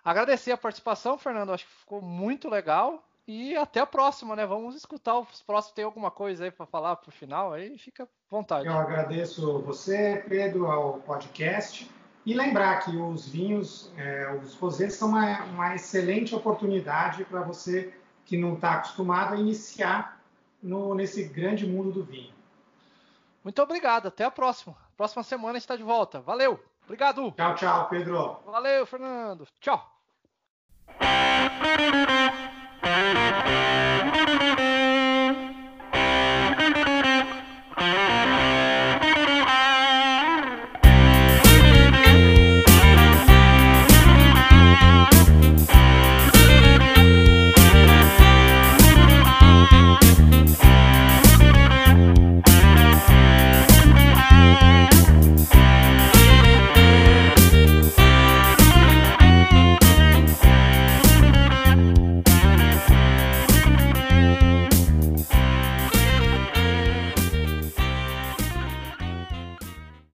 Agradecer 0.05 0.53
a 0.53 0.57
participação, 0.57 1.17
Fernando. 1.17 1.53
Acho 1.53 1.65
que 1.65 1.73
ficou 1.73 2.03
muito 2.03 2.49
legal. 2.49 3.03
E 3.27 3.57
até 3.57 3.81
a 3.81 3.87
próxima, 3.87 4.37
né? 4.37 4.45
Vamos 4.45 4.77
escutar 4.77 5.19
os 5.19 5.41
próximos. 5.41 5.75
Tem 5.75 5.85
alguma 5.85 6.11
coisa 6.11 6.45
aí 6.45 6.51
para 6.51 6.67
falar 6.67 6.97
para 6.97 7.09
o 7.09 7.13
final? 7.13 7.55
Aí 7.55 7.79
fica 7.79 8.05
à 8.05 8.07
vontade. 8.31 8.67
Eu 8.67 8.75
agradeço 8.75 9.61
você, 9.61 10.23
Pedro, 10.29 10.67
ao 10.67 10.99
podcast. 10.99 11.91
E 12.27 12.35
lembrar 12.35 12.85
que 12.85 12.95
os 12.97 13.27
vinhos, 13.29 13.91
é, 13.97 14.31
os 14.43 14.55
rosés 14.55 14.95
são 14.95 15.09
uma, 15.09 15.43
uma 15.45 15.75
excelente 15.75 16.35
oportunidade 16.35 17.25
para 17.25 17.41
você 17.41 17.95
que 18.27 18.37
não 18.37 18.55
está 18.55 18.75
acostumado 18.75 19.35
a 19.35 19.37
iniciar 19.37 20.21
no, 20.63 20.95
nesse 20.95 21.25
grande 21.25 21.67
mundo 21.67 21.93
do 21.93 22.05
vinho. 22.05 22.33
Muito 23.43 23.61
obrigado. 23.63 24.09
Até 24.09 24.25
a 24.25 24.31
próxima. 24.31 24.75
Próxima 24.97 25.23
semana 25.23 25.51
a 25.51 25.55
gente 25.55 25.63
está 25.63 25.77
de 25.77 25.83
volta. 25.83 26.21
Valeu. 26.21 26.63
Obrigado. 26.85 27.31
Tchau, 27.33 27.55
tchau, 27.55 27.89
Pedro. 27.89 28.39
Valeu, 28.47 28.87
Fernando. 28.87 29.47
Tchau. 29.61 29.94
Música 31.01 31.35